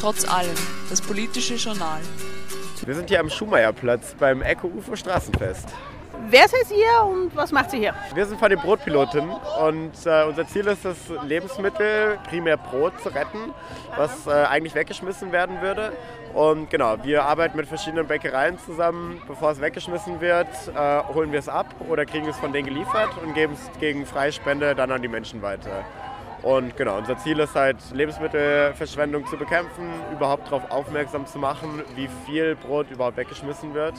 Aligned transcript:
Trotz 0.00 0.26
allem, 0.26 0.54
das 0.88 1.02
politische 1.02 1.56
Journal. 1.56 2.00
Wir 2.86 2.94
sind 2.94 3.10
hier 3.10 3.20
am 3.20 3.28
Schumeyerplatz 3.28 4.14
beim 4.18 4.40
Eco 4.40 4.66
UFO 4.68 4.96
Straßenfest. 4.96 5.68
Wer 6.30 6.48
seid 6.48 6.70
ihr 6.70 7.04
und 7.04 7.36
was 7.36 7.52
macht 7.52 7.74
ihr 7.74 7.80
hier? 7.80 7.94
Wir 8.14 8.24
sind 8.24 8.38
von 8.38 8.48
den 8.48 8.58
Brotpiloten 8.60 9.28
und 9.28 9.92
äh, 10.06 10.24
unser 10.24 10.46
Ziel 10.46 10.66
ist 10.68 10.86
es, 10.86 10.96
Lebensmittel, 11.26 12.18
primär 12.30 12.56
Brot 12.56 12.98
zu 13.02 13.10
retten, 13.10 13.52
was 13.94 14.26
äh, 14.26 14.30
eigentlich 14.30 14.74
weggeschmissen 14.74 15.32
werden 15.32 15.60
würde. 15.60 15.92
Und 16.32 16.70
genau, 16.70 16.96
wir 17.04 17.24
arbeiten 17.24 17.58
mit 17.58 17.66
verschiedenen 17.66 18.06
Bäckereien 18.06 18.58
zusammen. 18.58 19.20
Bevor 19.28 19.50
es 19.50 19.60
weggeschmissen 19.60 20.22
wird, 20.22 20.48
äh, 20.74 21.02
holen 21.12 21.30
wir 21.30 21.40
es 21.40 21.48
ab 21.50 21.74
oder 21.90 22.06
kriegen 22.06 22.26
es 22.26 22.38
von 22.38 22.54
denen 22.54 22.68
geliefert 22.68 23.10
und 23.22 23.34
geben 23.34 23.52
es 23.52 23.80
gegen 23.80 24.06
Freispende 24.06 24.74
dann 24.74 24.90
an 24.92 25.02
die 25.02 25.08
Menschen 25.08 25.42
weiter. 25.42 25.84
Und 26.42 26.76
genau, 26.76 26.96
unser 26.96 27.18
Ziel 27.18 27.38
ist 27.38 27.54
halt, 27.54 27.76
Lebensmittelverschwendung 27.92 29.26
zu 29.26 29.36
bekämpfen, 29.36 29.90
überhaupt 30.12 30.46
darauf 30.46 30.70
aufmerksam 30.70 31.26
zu 31.26 31.38
machen, 31.38 31.82
wie 31.96 32.08
viel 32.26 32.56
Brot 32.56 32.90
überhaupt 32.90 33.16
weggeschmissen 33.16 33.74
wird. 33.74 33.94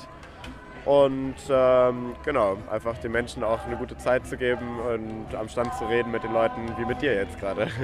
Und 0.85 1.35
ähm, 1.49 2.16
genau, 2.26 2.58
einfach 2.72 2.98
den 2.98 3.12
Menschen 3.12 3.44
auch 3.44 3.63
eine 3.68 3.77
gute 3.77 3.96
Zeit 3.98 4.26
zu 4.26 4.35
geben 4.35 4.80
und 4.80 5.35
am 5.35 5.48
Stand 5.48 5.76
zu 5.76 5.85
reden 5.85 6.09
mit 6.09 6.23
den 6.23 6.34
Leuten, 6.34 6.73
wie 6.77 6.85
mit 6.85 7.02
dir 7.02 7.13
jetzt 7.13 7.40
gerade. 7.40 7.68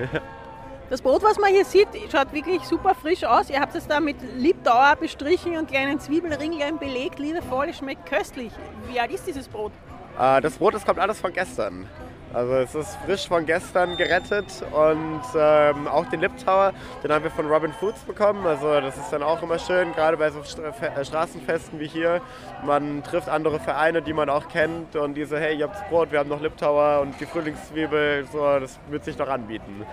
Das 0.89 1.01
Brot, 1.01 1.21
was 1.21 1.37
man 1.37 1.49
hier 1.49 1.65
sieht, 1.65 1.89
schaut 2.09 2.31
wirklich 2.31 2.61
super 2.63 2.95
frisch 2.95 3.25
aus. 3.25 3.49
Ihr 3.49 3.59
habt 3.59 3.75
es 3.75 3.87
da 3.87 3.99
mit 3.99 4.15
Liebdauer 4.37 4.95
bestrichen 4.95 5.57
und 5.57 5.67
kleinen 5.67 5.99
Zwiebelringlein 5.99 6.79
belegt. 6.79 7.19
Liebevoll, 7.19 7.67
es 7.67 7.79
schmeckt 7.79 8.05
köstlich. 8.05 8.53
Wie 8.89 8.97
alt 8.97 9.11
ist 9.11 9.27
dieses 9.27 9.49
Brot? 9.49 9.73
Äh, 10.17 10.39
das 10.39 10.53
Brot, 10.53 10.75
das 10.75 10.85
kommt 10.85 10.99
alles 10.99 11.19
von 11.19 11.33
gestern. 11.33 11.89
Also 12.33 12.53
es 12.55 12.75
ist 12.75 12.97
frisch 13.05 13.27
von 13.27 13.45
gestern 13.45 13.95
gerettet 13.95 14.45
und 14.71 15.21
ähm, 15.35 15.87
auch 15.87 16.05
den 16.07 16.19
Lip 16.19 16.37
Tower, 16.43 16.73
den 17.03 17.11
haben 17.11 17.23
wir 17.23 17.31
von 17.31 17.47
Robin 17.47 17.71
Foods 17.71 18.01
bekommen. 18.01 18.45
Also 18.45 18.81
das 18.81 18.97
ist 18.97 19.11
dann 19.11 19.23
auch 19.23 19.41
immer 19.41 19.57
schön, 19.57 19.93
gerade 19.93 20.17
bei 20.17 20.29
so 20.29 20.39
äh, 20.39 21.05
Straßenfesten 21.05 21.79
wie 21.79 21.87
hier. 21.87 22.21
Man 22.65 23.01
trifft 23.03 23.29
andere 23.29 23.59
Vereine, 23.59 24.01
die 24.01 24.13
man 24.13 24.29
auch 24.29 24.49
kennt 24.49 24.95
und 24.95 25.13
die 25.13 25.23
so, 25.23 25.37
hey, 25.37 25.57
ihr 25.57 25.67
habt 25.67 25.89
Brot, 25.89 26.11
wir 26.11 26.19
haben 26.19 26.29
noch 26.29 26.41
Lip 26.41 26.57
Tower 26.57 26.99
und 27.01 27.19
die 27.19 27.25
Frühlingszwiebel, 27.25 28.27
so, 28.31 28.59
das 28.59 28.77
wird 28.89 29.05
sich 29.05 29.15
doch 29.15 29.29
anbieten. 29.29 29.85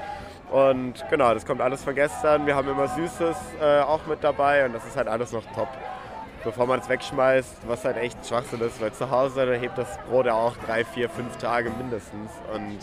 Und 0.50 1.04
genau, 1.08 1.34
das 1.34 1.46
kommt 1.46 1.60
alles 1.60 1.84
von 1.84 1.94
gestern. 1.94 2.46
Wir 2.46 2.56
haben 2.56 2.68
immer 2.68 2.88
Süßes 2.88 3.36
äh, 3.60 3.80
auch 3.80 4.06
mit 4.06 4.22
dabei 4.22 4.66
und 4.66 4.72
das 4.72 4.84
ist 4.84 4.96
halt 4.96 5.08
alles 5.08 5.32
noch 5.32 5.44
top 5.54 5.68
bevor 6.44 6.66
man 6.66 6.80
es 6.80 6.88
wegschmeißt, 6.88 7.66
was 7.66 7.84
halt 7.84 7.96
echt 7.96 8.24
Schwachsinn 8.26 8.60
ist, 8.60 8.80
weil 8.80 8.92
zu 8.92 9.10
Hause 9.10 9.54
hebt 9.54 9.78
das 9.78 9.98
Brot 10.08 10.26
ja 10.26 10.34
auch 10.34 10.56
drei, 10.66 10.84
vier, 10.84 11.08
fünf 11.08 11.36
Tage 11.38 11.70
mindestens 11.70 12.30
und 12.52 12.78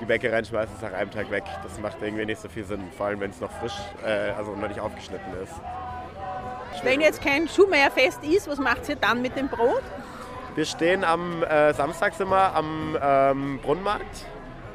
die 0.00 0.04
Bäckereien 0.04 0.44
schmeißen 0.44 0.74
es 0.76 0.82
nach 0.82 0.92
einem 0.92 1.10
Tag 1.10 1.30
weg. 1.30 1.44
Das 1.62 1.78
macht 1.80 1.96
irgendwie 2.00 2.24
nicht 2.24 2.40
so 2.40 2.48
viel 2.48 2.64
Sinn, 2.64 2.80
vor 2.96 3.06
allem 3.06 3.20
wenn 3.20 3.30
es 3.30 3.40
noch 3.40 3.50
frisch, 3.52 3.76
äh, 4.04 4.30
also 4.30 4.54
noch 4.54 4.68
nicht 4.68 4.80
aufgeschnitten 4.80 5.32
ist. 5.42 5.52
Wenn 6.82 7.00
jetzt 7.00 7.22
kein 7.22 7.48
Schuhmeierfest 7.48 8.22
ist, 8.24 8.48
was 8.48 8.58
macht 8.58 8.88
ihr 8.88 8.96
dann 8.96 9.20
mit 9.22 9.36
dem 9.36 9.48
Brot? 9.48 9.82
Wir 10.54 10.64
stehen 10.64 11.04
am 11.04 11.42
äh, 11.42 11.72
Samstags 11.74 12.20
immer 12.20 12.54
am 12.54 12.96
ähm, 13.00 13.58
Brunnenmarkt 13.62 14.26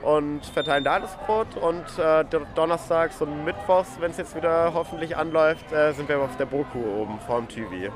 und 0.05 0.45
verteilen 0.45 0.83
da 0.83 0.99
das 0.99 1.15
Brot. 1.25 1.57
Und 1.57 1.83
äh, 1.97 2.23
donnerstags 2.55 3.19
und 3.21 3.43
mittwochs, 3.43 3.99
wenn 3.99 4.11
es 4.11 4.17
jetzt 4.17 4.35
wieder 4.35 4.71
hoffentlich 4.73 5.17
anläuft, 5.17 5.73
äh, 5.73 5.91
sind 5.93 6.07
wir 6.07 6.19
auf 6.19 6.37
der 6.37 6.45
Boku 6.45 6.77
oben 6.79 7.19
vorm 7.25 7.47
Tüvi. 7.47 7.89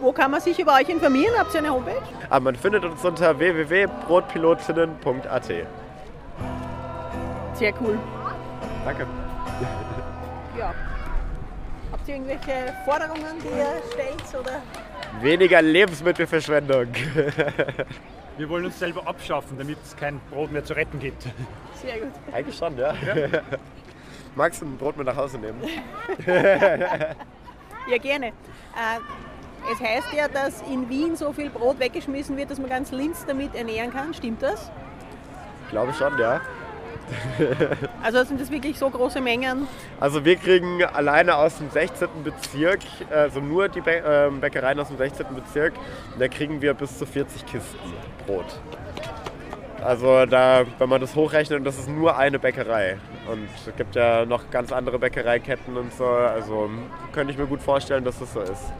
Wo 0.00 0.12
kann 0.12 0.30
man 0.30 0.40
sich 0.40 0.58
über 0.58 0.74
euch 0.74 0.88
informieren? 0.88 1.34
Habt 1.38 1.52
ihr 1.54 1.60
eine 1.60 1.70
Homepage? 1.70 2.00
Ah, 2.28 2.40
man 2.40 2.56
findet 2.56 2.84
uns 2.84 3.04
unter 3.04 3.38
www.brotpilotinnen.at. 3.38 5.46
Sehr 7.54 7.72
cool. 7.80 7.96
Danke. 8.84 9.06
Ja. 10.58 10.74
Habt 11.92 12.08
ihr 12.08 12.16
irgendwelche 12.16 12.74
Forderungen, 12.84 13.38
die 13.44 13.48
ihr 13.48 13.80
stellt? 13.92 14.24
Oder? 14.40 14.60
Weniger 15.20 15.62
Lebensmittelverschwendung. 15.62 16.86
Wir 18.38 18.48
wollen 18.48 18.64
uns 18.64 18.78
selber 18.78 19.06
abschaffen, 19.06 19.58
damit 19.58 19.78
es 19.84 19.94
kein 19.96 20.20
Brot 20.30 20.50
mehr 20.50 20.64
zu 20.64 20.74
retten 20.74 20.98
gibt. 20.98 21.22
Sehr 21.74 22.00
gut. 22.00 22.12
Eigentlich 22.32 22.56
schon, 22.56 22.76
ja. 22.78 22.94
ja. 22.94 23.42
Magst 24.34 24.62
du 24.62 24.66
ein 24.66 24.78
Brot 24.78 24.96
mit 24.96 25.06
nach 25.06 25.16
Hause 25.16 25.38
nehmen? 25.38 25.62
ja, 26.26 27.98
gerne. 28.00 28.28
Äh, 28.28 29.70
es 29.70 29.80
heißt 29.80 30.12
ja, 30.16 30.28
dass 30.28 30.62
in 30.62 30.88
Wien 30.88 31.14
so 31.14 31.32
viel 31.32 31.50
Brot 31.50 31.78
weggeschmissen 31.78 32.36
wird, 32.36 32.50
dass 32.50 32.58
man 32.58 32.70
ganz 32.70 32.90
Linz 32.90 33.24
damit 33.26 33.54
ernähren 33.54 33.92
kann. 33.92 34.14
Stimmt 34.14 34.42
das? 34.42 34.70
Glaube 35.70 35.92
schon, 35.92 36.18
ja. 36.18 36.40
Also 38.02 38.24
sind 38.24 38.40
das 38.40 38.50
wirklich 38.50 38.78
so 38.78 38.88
große 38.90 39.20
Mengen? 39.20 39.66
Also 40.00 40.24
wir 40.24 40.36
kriegen 40.36 40.82
alleine 40.84 41.36
aus 41.36 41.58
dem 41.58 41.70
16. 41.70 42.08
Bezirk, 42.24 42.80
also 43.10 43.40
nur 43.40 43.68
die 43.68 43.82
ähm, 43.86 44.40
Bäckereien 44.40 44.78
aus 44.80 44.88
dem 44.88 44.96
16. 44.96 45.26
Bezirk, 45.34 45.74
da 46.18 46.28
kriegen 46.28 46.60
wir 46.62 46.74
bis 46.74 46.98
zu 46.98 47.06
40 47.06 47.46
Kisten 47.46 47.78
Brot. 48.26 48.60
Also 49.82 50.26
da, 50.26 50.64
wenn 50.78 50.88
man 50.88 51.00
das 51.00 51.16
hochrechnet, 51.16 51.66
das 51.66 51.78
ist 51.78 51.88
nur 51.88 52.16
eine 52.16 52.38
Bäckerei. 52.38 52.98
Und 53.30 53.48
es 53.66 53.74
gibt 53.76 53.96
ja 53.96 54.24
noch 54.24 54.48
ganz 54.50 54.70
andere 54.70 54.98
Bäckereiketten 54.98 55.76
und 55.76 55.92
so. 55.92 56.06
Also 56.06 56.70
könnte 57.12 57.32
ich 57.32 57.38
mir 57.38 57.46
gut 57.46 57.62
vorstellen, 57.62 58.04
dass 58.04 58.18
das 58.20 58.32
so 58.32 58.40
ist. 58.40 58.72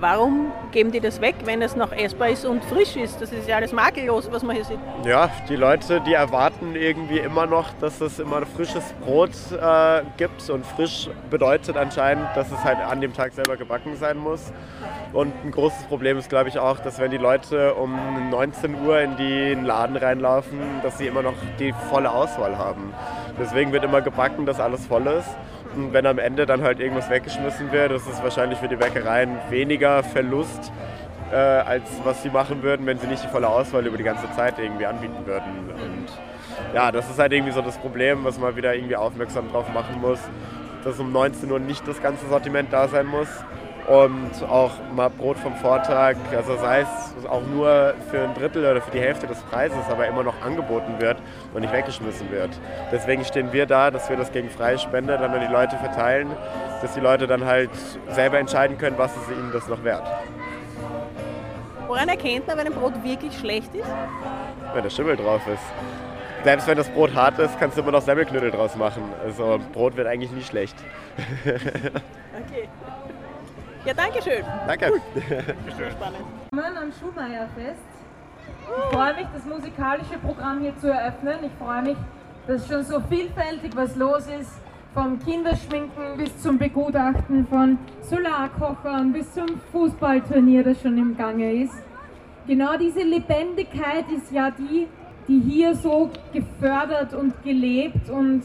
Warum 0.00 0.52
geben 0.70 0.92
die 0.92 1.00
das 1.00 1.20
weg, 1.20 1.34
wenn 1.44 1.60
es 1.60 1.74
noch 1.74 1.90
essbar 1.90 2.28
ist 2.28 2.44
und 2.44 2.64
frisch 2.64 2.94
ist? 2.94 3.20
Das 3.20 3.32
ist 3.32 3.48
ja 3.48 3.56
alles 3.56 3.72
makellos, 3.72 4.30
was 4.30 4.44
man 4.44 4.54
hier 4.54 4.64
sieht. 4.64 4.78
Ja, 5.04 5.28
die 5.48 5.56
Leute, 5.56 6.00
die 6.00 6.12
erwarten 6.12 6.76
irgendwie 6.76 7.18
immer 7.18 7.46
noch, 7.46 7.70
dass 7.80 8.00
es 8.00 8.20
immer 8.20 8.46
frisches 8.46 8.94
Brot 9.04 9.32
äh, 9.60 10.02
gibt. 10.16 10.48
Und 10.50 10.64
frisch 10.64 11.10
bedeutet 11.30 11.76
anscheinend, 11.76 12.28
dass 12.36 12.52
es 12.52 12.62
halt 12.62 12.78
an 12.78 13.00
dem 13.00 13.12
Tag 13.12 13.32
selber 13.32 13.56
gebacken 13.56 13.96
sein 13.96 14.18
muss. 14.18 14.52
Und 15.12 15.32
ein 15.44 15.50
großes 15.50 15.84
Problem 15.86 16.16
ist, 16.16 16.28
glaube 16.28 16.48
ich, 16.48 16.60
auch, 16.60 16.78
dass 16.78 17.00
wenn 17.00 17.10
die 17.10 17.16
Leute 17.16 17.74
um 17.74 18.30
19 18.30 18.80
Uhr 18.86 19.00
in 19.00 19.16
den 19.16 19.64
Laden 19.64 19.96
reinlaufen, 19.96 20.60
dass 20.84 20.98
sie 20.98 21.08
immer 21.08 21.22
noch 21.22 21.34
die 21.58 21.72
volle 21.90 22.12
Auswahl 22.12 22.56
haben. 22.56 22.92
Deswegen 23.36 23.72
wird 23.72 23.82
immer 23.82 24.00
gebacken, 24.00 24.46
dass 24.46 24.60
alles 24.60 24.86
voll 24.86 25.06
ist. 25.08 25.28
Und 25.78 25.92
wenn 25.92 26.06
am 26.06 26.18
Ende 26.18 26.44
dann 26.44 26.62
halt 26.62 26.80
irgendwas 26.80 27.08
weggeschmissen 27.08 27.70
wird, 27.70 27.92
ist 27.92 28.08
es 28.08 28.20
wahrscheinlich 28.20 28.58
für 28.58 28.66
die 28.66 28.74
Bäckereien 28.74 29.38
weniger 29.48 30.02
Verlust, 30.02 30.72
äh, 31.30 31.36
als 31.36 31.84
was 32.02 32.20
sie 32.24 32.30
machen 32.30 32.64
würden, 32.64 32.84
wenn 32.84 32.98
sie 32.98 33.06
nicht 33.06 33.22
die 33.22 33.28
volle 33.28 33.46
Auswahl 33.46 33.86
über 33.86 33.96
die 33.96 34.02
ganze 34.02 34.28
Zeit 34.32 34.58
irgendwie 34.58 34.86
anbieten 34.86 35.24
würden. 35.24 35.70
Und 35.70 36.08
ja, 36.74 36.90
das 36.90 37.08
ist 37.08 37.20
halt 37.20 37.32
irgendwie 37.32 37.52
so 37.52 37.62
das 37.62 37.78
Problem, 37.78 38.24
was 38.24 38.40
man 38.40 38.56
wieder 38.56 38.74
irgendwie 38.74 38.96
aufmerksam 38.96 39.52
drauf 39.52 39.72
machen 39.72 40.00
muss, 40.00 40.18
dass 40.82 40.98
um 40.98 41.12
19 41.12 41.48
Uhr 41.48 41.60
nicht 41.60 41.86
das 41.86 42.02
ganze 42.02 42.26
Sortiment 42.26 42.72
da 42.72 42.88
sein 42.88 43.06
muss 43.06 43.28
und 43.88 44.30
auch 44.48 44.72
mal 44.94 45.08
Brot 45.08 45.38
vom 45.38 45.54
Vortag, 45.56 46.16
also 46.36 46.56
sei 46.56 46.80
es 46.80 47.26
auch 47.26 47.42
nur 47.42 47.94
für 48.10 48.20
ein 48.20 48.34
Drittel 48.34 48.64
oder 48.64 48.82
für 48.82 48.90
die 48.90 49.00
Hälfte 49.00 49.26
des 49.26 49.38
Preises, 49.42 49.78
aber 49.90 50.06
immer 50.06 50.22
noch 50.22 50.42
angeboten 50.42 51.00
wird 51.00 51.16
und 51.54 51.62
nicht 51.62 51.72
weggeschmissen 51.72 52.30
wird. 52.30 52.50
Deswegen 52.92 53.24
stehen 53.24 53.52
wir 53.52 53.64
da, 53.64 53.90
dass 53.90 54.10
wir 54.10 54.16
das 54.16 54.30
gegen 54.30 54.50
freie 54.50 54.78
Spende 54.78 55.16
dann 55.16 55.32
an 55.32 55.40
die 55.40 55.52
Leute 55.52 55.76
verteilen, 55.76 56.28
dass 56.82 56.92
die 56.94 57.00
Leute 57.00 57.26
dann 57.26 57.46
halt 57.46 57.70
selber 58.10 58.38
entscheiden 58.38 58.76
können, 58.76 58.98
was 58.98 59.16
ist 59.16 59.30
ihnen 59.30 59.50
das 59.52 59.66
noch 59.68 59.82
wert. 59.82 60.06
Woran 61.86 62.08
erkennt 62.08 62.46
man, 62.46 62.58
wenn 62.58 62.66
ein 62.66 62.74
Brot 62.74 63.02
wirklich 63.02 63.38
schlecht 63.38 63.74
ist? 63.74 63.88
Wenn 64.74 64.82
der 64.82 64.90
Schimmel 64.90 65.16
drauf 65.16 65.40
ist. 65.46 65.62
Selbst 66.44 66.68
wenn 66.68 66.76
das 66.76 66.88
Brot 66.90 67.14
hart 67.14 67.38
ist, 67.38 67.58
kannst 67.58 67.78
du 67.78 67.82
immer 67.82 67.92
noch 67.92 68.02
Semmelknödel 68.02 68.50
draus 68.50 68.76
machen. 68.76 69.02
Also 69.24 69.58
Brot 69.72 69.96
wird 69.96 70.06
eigentlich 70.06 70.30
nie 70.30 70.42
schlecht. 70.42 70.76
okay. 71.44 72.68
Ja, 73.88 73.94
danke 73.94 74.20
schön. 74.20 74.44
Danke. 74.66 74.92
Cool. 75.78 75.90
Spannend. 75.90 76.78
Am 76.78 76.92
Schuhmeierfest. 76.92 77.80
Ich 78.42 78.94
freue 78.94 79.14
mich, 79.14 79.26
das 79.32 79.46
musikalische 79.46 80.18
Programm 80.22 80.60
hier 80.60 80.76
zu 80.76 80.88
eröffnen. 80.88 81.38
Ich 81.44 81.52
freue 81.58 81.80
mich, 81.80 81.96
dass 82.46 82.68
schon 82.68 82.84
so 82.84 83.00
vielfältig 83.08 83.74
was 83.74 83.96
los 83.96 84.26
ist. 84.26 84.50
Vom 84.92 85.18
Kinderschminken 85.18 86.18
bis 86.18 86.38
zum 86.42 86.58
Begutachten 86.58 87.46
von 87.46 87.78
Solarkochern 88.02 89.14
bis 89.14 89.32
zum 89.32 89.46
Fußballturnier, 89.72 90.64
das 90.64 90.82
schon 90.82 90.98
im 90.98 91.16
Gange 91.16 91.50
ist. 91.62 91.82
Genau 92.46 92.76
diese 92.76 93.00
Lebendigkeit 93.00 94.04
ist 94.14 94.30
ja 94.30 94.50
die, 94.50 94.86
die 95.28 95.40
hier 95.40 95.74
so 95.74 96.10
gefördert 96.34 97.14
und 97.14 97.42
gelebt 97.42 98.10
und 98.10 98.42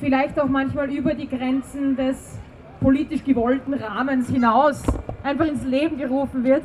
vielleicht 0.00 0.40
auch 0.40 0.48
manchmal 0.48 0.90
über 0.90 1.12
die 1.12 1.28
Grenzen 1.28 1.94
des 1.94 2.37
politisch 2.80 3.24
gewollten 3.24 3.74
Rahmens 3.74 4.28
hinaus 4.28 4.82
einfach 5.22 5.46
ins 5.46 5.64
Leben 5.64 5.98
gerufen 5.98 6.44
wird. 6.44 6.62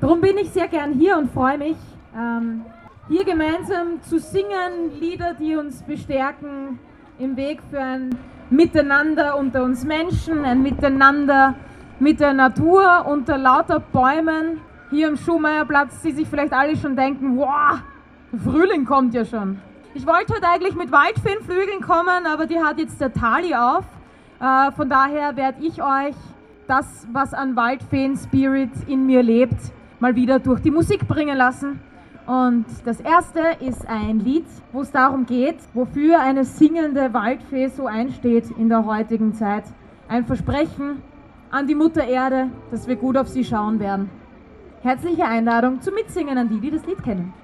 Darum 0.00 0.20
bin 0.20 0.38
ich 0.38 0.50
sehr 0.50 0.68
gern 0.68 0.92
hier 0.92 1.18
und 1.18 1.30
freue 1.30 1.58
mich, 1.58 1.76
ähm, 2.16 2.64
hier 3.08 3.24
gemeinsam 3.24 4.02
zu 4.02 4.18
singen, 4.18 4.98
Lieder, 5.00 5.34
die 5.34 5.56
uns 5.56 5.82
bestärken 5.82 6.78
im 7.18 7.36
Weg 7.36 7.60
für 7.70 7.80
ein 7.80 8.10
Miteinander 8.48 9.36
unter 9.36 9.62
uns 9.62 9.84
Menschen, 9.84 10.44
ein 10.44 10.62
Miteinander 10.62 11.54
mit 11.98 12.18
der 12.18 12.32
Natur, 12.32 13.06
unter 13.06 13.36
lauter 13.36 13.80
Bäumen 13.80 14.60
hier 14.90 15.08
am 15.08 15.16
Schuhmeierplatz, 15.16 16.02
die 16.02 16.12
sich 16.12 16.26
vielleicht 16.26 16.52
alle 16.52 16.76
schon 16.76 16.96
denken, 16.96 17.36
wow, 17.36 17.80
Frühling 18.42 18.84
kommt 18.84 19.14
ja 19.14 19.24
schon. 19.24 19.60
Ich 19.94 20.06
wollte 20.06 20.34
heute 20.34 20.48
eigentlich 20.48 20.74
mit 20.74 20.90
Waldfeenflügeln 20.90 21.80
kommen, 21.80 22.26
aber 22.26 22.46
die 22.46 22.58
hat 22.58 22.78
jetzt 22.78 23.00
der 23.00 23.12
Tali 23.12 23.54
auf. 23.54 23.84
Äh, 24.40 24.72
von 24.72 24.88
daher 24.88 25.36
werde 25.36 25.62
ich 25.62 25.82
euch 25.82 26.16
das, 26.66 27.06
was 27.12 27.34
an 27.34 27.56
Waldfeen-Spirit 27.56 28.70
in 28.86 29.04
mir 29.04 29.22
lebt, 29.22 29.58
mal 29.98 30.14
wieder 30.16 30.38
durch 30.38 30.60
die 30.60 30.70
Musik 30.70 31.06
bringen 31.06 31.36
lassen. 31.36 31.80
Und 32.26 32.64
das 32.84 33.00
erste 33.00 33.40
ist 33.60 33.86
ein 33.86 34.20
Lied, 34.20 34.46
wo 34.72 34.80
es 34.80 34.90
darum 34.90 35.26
geht, 35.26 35.58
wofür 35.74 36.20
eine 36.20 36.44
singende 36.44 37.12
Waldfee 37.12 37.68
so 37.68 37.86
einsteht 37.86 38.50
in 38.56 38.68
der 38.68 38.86
heutigen 38.86 39.34
Zeit. 39.34 39.64
Ein 40.08 40.24
Versprechen 40.24 41.02
an 41.50 41.66
die 41.66 41.74
Mutter 41.74 42.06
Erde, 42.06 42.48
dass 42.70 42.86
wir 42.86 42.96
gut 42.96 43.16
auf 43.16 43.28
sie 43.28 43.44
schauen 43.44 43.78
werden. 43.78 44.08
Herzliche 44.82 45.26
Einladung 45.26 45.82
zum 45.82 45.94
Mitsingen 45.94 46.38
an 46.38 46.48
die, 46.48 46.60
die 46.60 46.70
das 46.70 46.86
Lied 46.86 47.02
kennen. 47.02 47.34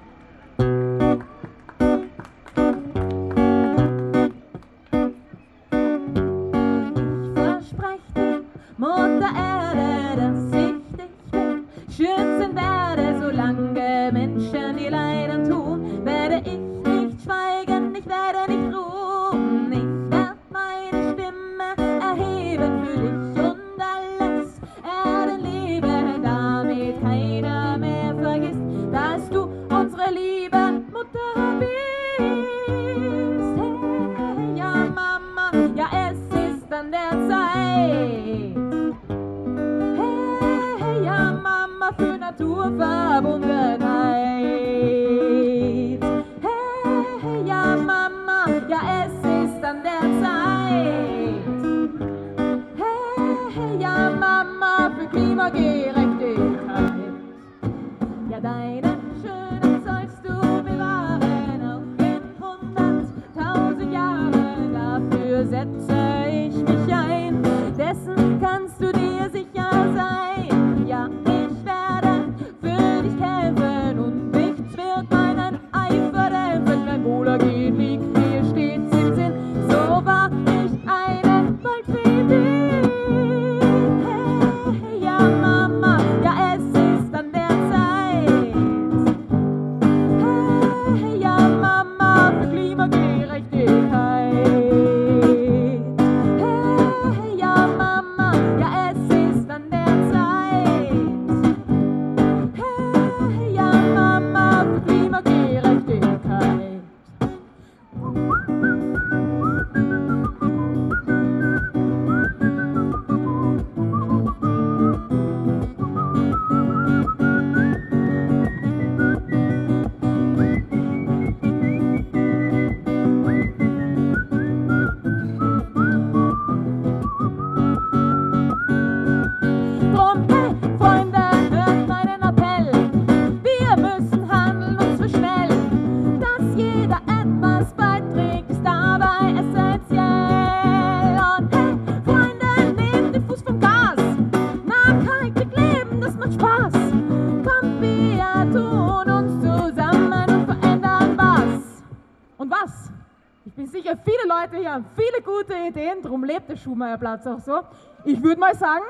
Schumacherplatz 156.57 157.25
auch 157.27 157.39
so. 157.39 157.59
Ich 158.03 158.21
würde 158.21 158.39
mal 158.39 158.55
sagen, 158.55 158.85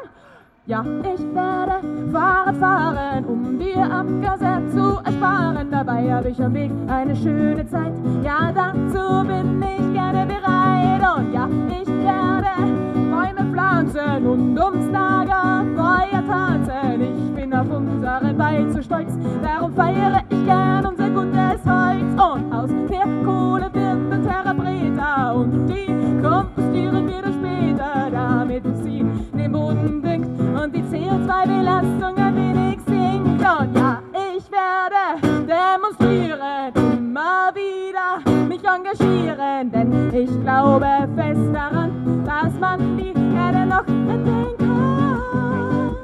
ja, 0.65 0.81
ich 0.81 1.21
werde 1.33 1.81
Fahrrad 2.11 2.57
fahren, 2.57 3.25
um 3.25 3.57
dir 3.57 3.77
am 3.77 4.21
Gazette 4.21 4.69
zu 4.71 4.99
ersparen. 5.03 5.71
Dabei 5.71 6.11
habe 6.11 6.29
ich 6.29 6.41
am 6.41 6.53
Weg 6.53 6.71
eine 6.87 7.15
schöne 7.15 7.65
Zeit. 7.67 7.93
Ja, 8.23 8.51
dazu 8.51 9.27
bin 9.27 9.63
ich 9.63 9.93
gerne 9.93 10.25
bereit. 10.25 11.17
Und 11.17 11.33
ja, 11.33 11.47
ich 11.69 11.87
werde 11.87 13.06
Bäume 13.17 13.51
pflanzen 13.51 14.27
und 14.27 14.59
ums 14.59 14.91
Lagerfeuer 14.91 16.23
tanzen. 16.27 17.01
Ich 17.01 17.35
bin 17.35 17.51
auf 17.51 17.67
Wald 17.67 18.71
so 18.71 18.81
stolz, 18.83 19.11
darum 19.41 19.73
feiere 19.73 20.21
ich 20.29 20.45
gern 20.45 20.85
unser 20.85 21.09
gutes 21.09 21.65
Holz. 21.65 22.11
Und 22.13 22.53
aus 22.53 22.69
der 22.87 23.07
Kohle 23.25 23.73
wird 23.73 24.13
ein 24.13 24.23
Terrabreta 24.23 25.31
und 25.31 25.67
die 25.67 25.87
kompostieren 26.21 27.07
wir 27.07 27.21
dann 27.23 27.33
später, 27.33 28.11
damit 28.11 28.63
sie 28.83 29.03
den 29.35 29.51
Boden 29.51 30.03
düngt 30.03 30.27
und 30.39 30.75
die 30.75 30.83
CO2-Belastung 30.83 32.17
ein 32.17 32.35
wenig 32.35 32.79
sinkt. 32.85 33.41
Und 33.41 33.75
ja, 33.75 33.99
ich 34.47 34.51
werde 34.51 35.19
demonstrieren, 35.45 36.73
immer 36.97 37.51
wieder 37.53 38.19
mich 38.47 38.63
engagieren, 38.63 39.71
denn 39.71 40.13
ich 40.13 40.29
glaube 40.41 41.07
fest 41.15 41.53
daran, 41.53 42.23
dass 42.25 42.53
man 42.59 42.97
die 42.97 43.13
Erde 43.35 43.65
noch 43.65 43.85
retten 43.87 44.57
kann. 44.57 45.95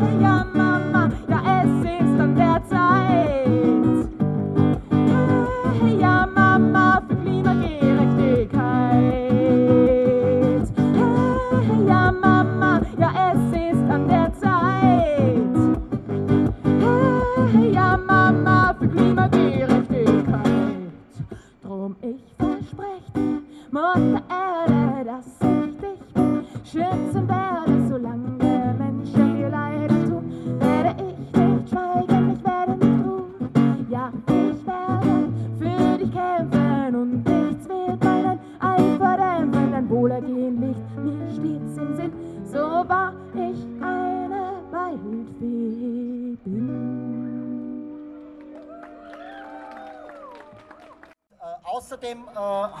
Hey, 0.00 0.22
ja, 0.22 0.46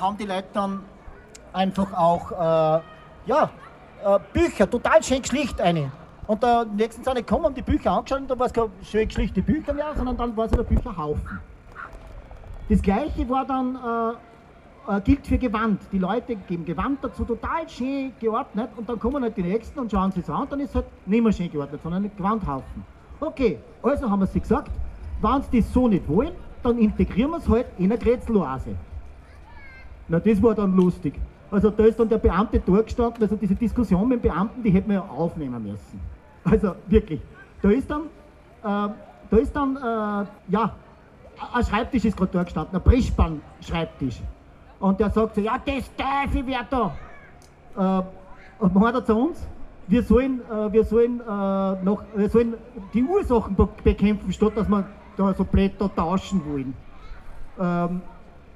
haben 0.02 0.18
die 0.18 0.24
Leute 0.24 0.48
dann 0.52 0.80
einfach 1.52 1.92
auch 1.94 2.32
äh, 2.32 2.82
ja, 3.26 3.50
äh, 4.04 4.18
Bücher, 4.32 4.68
total 4.68 5.02
schön 5.02 5.22
geschlicht 5.22 5.60
eine. 5.60 5.92
Und 6.26 6.42
der 6.42 6.64
nächsten 6.64 7.02
Zeit 7.02 7.26
kommen 7.26 7.44
haben 7.44 7.54
die 7.54 7.62
Bücher 7.62 7.92
angeschaut 7.92 8.20
und 8.20 8.30
da 8.30 8.38
war 8.38 8.46
es 8.46 8.52
keine 8.52 8.70
schön 8.82 9.06
geschlichte 9.06 9.42
Bücher 9.42 9.72
mehr, 9.72 9.94
sondern 9.94 10.16
dann 10.16 10.36
war 10.36 10.46
es 10.46 10.50
der 10.50 10.62
Bücherhaufen. 10.62 11.40
Das 12.68 12.82
gleiche 12.82 13.28
war 13.28 13.44
dann, 13.44 13.76
äh, 13.76 14.96
äh, 14.96 15.00
gilt 15.02 15.26
für 15.26 15.38
Gewand. 15.38 15.80
Die 15.92 15.98
Leute 15.98 16.36
geben 16.36 16.64
Gewand 16.64 16.98
dazu 17.02 17.24
total 17.24 17.68
schön 17.68 18.12
geordnet 18.18 18.70
und 18.76 18.88
dann 18.88 18.98
kommen 18.98 19.22
halt 19.22 19.36
die 19.36 19.42
Nächsten 19.42 19.78
und 19.78 19.90
schauen 19.90 20.10
sich 20.10 20.28
an, 20.28 20.46
dann 20.50 20.60
ist 20.60 20.74
halt 20.74 20.86
nicht 21.06 21.22
mehr 21.22 21.32
schön 21.32 21.50
geordnet, 21.50 21.80
sondern 21.82 22.04
ein 22.04 22.10
Gewandhaufen. 22.16 22.84
Okay, 23.20 23.58
also 23.82 24.10
haben 24.10 24.20
wir 24.20 24.26
sie 24.26 24.40
gesagt, 24.40 24.70
wenn 25.20 25.42
sie 25.42 25.60
das 25.60 25.72
so 25.72 25.86
nicht 25.86 26.08
wollen, 26.08 26.32
dann 26.62 26.78
integrieren 26.78 27.30
wir 27.30 27.38
es 27.38 27.48
halt 27.48 27.66
in 27.78 27.92
eine 27.92 27.98
Grätzeloase. 27.98 28.74
Na, 30.08 30.18
das 30.20 30.42
war 30.42 30.54
dann 30.54 30.76
lustig. 30.76 31.14
Also 31.50 31.70
da 31.70 31.84
ist 31.84 31.98
dann 31.98 32.08
der 32.08 32.18
Beamte 32.18 32.58
durchgestanden, 32.58 33.22
also 33.22 33.36
diese 33.36 33.54
Diskussion 33.54 34.08
mit 34.08 34.24
dem 34.24 34.30
Beamten, 34.30 34.62
die 34.62 34.70
hätten 34.70 34.88
wir 34.88 34.96
ja 34.96 35.02
aufnehmen 35.02 35.62
müssen. 35.62 36.00
Also 36.44 36.74
wirklich. 36.86 37.20
Da 37.60 37.70
ist 37.70 37.90
dann, 37.90 38.02
äh, 38.02 38.94
da 39.30 39.36
ist 39.36 39.54
dann, 39.54 39.76
äh, 39.76 40.26
ja, 40.48 40.74
ein 41.52 41.64
Schreibtisch 41.64 42.04
ist 42.04 42.16
gerade 42.16 42.32
durchgestanden, 42.32 42.76
ein 42.76 42.82
Pressspann-Schreibtisch. 42.82 44.20
Und 44.80 44.98
der 44.98 45.10
sagt 45.10 45.34
so, 45.34 45.40
ja, 45.40 45.58
das 45.64 45.90
Teufel 45.94 46.46
wird 46.46 46.66
da. 46.70 46.96
Äh, 47.76 48.02
und 48.62 48.74
meint 48.74 48.94
er 48.94 49.04
zu 49.04 49.14
uns, 49.14 49.46
wir 49.88 50.02
sollen, 50.02 50.40
äh, 50.50 50.72
wir 50.72 50.84
sollen, 50.84 51.20
äh, 51.20 51.84
noch, 51.84 52.02
wir 52.14 52.28
sollen 52.28 52.54
die 52.94 53.02
Ursachen 53.04 53.56
bekämpfen, 53.84 54.32
statt 54.32 54.52
dass 54.56 54.68
wir 54.68 54.84
da 55.16 55.34
so 55.34 55.44
Blätter 55.44 55.94
tauschen 55.94 56.40
wollen. 56.46 56.74
Ähm, 57.60 58.00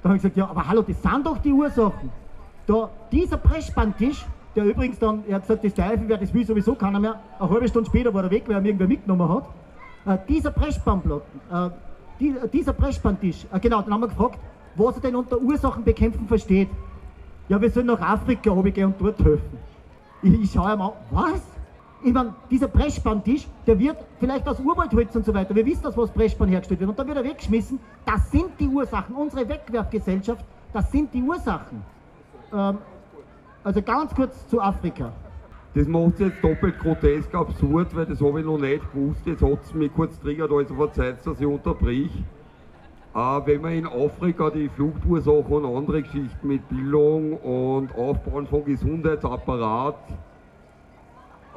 da 0.01 0.09
habe 0.09 0.17
ich 0.17 0.21
gesagt, 0.21 0.37
ja, 0.37 0.47
aber 0.47 0.67
hallo, 0.67 0.81
das 0.81 1.01
sind 1.01 1.25
doch 1.25 1.37
die 1.39 1.51
Ursachen. 1.51 2.11
Da, 2.65 2.89
dieser 3.11 3.37
Pressspanntisch, 3.37 4.25
der 4.55 4.65
übrigens 4.65 4.99
dann, 4.99 5.23
er 5.27 5.35
hat 5.35 5.43
gesagt, 5.43 5.63
das 5.63 5.73
Teufel 5.73 6.07
wäre, 6.07 6.19
das 6.19 6.33
will 6.33 6.45
sowieso 6.45 6.75
keiner 6.75 6.99
mehr. 6.99 7.19
Eine 7.39 7.49
halbe 7.49 7.67
Stunde 7.67 7.89
später 7.89 8.13
war 8.13 8.23
er 8.23 8.31
weg, 8.31 8.43
weil 8.47 8.55
er 8.55 8.65
irgendwer 8.65 8.87
mitgenommen 8.87 9.29
hat. 9.29 9.45
Äh, 10.05 10.17
dieser 10.27 10.51
Pressspannplatten, 10.51 11.41
äh, 11.51 11.69
die, 12.19 12.29
äh, 12.29 12.47
dieser 12.47 12.73
Pressspantisch, 12.73 13.45
äh, 13.51 13.59
genau, 13.59 13.81
dann 13.81 13.93
haben 13.93 14.01
wir 14.01 14.07
gefragt, 14.07 14.39
was 14.75 14.95
er 14.95 15.01
denn 15.01 15.15
unter 15.15 15.39
Ursachenbekämpfen 15.39 16.27
versteht. 16.27 16.69
Ja, 17.49 17.61
wir 17.61 17.69
sollen 17.69 17.87
nach 17.87 18.01
Afrika 18.01 18.51
runtergehen 18.51 18.87
und 18.87 18.95
dort 18.99 19.19
helfen. 19.19 19.57
Ich, 20.21 20.41
ich 20.41 20.51
schaue 20.51 20.73
ihm 20.73 20.81
an, 20.81 20.91
was? 21.11 21.41
Ich 22.03 22.13
meine, 22.13 22.35
dieser 22.49 22.67
Pressspantisch, 22.67 23.47
der 23.65 23.79
wird 23.79 23.97
vielleicht 24.19 24.47
aus 24.47 24.59
Urwaldholz 24.59 25.15
und 25.15 25.25
so 25.25 25.33
weiter, 25.33 25.55
wir 25.55 25.65
wissen, 25.65 25.83
dass 25.83 25.97
was 25.97 26.11
Pressspann 26.11 26.49
hergestellt 26.49 26.79
wird, 26.79 26.89
und 26.89 26.99
dann 26.99 27.07
wird 27.07 27.17
er 27.17 27.23
weggeschmissen. 27.23 27.79
Das 28.05 28.29
sind 28.29 28.51
die 28.59 28.67
Ursachen. 28.67 29.15
Unsere 29.15 29.47
Wegwerfgesellschaft, 29.49 30.45
das 30.73 30.91
sind 30.91 31.13
die 31.13 31.23
Ursachen. 31.23 31.81
Ähm, 32.53 32.77
also 33.63 33.81
ganz 33.81 34.13
kurz 34.13 34.47
zu 34.47 34.61
Afrika. 34.61 35.11
Das 35.73 35.87
macht 35.87 36.13
es 36.13 36.19
jetzt 36.19 36.43
doppelt 36.43 36.79
grotesk 36.79 37.33
absurd, 37.35 37.95
weil 37.95 38.05
das 38.05 38.21
habe 38.21 38.39
ich 38.39 38.45
noch 38.45 38.57
nicht 38.57 38.81
gewusst. 38.93 39.21
Jetzt 39.25 39.41
hat 39.41 39.63
es 39.63 39.73
mich 39.73 39.93
kurz 39.93 40.19
triggert, 40.19 40.51
also 40.51 40.75
verzeiht, 40.75 41.25
dass 41.25 41.39
ich 41.39 41.45
unterbrich. 41.45 42.11
Äh, 43.15 43.19
wenn 43.45 43.61
man 43.61 43.73
in 43.73 43.87
Afrika 43.87 44.51
die 44.51 44.69
Fluchtursachen 44.69 45.65
und 45.65 45.77
andere 45.77 46.03
Geschichten 46.03 46.47
mit 46.47 46.67
Bildung 46.69 47.33
und 47.37 47.93
Aufbauen 47.95 48.45
von 48.47 48.63
Gesundheitsapparat 48.63 49.95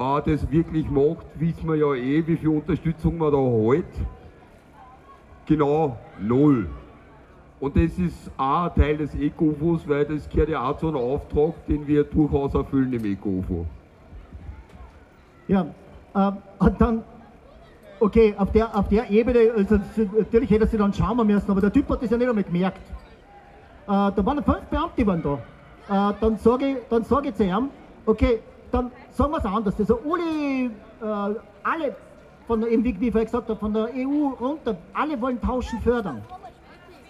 äh, 0.00 0.22
das 0.24 0.50
wirklich 0.50 0.90
macht, 0.90 1.26
wissen 1.34 1.68
wir 1.68 1.76
ja 1.76 1.94
eh, 1.94 2.26
wie 2.26 2.36
viel 2.36 2.48
Unterstützung 2.48 3.18
man 3.18 3.32
da 3.32 3.38
hat. 3.38 4.06
Genau, 5.46 5.96
null. 6.20 6.68
Und 7.60 7.76
das 7.76 7.98
ist 7.98 8.30
auch 8.38 8.64
ein 8.64 8.74
Teil 8.74 8.96
des 8.96 9.14
ECOFOs, 9.14 9.86
weil 9.86 10.06
das 10.06 10.28
gehört 10.30 10.48
ja 10.48 10.66
auch 10.66 10.78
zu 10.78 10.88
einem 10.88 10.96
Auftrag, 10.96 11.66
den 11.66 11.86
wir 11.86 12.04
durchaus 12.04 12.54
erfüllen 12.54 12.92
im 12.94 13.04
ECOFO. 13.04 13.66
Ja, 15.48 15.66
äh, 16.14 16.32
und 16.58 16.80
dann, 16.80 17.02
okay, 17.98 18.34
auf 18.38 18.50
der, 18.52 18.74
auf 18.74 18.88
der 18.88 19.10
Ebene, 19.10 19.52
also 19.54 19.78
natürlich 19.96 20.50
hätte 20.50 20.66
sie 20.66 20.78
dann 20.78 20.94
schauen 20.94 21.26
müssen, 21.26 21.50
aber 21.50 21.60
der 21.60 21.72
Typ 21.72 21.88
hat 21.90 22.02
das 22.02 22.10
ja 22.10 22.16
nicht 22.16 22.28
einmal 22.28 22.44
gemerkt. 22.44 22.78
Äh, 22.78 23.88
da 23.88 24.16
waren 24.24 24.42
fünf 24.42 24.62
Beamte 24.70 25.06
waren 25.06 25.22
da. 25.22 26.10
Äh, 26.10 26.14
dann 26.20 26.38
sage 26.38 26.78
ich, 26.90 27.06
sag 27.06 27.26
ich 27.26 27.34
zu 27.34 27.44
ihm, 27.44 27.68
okay, 28.06 28.38
dann 28.70 28.90
sagen 29.12 29.32
wir 29.32 29.38
es 29.38 29.44
anders. 29.44 29.74
Also 29.78 29.98
alle, 30.04 30.66
äh, 31.34 31.38
alle 31.62 31.96
von 32.46 32.60
der, 32.60 32.70
wie 32.70 32.88
ich 32.88 33.12
vorher 33.12 33.24
gesagt 33.24 33.48
habe, 33.48 33.58
von 33.58 33.72
der 33.72 33.90
EU 33.94 34.28
runter, 34.40 34.76
alle 34.94 35.20
wollen 35.20 35.40
tauschen 35.40 35.80
fördern. 35.80 36.22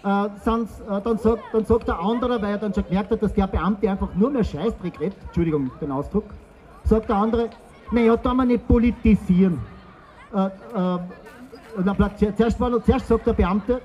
Äh, 0.03 0.29
sonst, 0.43 0.79
äh, 0.81 1.01
dann, 1.01 1.17
sagt, 1.17 1.43
dann 1.51 1.65
sagt 1.65 1.87
der 1.87 1.99
andere, 1.99 2.41
weil 2.41 2.51
er 2.51 2.57
dann 2.57 2.73
schon 2.73 2.85
gemerkt 2.85 3.11
hat, 3.11 3.21
dass 3.21 3.33
der 3.33 3.47
Beamte 3.47 3.89
einfach 3.89 4.13
nur 4.15 4.31
mehr 4.31 4.43
Scheißdreck 4.43 4.99
redet, 4.99 5.17
Entschuldigung 5.25 5.71
den 5.79 5.91
Ausdruck, 5.91 6.25
sagt 6.85 7.09
der 7.09 7.17
andere, 7.17 7.49
naja, 7.91 8.17
da 8.17 8.33
wir 8.33 8.45
nicht 8.45 8.67
politisieren. 8.67 9.59
Äh, 10.33 10.45
äh, 10.45 12.35
zuerst, 12.35 12.59
war, 12.59 12.83
zuerst 12.83 13.07
sagt 13.07 13.27
der 13.27 13.33
Beamte, 13.33 13.81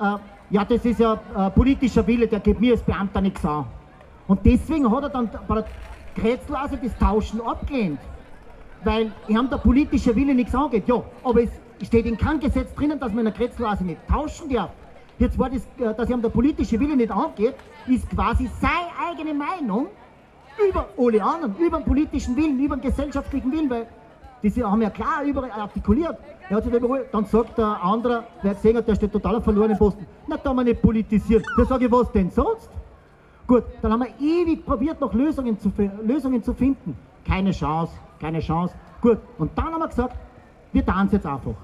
äh, 0.00 0.16
ja, 0.50 0.64
das 0.64 0.84
ist 0.84 1.00
ja 1.00 1.18
äh, 1.36 1.50
politischer 1.50 2.06
Wille, 2.06 2.28
der 2.28 2.40
geht 2.40 2.60
mir 2.60 2.72
als 2.72 2.82
Beamter 2.82 3.20
nichts 3.20 3.44
an. 3.44 3.64
Und 4.28 4.44
deswegen 4.44 4.90
hat 4.90 5.04
er 5.04 5.08
dann 5.08 5.30
Kretzelase 6.16 6.78
das 6.82 6.96
Tauschen 6.98 7.40
abgelehnt. 7.40 8.00
Weil 8.84 9.12
ihm 9.28 9.48
der 9.50 9.58
politische 9.58 10.14
Wille 10.14 10.34
nichts 10.34 10.54
angeht. 10.54 10.84
Ja, 10.86 11.02
aber 11.24 11.42
es 11.42 11.50
steht 11.86 12.06
in 12.06 12.16
keinem 12.16 12.40
Gesetz 12.40 12.74
drinnen, 12.74 12.98
dass 12.98 13.10
man 13.10 13.26
in 13.26 13.32
der 13.32 13.34
Kretzelase 13.34 13.84
nicht 13.84 14.00
tauschen 14.08 14.48
darf. 14.48 14.70
Jetzt 15.18 15.38
war 15.38 15.48
das, 15.48 15.62
äh, 15.78 15.94
dass 15.94 16.10
ihm 16.10 16.20
der 16.20 16.28
politische 16.28 16.78
Wille 16.78 16.96
nicht 16.96 17.10
angeht, 17.10 17.54
ist 17.86 18.08
quasi 18.10 18.50
seine 18.60 19.10
eigene 19.10 19.34
Meinung 19.34 19.88
über 20.68 20.88
alle 20.98 21.22
anderen, 21.22 21.56
über 21.58 21.78
den 21.78 21.84
politischen 21.84 22.36
Willen, 22.36 22.58
über 22.60 22.76
den 22.76 22.82
gesellschaftlichen 22.82 23.50
Willen, 23.52 23.70
weil 23.70 23.86
die 24.42 24.62
haben 24.62 24.82
ja 24.82 24.90
klar 24.90 25.24
überall 25.24 25.50
artikuliert. 25.50 26.18
Er 26.48 26.56
hat 26.56 26.64
sich 26.64 26.72
überall, 26.72 27.06
dann 27.10 27.24
sagt 27.24 27.58
der 27.58 27.82
andere, 27.82 28.24
wer 28.42 28.54
gesehen 28.54 28.76
hat, 28.76 28.86
der 28.86 28.94
steht 28.94 29.12
total 29.12 29.36
auf 29.36 29.44
verlorenen 29.44 29.78
Posten. 29.78 30.06
Na, 30.26 30.36
da 30.36 30.50
haben 30.50 30.56
wir 30.56 30.64
nicht 30.64 30.82
politisiert. 30.82 31.44
Da 31.56 31.64
sage 31.64 31.86
ich, 31.86 31.90
was 31.92 32.12
denn 32.12 32.30
sonst? 32.30 32.68
Gut, 33.46 33.64
dann 33.80 33.92
haben 33.92 34.00
wir 34.00 34.26
ewig 34.26 34.64
probiert, 34.66 35.00
noch 35.00 35.14
Lösungen 35.14 35.58
zu, 35.58 35.72
Lösungen 36.04 36.42
zu 36.42 36.52
finden. 36.52 36.96
Keine 37.24 37.52
Chance, 37.52 37.92
keine 38.20 38.40
Chance. 38.40 38.74
Gut, 39.00 39.18
und 39.38 39.50
dann 39.56 39.66
haben 39.66 39.80
wir 39.80 39.88
gesagt, 39.88 40.16
wir 40.72 40.84
tanzen 40.84 41.16
jetzt 41.16 41.26
einfach. 41.26 41.54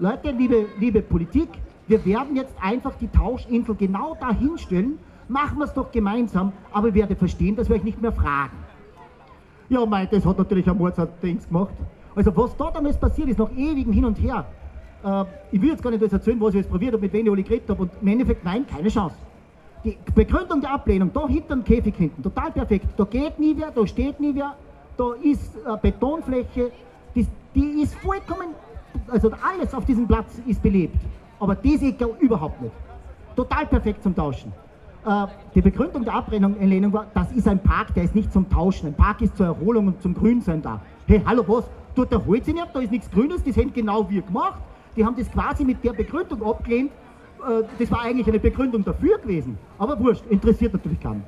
Leute, 0.00 0.30
liebe, 0.30 0.66
liebe 0.78 1.00
Politik, 1.00 1.48
wir 1.86 2.04
werden 2.04 2.36
jetzt 2.36 2.54
einfach 2.60 2.94
die 3.00 3.08
Tauschinsel 3.08 3.74
genau 3.76 4.16
da 4.20 4.32
hinstellen, 4.32 4.98
machen 5.28 5.58
wir 5.58 5.64
es 5.64 5.74
doch 5.74 5.90
gemeinsam, 5.92 6.52
aber 6.72 6.88
ich 6.88 6.94
werde 6.94 7.14
verstehen, 7.14 7.54
dass 7.54 7.68
wir 7.68 7.76
euch 7.76 7.84
nicht 7.84 8.00
mehr 8.00 8.12
fragen. 8.12 8.56
Ja, 9.68 9.84
mein, 9.86 10.08
das 10.10 10.24
hat 10.24 10.38
natürlich 10.38 10.68
ein 10.68 10.76
Mozart-Dings 10.76 11.46
gemacht. 11.46 11.74
Also 12.16 12.34
was 12.36 12.56
da 12.56 12.70
damals 12.70 12.98
passiert 12.98 13.28
ist, 13.28 13.38
nach 13.38 13.50
ewigen 13.52 13.92
Hin 13.92 14.04
und 14.04 14.20
Her, 14.20 14.44
äh, 15.04 15.24
ich 15.52 15.60
will 15.60 15.70
jetzt 15.70 15.82
gar 15.82 15.90
nicht 15.90 16.00
alles 16.00 16.12
erzählen, 16.12 16.40
was 16.40 16.50
ich 16.50 16.62
jetzt 16.62 16.70
probiert 16.70 16.94
habe, 16.94 17.02
mit 17.02 17.12
wem 17.12 17.26
ich 17.26 17.32
alle 17.32 17.42
geredet 17.42 17.68
habe, 17.68 17.82
und 17.82 17.92
im 18.00 18.08
Endeffekt, 18.08 18.44
nein, 18.44 18.66
keine 18.66 18.88
Chance. 18.88 19.14
Die 19.84 19.96
Begründung 20.14 20.60
der 20.60 20.72
Ablehnung, 20.72 21.10
da 21.12 21.26
hinter 21.28 21.54
dem 21.54 21.64
Käfig 21.64 21.94
hinten, 21.96 22.22
total 22.22 22.50
perfekt. 22.50 22.86
Da 22.96 23.04
geht 23.04 23.38
nie 23.38 23.54
wer, 23.56 23.70
da 23.70 23.86
steht 23.86 24.18
nie 24.18 24.34
wer, 24.34 24.54
da 24.96 25.12
ist 25.22 25.54
eine 25.64 25.76
Betonfläche, 25.76 26.72
die, 27.14 27.26
die 27.54 27.82
ist 27.82 27.94
vollkommen, 27.96 28.48
also 29.08 29.30
alles 29.30 29.72
auf 29.74 29.84
diesem 29.84 30.06
Platz 30.06 30.40
ist 30.46 30.60
belebt. 30.62 30.96
Aber 31.38 31.54
diese 31.54 31.94
überhaupt 32.18 32.60
nicht. 32.60 32.74
Total 33.36 33.66
perfekt 33.66 34.02
zum 34.02 34.14
Tauschen. 34.16 34.52
Äh, 35.06 35.26
die 35.54 35.62
Begründung 35.62 36.04
der 36.04 36.14
Ablehnung 36.14 36.92
war, 36.92 37.06
das 37.14 37.30
ist 37.32 37.46
ein 37.46 37.60
Park, 37.60 37.94
der 37.94 38.02
ist 38.02 38.14
nicht 38.14 38.32
zum 38.32 38.48
Tauschen. 38.50 38.88
Ein 38.88 38.94
Park 38.94 39.22
ist 39.22 39.36
zur 39.36 39.46
Erholung 39.46 39.86
und 39.86 40.02
zum 40.02 40.14
Grünsein 40.14 40.60
da. 40.60 40.80
Hey, 41.06 41.22
hallo 41.24 41.44
was? 41.46 41.64
Tut 41.94 42.10
der 42.10 42.24
Holz 42.26 42.46
nicht, 42.46 42.66
da 42.72 42.80
ist 42.80 42.90
nichts 42.90 43.10
Grünes, 43.10 43.42
das 43.44 43.56
hätten 43.56 43.72
genau 43.72 44.08
wir 44.10 44.22
gemacht. 44.22 44.60
Die 44.96 45.04
haben 45.04 45.14
das 45.16 45.30
quasi 45.30 45.64
mit 45.64 45.82
der 45.84 45.92
Begründung 45.92 46.42
abgelehnt. 46.42 46.90
Äh, 47.46 47.64
das 47.78 47.90
war 47.90 48.02
eigentlich 48.02 48.26
eine 48.28 48.38
Begründung 48.38 48.84
dafür 48.84 49.18
gewesen. 49.18 49.58
Aber 49.78 49.98
wurscht, 49.98 50.24
interessiert 50.28 50.72
natürlich 50.72 51.00
keinen. 51.00 51.24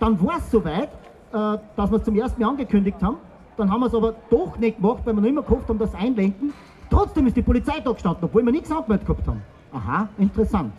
Dann 0.00 0.20
war 0.24 0.38
es 0.38 0.50
soweit, 0.50 0.90
äh, 1.32 1.58
dass 1.76 1.90
wir 1.90 1.96
es 1.96 2.04
zum 2.04 2.16
ersten 2.16 2.40
Mal 2.40 2.50
angekündigt 2.50 3.02
haben. 3.02 3.16
Dann 3.56 3.70
haben 3.70 3.80
wir 3.80 3.86
es 3.86 3.94
aber 3.94 4.14
doch 4.30 4.58
nicht 4.58 4.76
gemacht, 4.76 5.02
weil 5.04 5.14
wir 5.14 5.20
noch 5.20 5.28
immer 5.28 5.42
gehofft 5.42 5.68
haben, 5.68 5.78
das 5.78 5.94
einlenken. 5.94 6.52
Trotzdem 6.90 7.26
ist 7.26 7.36
die 7.36 7.42
Polizei 7.42 7.80
da 7.80 7.92
gestanden, 7.92 8.24
obwohl 8.24 8.44
wir 8.44 8.52
nichts 8.52 8.70
angemeldet 8.70 9.06
gehabt 9.06 9.26
haben. 9.26 9.42
Aha, 9.72 10.08
interessant. 10.18 10.72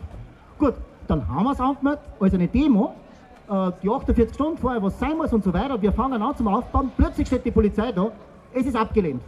Gut, 0.59 0.73
dann 1.07 1.27
haben 1.27 1.43
wir 1.43 1.51
es 1.51 1.59
angemeldet 1.59 2.03
als 2.19 2.33
eine 2.33 2.47
Demo, 2.47 2.93
äh, 3.49 3.71
die 3.81 3.89
48 3.89 4.33
Stunden 4.33 4.57
vorher, 4.57 4.81
was 4.81 4.99
sein 4.99 5.17
muss 5.17 5.33
und 5.33 5.43
so 5.43 5.53
weiter. 5.53 5.81
Wir 5.81 5.91
fangen 5.91 6.21
an 6.21 6.35
zum 6.35 6.47
Aufbauen, 6.47 6.91
plötzlich 6.97 7.27
steht 7.27 7.45
die 7.45 7.51
Polizei 7.51 7.91
da, 7.91 8.11
es 8.53 8.65
ist 8.65 8.75
abgelehnt. 8.75 9.21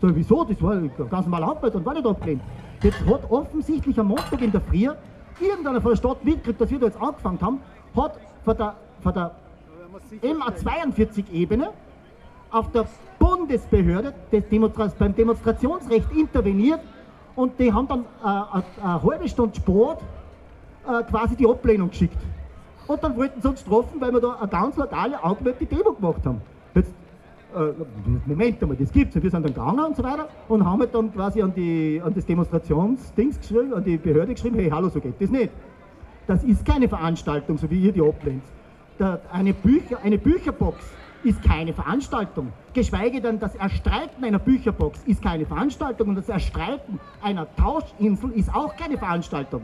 So, 0.00 0.14
wieso? 0.16 0.44
Das 0.44 0.62
war 0.62 0.76
ganz 1.10 1.26
normal 1.26 1.44
angemeldet 1.44 1.74
und 1.74 1.84
war 1.84 1.94
nicht 1.94 2.06
abgelehnt. 2.06 2.42
Jetzt 2.82 3.04
hat 3.06 3.30
offensichtlich 3.30 3.98
am 4.00 4.08
Montag 4.08 4.40
in 4.40 4.52
der 4.52 4.60
Früh 4.62 4.88
irgendeiner 5.38 5.80
von 5.80 5.92
der 5.92 5.96
Stadt 5.96 6.24
mitgekriegt, 6.24 6.60
dass 6.60 6.70
wir 6.70 6.78
da 6.78 6.86
jetzt 6.86 7.00
angefangen 7.00 7.40
haben, 7.40 7.60
hat 7.94 8.18
von 8.44 8.56
der, 8.56 8.74
von 9.02 9.14
der 9.14 9.34
MA42-Ebene 10.22 11.70
auf 12.50 12.70
der 12.72 12.86
Bundesbehörde 13.18 14.14
Demonstra 14.32 14.90
beim 14.98 15.14
Demonstrationsrecht 15.14 16.10
interveniert 16.12 16.80
und 17.36 17.58
die 17.58 17.72
haben 17.72 17.86
dann 17.86 18.00
äh, 18.00 18.04
eine, 18.24 18.64
eine 18.82 19.02
halbe 19.02 19.28
Stunde 19.28 19.56
Sport 19.56 20.02
äh, 20.86 21.02
quasi 21.04 21.36
die 21.36 21.46
Ablehnung 21.46 21.90
geschickt. 21.90 22.18
Und 22.86 23.04
dann 23.04 23.16
wollten 23.16 23.40
sie 23.40 23.48
uns 23.48 23.60
strafen, 23.60 24.00
weil 24.00 24.12
wir 24.12 24.20
da 24.20 24.36
eine 24.40 24.48
ganz 24.48 24.76
legale, 24.76 25.22
angemeldete 25.22 25.66
Demo 25.66 25.92
gemacht 25.92 26.24
haben. 26.24 26.40
Jetzt, 26.74 26.88
äh, 26.88 26.92
Moment 28.26 28.62
einmal, 28.62 28.76
das 28.76 28.92
gibt's. 28.92 29.14
Wir 29.14 29.22
sind 29.22 29.44
dann 29.44 29.54
gegangen 29.54 29.80
und 29.80 29.96
so 29.96 30.02
weiter 30.02 30.28
und 30.48 30.64
haben 30.64 30.80
halt 30.80 30.94
dann 30.94 31.12
quasi 31.12 31.42
an, 31.42 31.52
die, 31.54 32.00
an 32.04 32.14
das 32.14 32.26
Demonstrationsdings 32.26 33.38
geschrieben, 33.40 33.74
an 33.74 33.84
die 33.84 33.96
Behörde 33.96 34.34
geschrieben, 34.34 34.56
hey, 34.56 34.70
hallo, 34.70 34.88
so 34.88 35.00
geht 35.00 35.20
das 35.20 35.30
nicht. 35.30 35.50
das 36.26 36.44
ist 36.44 36.64
keine 36.64 36.88
Veranstaltung, 36.88 37.58
so 37.58 37.70
wie 37.70 37.80
ihr 37.80 37.92
die 37.92 38.00
ablehnt. 38.00 38.42
Eine, 39.32 39.54
Bücher, 39.54 39.98
eine 40.02 40.18
Bücherbox 40.18 40.78
ist 41.24 41.42
keine 41.42 41.72
Veranstaltung. 41.72 42.52
Geschweige 42.72 43.20
denn 43.20 43.38
das 43.38 43.54
Erstreiten 43.54 44.22
einer 44.24 44.38
Bücherbox 44.38 45.02
ist 45.06 45.22
keine 45.22 45.46
Veranstaltung 45.46 46.08
und 46.08 46.16
das 46.16 46.28
Erstreiten 46.28 47.00
einer 47.22 47.46
Tauschinsel 47.56 48.30
ist 48.32 48.54
auch 48.54 48.76
keine 48.76 48.98
Veranstaltung. 48.98 49.62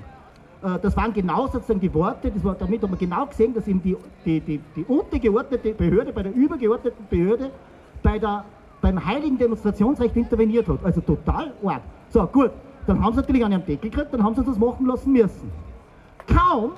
Äh, 0.63 0.79
das 0.81 0.97
waren 0.97 1.13
genau 1.13 1.47
sozusagen 1.47 1.81
die 1.81 1.93
Worte, 1.93 2.31
das 2.31 2.43
war, 2.45 2.55
damit 2.55 2.83
haben 2.83 2.91
wir 2.91 2.99
genau 2.99 3.27
gesehen, 3.27 3.55
dass 3.55 3.67
eben 3.69 3.83
die, 3.83 3.97
die, 4.25 4.41
die, 4.41 4.61
die 4.75 4.85
untergeordnete 4.85 5.73
Behörde 5.73 6.13
bei 6.13 6.23
der 6.23 6.35
übergeordneten 6.35 7.07
Behörde 7.09 7.51
bei 8.07 8.21
der, 8.21 8.45
beim 8.81 9.05
heiligen 9.05 9.37
Demonstrationsrecht 9.37 10.15
interveniert 10.17 10.69
hat. 10.69 10.79
Also 10.85 11.01
total 11.01 11.53
arg. 11.65 11.83
So, 12.09 12.25
gut, 12.25 12.53
dann 12.87 13.03
haben 13.03 13.15
sie 13.15 13.21
natürlich 13.21 13.45
einen 13.45 13.67
Deckel 13.67 13.91
gekriegt, 13.91 14.15
dann 14.15 14.23
haben 14.23 14.37
sie 14.37 14.45
das 14.45 14.57
machen 14.57 14.87
lassen 14.87 15.13
müssen. 15.13 15.51
Kaum 16.29 16.75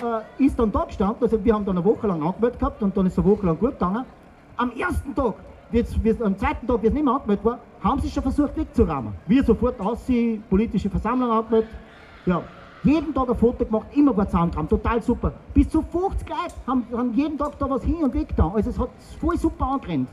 äh, 0.00 0.44
ist 0.44 0.56
dann 0.56 0.70
da 0.70 0.84
gestanden, 0.84 1.16
also 1.22 1.44
wir 1.44 1.52
haben 1.52 1.64
dann 1.64 1.76
eine 1.76 1.84
Woche 1.84 2.06
lang 2.06 2.22
angemeldet 2.22 2.60
gehabt 2.60 2.80
und 2.84 2.96
dann 2.96 3.06
ist 3.06 3.14
es 3.14 3.18
eine 3.18 3.32
Woche 3.32 3.46
lang 3.46 3.58
gut 3.58 3.72
gegangen. 3.72 4.04
Am 4.56 4.70
ersten 4.70 5.12
Tag, 5.12 5.34
wird's, 5.72 6.04
wird's, 6.04 6.22
am 6.22 6.38
zweiten 6.38 6.68
Tag, 6.68 6.82
wie 6.82 6.86
es 6.86 6.92
nicht 6.92 7.04
mehr 7.04 7.14
angemeldet 7.14 7.44
war, 7.44 7.58
haben 7.82 8.00
sie 8.00 8.08
schon 8.08 8.22
versucht 8.22 8.56
wegzurahmen. 8.56 9.12
Wir 9.26 9.42
sofort 9.42 9.80
aus, 9.80 10.06
politische 10.48 10.88
Versammlung 10.88 11.32
angemeldet. 11.32 11.70
Ja, 12.26 12.42
jeden 12.84 13.12
Tag 13.12 13.28
ein 13.28 13.36
Foto 13.36 13.64
gemacht, 13.64 13.88
immer 13.96 14.16
war 14.16 14.30
Soundtraum, 14.30 14.68
total 14.68 15.02
super. 15.02 15.32
Bis 15.52 15.68
zu 15.68 15.82
50 15.82 16.28
Leute 16.28 16.54
haben, 16.68 16.84
haben 16.96 17.12
jeden 17.14 17.36
Tag 17.36 17.58
da 17.58 17.68
was 17.68 17.82
hin 17.82 17.96
und 18.04 18.14
weg 18.14 18.28
da. 18.36 18.52
Also 18.54 18.70
es 18.70 18.78
hat 18.78 18.90
voll 19.20 19.36
super 19.36 19.66
angerannt. 19.66 20.08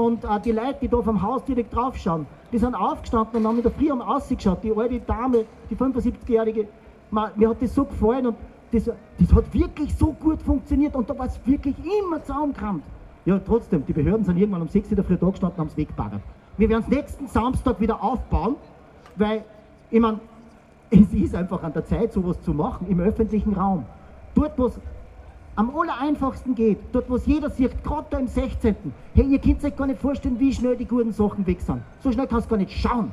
Und 0.00 0.24
äh, 0.24 0.40
die 0.42 0.52
Leute, 0.52 0.76
die 0.80 0.88
da 0.88 1.02
vom 1.02 1.20
Haus 1.20 1.44
direkt 1.44 1.76
draufschauen, 1.76 2.26
die 2.50 2.56
sind 2.56 2.74
aufgestanden 2.74 3.36
und 3.36 3.46
haben 3.46 3.56
in 3.58 3.62
der 3.62 3.70
Früh 3.70 3.90
am 3.90 4.00
ausgeschaut. 4.00 4.62
Die 4.62 4.72
alte 4.74 4.98
Dame, 5.00 5.44
die 5.68 5.76
75-jährige, 5.76 6.68
mir 7.10 7.48
hat 7.50 7.60
das 7.60 7.74
so 7.74 7.84
gefallen 7.84 8.28
und 8.28 8.36
das, 8.72 8.84
das 8.84 9.34
hat 9.34 9.52
wirklich 9.52 9.94
so 9.94 10.12
gut 10.12 10.40
funktioniert 10.40 10.96
und 10.96 11.10
da 11.10 11.18
war 11.18 11.26
es 11.26 11.38
wirklich 11.44 11.74
immer 11.78 12.22
zusammengekramt. 12.24 12.82
Ja, 13.26 13.38
trotzdem, 13.40 13.84
die 13.84 13.92
Behörden 13.92 14.24
sind 14.24 14.38
irgendwann 14.38 14.62
um 14.62 14.68
6 14.68 14.90
Uhr 14.90 15.04
Früh 15.04 15.18
da 15.18 15.28
gestanden 15.28 15.56
und 15.56 15.58
haben 15.58 15.66
es 15.66 15.76
weggebaggert. 15.76 16.22
Wir 16.56 16.70
werden 16.70 16.84
es 16.84 16.88
nächsten 16.88 17.26
Samstag 17.26 17.78
wieder 17.78 18.02
aufbauen, 18.02 18.56
weil, 19.16 19.44
ich 19.90 20.00
meine, 20.00 20.18
es 20.90 21.12
ist 21.12 21.34
einfach 21.34 21.62
an 21.62 21.74
der 21.74 21.84
Zeit, 21.84 22.14
sowas 22.14 22.40
zu 22.40 22.54
machen 22.54 22.86
im 22.88 23.00
öffentlichen 23.00 23.52
Raum. 23.52 23.84
Dort, 24.34 24.58
wo 24.58 24.64
es 24.64 24.80
am 25.60 25.70
aller 25.76 25.98
einfachsten 26.00 26.54
geht, 26.54 26.78
dort, 26.90 27.10
wo 27.10 27.16
es 27.16 27.26
jeder 27.26 27.50
sieht, 27.50 27.84
gerade 27.84 28.06
da 28.08 28.18
im 28.18 28.28
16. 28.28 28.74
Hey, 29.14 29.26
ihr 29.26 29.38
könnt 29.38 29.62
euch 29.62 29.76
gar 29.76 29.86
nicht 29.86 30.00
vorstellen, 30.00 30.40
wie 30.40 30.54
schnell 30.54 30.74
die 30.74 30.86
guten 30.86 31.12
Sachen 31.12 31.46
weg 31.46 31.60
sind. 31.60 31.82
So 32.02 32.10
schnell 32.10 32.26
kannst 32.26 32.46
du 32.46 32.50
gar 32.52 32.56
nicht 32.56 32.72
schauen, 32.72 33.10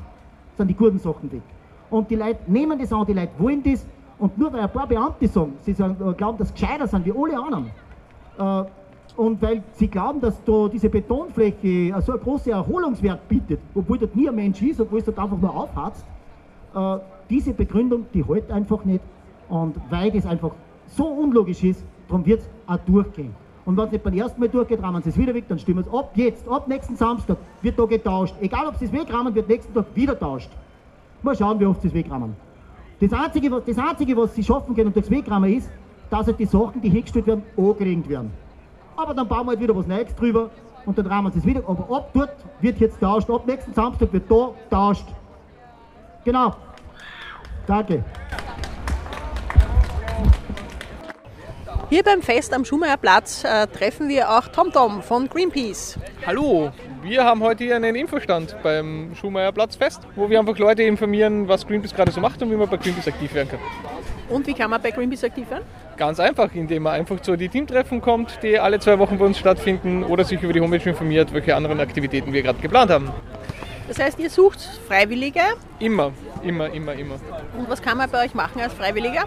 sind 0.56 0.68
die 0.68 0.74
guten 0.74 0.98
Sachen 0.98 1.30
weg. 1.30 1.42
Und 1.90 2.10
die 2.10 2.16
Leute 2.16 2.38
nehmen 2.46 2.78
das 2.78 2.90
an, 2.90 3.04
die 3.04 3.12
Leute 3.12 3.32
wollen 3.36 3.62
das. 3.62 3.84
Und 4.18 4.38
nur 4.38 4.50
weil 4.50 4.60
ein 4.60 4.72
paar 4.72 4.86
Beamte 4.86 5.28
sagen, 5.28 5.52
sie 5.60 5.74
sagen, 5.74 5.96
äh, 6.00 6.14
glauben, 6.14 6.38
dass 6.38 6.48
sie 6.48 6.54
gescheiter 6.54 6.86
sind 6.88 7.04
wie 7.04 7.12
alle 7.12 7.38
anderen, 7.38 7.70
äh, 8.38 8.64
und 9.20 9.42
weil 9.42 9.62
sie 9.74 9.88
glauben, 9.88 10.20
dass 10.20 10.42
da 10.44 10.68
diese 10.68 10.88
Betonfläche 10.88 11.94
so 12.00 12.12
einen 12.12 12.22
großen 12.22 12.50
Erholungswert 12.50 13.28
bietet, 13.28 13.60
obwohl 13.74 13.98
dort 13.98 14.16
nie 14.16 14.26
ein 14.26 14.34
Mensch 14.34 14.62
ist, 14.62 14.80
obwohl 14.80 15.00
es 15.00 15.04
dort 15.04 15.18
einfach 15.18 15.36
nur 15.36 15.54
aufhatzt, 15.54 16.04
äh, 16.74 16.96
diese 17.28 17.52
Begründung, 17.52 18.06
die 18.14 18.24
hält 18.24 18.50
einfach 18.50 18.86
nicht. 18.86 19.04
Und 19.50 19.76
weil 19.90 20.10
das 20.12 20.24
einfach 20.24 20.52
so 20.86 21.04
unlogisch 21.04 21.62
ist, 21.62 21.84
darum 22.08 22.26
wird 22.26 22.40
es 22.40 22.48
auch 22.66 22.78
durchgehen. 22.86 23.34
Und 23.64 23.76
wenn 23.76 23.84
es 23.84 23.92
nicht 23.92 24.04
beim 24.04 24.14
ersten 24.14 24.40
Mal 24.40 24.48
durchgeht, 24.48 24.82
rahmen 24.82 25.02
sie 25.02 25.10
es 25.10 25.18
wieder 25.18 25.34
weg, 25.34 25.44
dann 25.48 25.58
stimmen 25.58 25.84
es 25.86 25.92
ab 25.92 26.12
jetzt, 26.14 26.48
ab 26.48 26.68
nächsten 26.68 26.96
Samstag 26.96 27.36
wird 27.60 27.78
da 27.78 27.84
getauscht. 27.84 28.34
Egal 28.40 28.66
ob 28.66 28.76
sie 28.76 28.86
es 28.86 28.92
wegrahmen, 28.92 29.34
wird 29.34 29.48
nächsten 29.48 29.74
Tag 29.74 29.84
wieder 29.94 30.18
tauscht. 30.18 30.50
Mal 31.22 31.36
schauen, 31.36 31.60
wie 31.60 31.66
oft 31.66 31.82
sie 31.82 31.88
es 31.88 31.94
wegrahmen. 31.94 32.34
Das 33.00 33.12
Einzige, 33.12 33.50
was, 33.50 33.64
das 33.64 33.78
Einzige, 33.78 34.16
was 34.16 34.34
sie 34.34 34.42
schaffen 34.42 34.74
können 34.74 34.92
durchs 34.92 35.10
Wegrahmen 35.10 35.52
ist, 35.52 35.70
dass 36.10 36.26
halt 36.26 36.38
die 36.38 36.46
Sachen, 36.46 36.80
die 36.80 36.88
hingestellt 36.88 37.26
werden, 37.26 37.42
angeregelt 37.56 38.08
werden. 38.08 38.30
Aber 38.96 39.14
dann 39.14 39.28
bauen 39.28 39.46
wir 39.46 39.50
halt 39.50 39.60
wieder 39.60 39.76
was 39.76 39.86
Neues 39.86 40.14
drüber 40.16 40.50
und 40.86 40.96
dann 40.98 41.06
rahmen 41.06 41.30
sie 41.32 41.38
es 41.38 41.46
wieder. 41.46 41.62
Aber 41.66 41.94
ab 41.94 42.10
dort 42.14 42.36
wird 42.60 42.80
jetzt 42.80 42.98
tauscht. 43.00 43.30
Ab 43.30 43.46
nächsten 43.46 43.72
Samstag 43.74 44.12
wird 44.12 44.30
da 44.30 44.50
tauscht. 44.70 45.06
Genau. 46.24 46.54
Danke. 47.66 48.02
Hier 51.90 52.02
beim 52.02 52.20
Fest 52.20 52.52
am 52.52 52.66
Schumeyerplatz 52.66 53.44
äh, 53.44 53.66
treffen 53.66 54.10
wir 54.10 54.30
auch 54.30 54.48
TomTom 54.48 55.02
von 55.02 55.26
Greenpeace. 55.26 55.98
Hallo, 56.26 56.70
wir 57.02 57.24
haben 57.24 57.42
heute 57.42 57.64
hier 57.64 57.76
einen 57.76 57.96
Infostand 57.96 58.54
beim 58.62 59.12
Schumeyerplatzfest, 59.18 60.02
wo 60.14 60.28
wir 60.28 60.38
einfach 60.38 60.58
Leute 60.58 60.82
informieren, 60.82 61.48
was 61.48 61.66
Greenpeace 61.66 61.94
gerade 61.94 62.12
so 62.12 62.20
macht 62.20 62.42
und 62.42 62.50
wie 62.50 62.56
man 62.56 62.68
bei 62.68 62.76
Greenpeace 62.76 63.08
aktiv 63.08 63.32
werden 63.32 63.48
kann. 63.48 63.60
Und 64.28 64.46
wie 64.46 64.52
kann 64.52 64.68
man 64.68 64.82
bei 64.82 64.90
Greenpeace 64.90 65.24
aktiv 65.24 65.48
werden? 65.50 65.64
Ganz 65.96 66.20
einfach, 66.20 66.54
indem 66.54 66.82
man 66.82 66.92
einfach 66.92 67.20
zu 67.20 67.36
die 67.36 67.48
Teamtreffen 67.48 68.02
kommt, 68.02 68.38
die 68.42 68.58
alle 68.58 68.78
zwei 68.80 68.98
Wochen 68.98 69.16
bei 69.16 69.24
uns 69.24 69.38
stattfinden 69.38 70.04
oder 70.04 70.24
sich 70.24 70.42
über 70.42 70.52
die 70.52 70.60
Homepage 70.60 70.90
informiert, 70.90 71.32
welche 71.32 71.56
anderen 71.56 71.80
Aktivitäten 71.80 72.34
wir 72.34 72.42
gerade 72.42 72.58
geplant 72.58 72.90
haben. 72.90 73.10
Das 73.88 73.98
heißt, 73.98 74.18
ihr 74.18 74.28
sucht 74.28 74.60
Freiwillige? 74.86 75.40
Immer, 75.78 76.12
immer, 76.42 76.70
immer, 76.70 76.92
immer. 76.92 77.14
Und 77.56 77.70
was 77.70 77.80
kann 77.80 77.96
man 77.96 78.10
bei 78.10 78.26
euch 78.26 78.34
machen 78.34 78.60
als 78.60 78.74
Freiwilliger? 78.74 79.24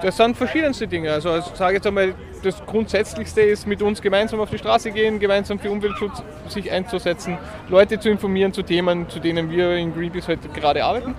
Das 0.00 0.16
sind 0.16 0.36
verschiedenste 0.36 0.88
Dinge. 0.88 1.12
Also 1.12 1.36
ich 1.36 1.44
sage 1.44 1.74
jetzt 1.76 1.86
einmal, 1.86 2.14
das 2.42 2.64
Grundsätzlichste 2.66 3.40
ist, 3.42 3.66
mit 3.66 3.82
uns 3.82 4.02
gemeinsam 4.02 4.40
auf 4.40 4.50
die 4.50 4.58
Straße 4.58 4.90
gehen, 4.90 5.18
gemeinsam 5.20 5.58
für 5.58 5.70
Umweltschutz 5.70 6.22
sich 6.48 6.70
einzusetzen, 6.70 7.38
Leute 7.68 7.98
zu 8.00 8.10
informieren 8.10 8.52
zu 8.52 8.62
Themen, 8.62 9.08
zu 9.08 9.20
denen 9.20 9.50
wir 9.50 9.76
in 9.76 9.94
Greenpeace 9.94 10.28
heute 10.28 10.48
gerade 10.48 10.84
arbeiten, 10.84 11.14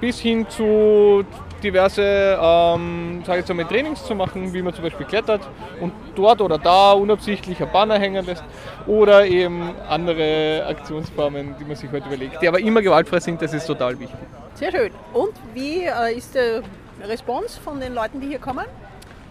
bis 0.00 0.18
hin 0.18 0.46
zu 0.48 1.24
diverse, 1.62 2.38
ähm, 2.40 3.22
sage 3.24 3.40
jetzt 3.40 3.50
einmal, 3.50 3.66
Trainings 3.66 4.04
zu 4.04 4.14
machen, 4.14 4.52
wie 4.52 4.62
man 4.62 4.74
zum 4.74 4.84
Beispiel 4.84 5.06
klettert 5.06 5.42
und 5.80 5.92
dort 6.14 6.40
oder 6.40 6.58
da 6.58 6.92
unabsichtlich 6.92 7.62
ein 7.62 7.70
Banner 7.72 7.98
hängen 7.98 8.24
lässt 8.26 8.44
oder 8.86 9.26
eben 9.26 9.70
andere 9.88 10.64
Aktionsformen, 10.68 11.54
die 11.58 11.64
man 11.64 11.76
sich 11.76 11.90
heute 11.90 12.06
überlegt, 12.06 12.42
die 12.42 12.48
aber 12.48 12.60
immer 12.60 12.82
gewaltfrei 12.82 13.20
sind, 13.20 13.40
das 13.40 13.54
ist 13.54 13.66
total 13.66 13.98
wichtig. 13.98 14.18
Sehr 14.54 14.70
schön. 14.70 14.90
Und 15.12 15.32
wie 15.54 15.84
äh, 15.84 16.16
ist 16.16 16.34
der 16.34 16.62
Response 17.02 17.60
von 17.60 17.80
den 17.80 17.94
Leuten, 17.94 18.20
die 18.20 18.28
hier 18.28 18.38
kommen? 18.38 18.66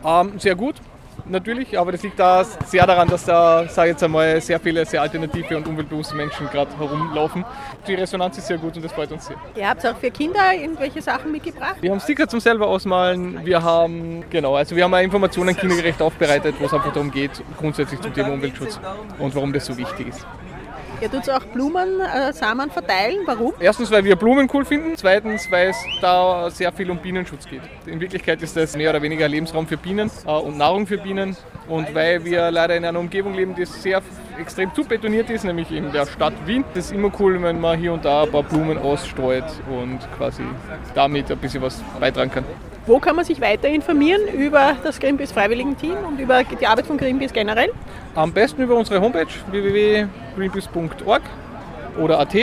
Ähm, 0.03 0.39
sehr 0.39 0.55
gut 0.55 0.75
natürlich, 1.27 1.77
aber 1.77 1.91
das 1.91 2.03
liegt 2.03 2.19
da 2.19 2.43
sehr 2.43 2.85
daran, 2.85 3.07
dass 3.07 3.25
da, 3.25 3.67
sage 3.67 3.91
jetzt 3.91 4.03
einmal, 4.03 4.39
sehr 4.41 4.59
viele 4.59 4.85
sehr 4.85 5.01
alternative 5.01 5.57
und 5.57 5.67
umweltbewusste 5.67 6.15
Menschen 6.15 6.47
gerade 6.49 6.77
herumlaufen. 6.77 7.45
Die 7.87 7.93
Resonanz 7.93 8.37
ist 8.37 8.47
sehr 8.47 8.57
gut 8.57 8.75
und 8.75 8.83
das 8.83 8.91
freut 8.91 9.11
uns 9.11 9.27
sehr. 9.27 9.37
Ihr 9.55 9.69
habt 9.69 9.85
auch 9.85 9.97
für 9.97 10.11
Kinder 10.11 10.53
irgendwelche 10.53 11.01
Sachen 11.01 11.31
mitgebracht? 11.31 11.77
Wir 11.81 11.91
haben 11.91 11.99
Sticker 11.99 12.27
zum 12.27 12.39
selber 12.39 12.67
ausmalen. 12.67 13.45
Wir 13.45 13.61
haben, 13.61 14.23
genau, 14.29 14.55
also 14.55 14.75
wir 14.75 14.83
haben 14.83 14.93
Informationen 14.95 15.55
kindergerecht 15.55 16.01
aufbereitet, 16.01 16.55
wo 16.59 16.65
es 16.65 16.73
einfach 16.73 16.93
darum 16.93 17.11
geht, 17.11 17.31
grundsätzlich 17.57 17.99
zum 18.01 18.13
Thema 18.13 18.31
Umweltschutz 18.31 18.79
und 19.19 19.35
warum 19.35 19.53
das 19.53 19.65
so 19.65 19.77
wichtig 19.77 20.09
ist. 20.09 20.25
Ihr 21.01 21.11
tut 21.11 21.29
auch 21.29 21.43
Blumensamen 21.45 22.69
äh, 22.69 22.73
verteilen. 22.73 23.19
Warum? 23.25 23.53
Erstens, 23.59 23.91
weil 23.91 24.03
wir 24.03 24.15
Blumen 24.15 24.49
cool 24.53 24.65
finden. 24.65 24.93
Zweitens, 24.95 25.49
weil 25.51 25.69
es 25.69 25.77
da 26.01 26.49
sehr 26.49 26.71
viel 26.71 26.89
um 26.89 26.97
Bienenschutz 26.97 27.45
geht. 27.45 27.61
In 27.85 27.99
Wirklichkeit 27.99 28.41
ist 28.41 28.55
das 28.55 28.75
mehr 28.77 28.91
oder 28.91 29.01
weniger 29.01 29.27
Lebensraum 29.27 29.67
für 29.67 29.77
Bienen 29.77 30.09
äh, 30.25 30.31
und 30.31 30.57
Nahrung 30.57 30.87
für 30.87 30.97
Bienen. 30.97 31.35
Und 31.67 31.93
weil 31.93 32.23
wir 32.23 32.51
leider 32.51 32.75
in 32.75 32.85
einer 32.85 32.99
Umgebung 32.99 33.33
leben, 33.33 33.55
die 33.55 33.65
sehr 33.65 34.01
extrem 34.39 34.73
zu 34.73 34.83
betoniert 34.83 35.29
ist, 35.29 35.43
nämlich 35.43 35.71
in 35.71 35.91
der 35.91 36.05
Stadt 36.05 36.33
Wien, 36.45 36.63
ist 36.73 36.85
es 36.85 36.91
immer 36.91 37.11
cool, 37.19 37.41
wenn 37.41 37.59
man 37.59 37.79
hier 37.79 37.93
und 37.93 38.05
da 38.05 38.23
ein 38.23 38.31
paar 38.31 38.43
Blumen 38.43 38.77
ausstreut 38.77 39.45
und 39.69 39.99
quasi 40.17 40.43
damit 40.93 41.31
ein 41.31 41.37
bisschen 41.37 41.61
was 41.61 41.81
beitragen 41.99 42.31
kann. 42.31 42.43
Wo 42.87 42.99
kann 42.99 43.15
man 43.15 43.25
sich 43.25 43.41
weiter 43.41 43.67
informieren 43.67 44.21
über 44.27 44.75
das 44.83 44.99
Greenpeace 44.99 45.31
Freiwilligenteam 45.31 45.97
und 46.07 46.19
über 46.19 46.43
die 46.43 46.67
Arbeit 46.67 46.85
von 46.85 46.97
Greenpeace 46.97 47.33
generell? 47.33 47.71
Am 48.13 48.31
besten 48.31 48.61
über 48.61 48.75
unsere 48.75 49.01
Homepage 49.01 49.25
www.greenpeace.org 49.49 51.23
oder 51.99 52.19
at. 52.19 52.35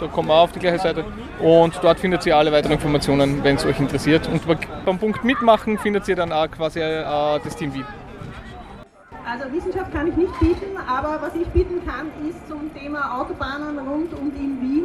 Da 0.00 0.06
kommen 0.06 0.28
wir 0.28 0.34
auf 0.34 0.52
die 0.52 0.60
gleiche 0.60 0.78
Seite. 0.78 1.04
Und 1.40 1.74
dort 1.82 1.98
findet 1.98 2.24
ihr 2.26 2.36
alle 2.36 2.52
weiteren 2.52 2.74
Informationen, 2.74 3.42
wenn 3.42 3.56
es 3.56 3.66
euch 3.66 3.80
interessiert. 3.80 4.28
Und 4.28 4.42
beim 4.84 4.98
Punkt 4.98 5.24
Mitmachen 5.24 5.78
findet 5.78 6.06
ihr 6.06 6.14
dann 6.14 6.30
auch 6.30 6.48
quasi 6.48 6.78
äh, 6.78 7.02
das 7.42 7.56
Team 7.56 7.74
Wien. 7.74 7.84
Also 9.30 9.52
Wissenschaft 9.52 9.92
kann 9.92 10.06
ich 10.06 10.16
nicht 10.16 10.40
bieten, 10.40 10.78
aber 10.86 11.20
was 11.20 11.34
ich 11.34 11.46
bieten 11.48 11.82
kann, 11.84 12.06
ist 12.26 12.48
zum 12.48 12.72
Thema 12.74 13.20
Autobahnen 13.20 13.78
rund 13.78 14.18
um 14.18 14.32
die 14.32 14.42
in 14.42 14.60
Wien 14.62 14.84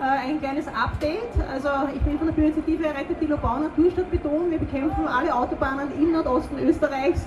äh, 0.00 0.28
ein 0.28 0.40
kleines 0.40 0.66
Update. 0.66 1.30
Also 1.52 1.68
ich 1.94 2.00
bin 2.00 2.18
von 2.18 2.26
der 2.26 2.34
Bürgerinitiative 2.34 2.84
Rettet 2.84 3.20
die 3.20 3.26
Lobau 3.26 3.58
Naturstadt 3.58 4.10
Beton. 4.10 4.50
Wir 4.50 4.58
bekämpfen 4.58 5.06
alle 5.06 5.32
Autobahnen 5.32 5.92
im 6.02 6.10
Nordosten 6.10 6.58
Österreichs. 6.58 7.26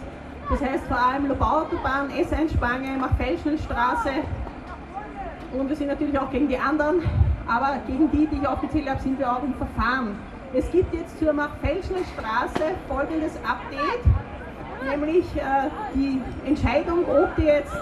Das 0.49 0.61
heißt 0.61 0.83
vor 0.87 0.97
allem 0.97 1.27
Lobau-Autobahn, 1.29 2.09
S1-Spange, 2.09 2.97
Machfeldschnellstraße 2.97 4.09
und 5.53 5.69
wir 5.69 5.75
sind 5.75 5.87
natürlich 5.87 6.17
auch 6.17 6.29
gegen 6.31 6.47
die 6.47 6.57
anderen, 6.57 7.01
aber 7.47 7.77
gegen 7.87 8.11
die, 8.11 8.27
die 8.27 8.37
ich 8.37 8.47
aufgezählt 8.47 8.89
habe, 8.89 9.01
sind 9.01 9.17
wir 9.17 9.31
auch 9.31 9.43
im 9.43 9.53
Verfahren. 9.53 10.15
Es 10.53 10.69
gibt 10.71 10.93
jetzt 10.93 11.17
zur 11.19 11.33
Machfeldschnellstraße 11.33 12.75
folgendes 12.87 13.35
Update, 13.47 14.03
nämlich 14.87 15.25
äh, 15.35 15.69
die 15.93 16.21
Entscheidung, 16.45 17.05
ob 17.09 17.35
die 17.35 17.43
jetzt 17.43 17.75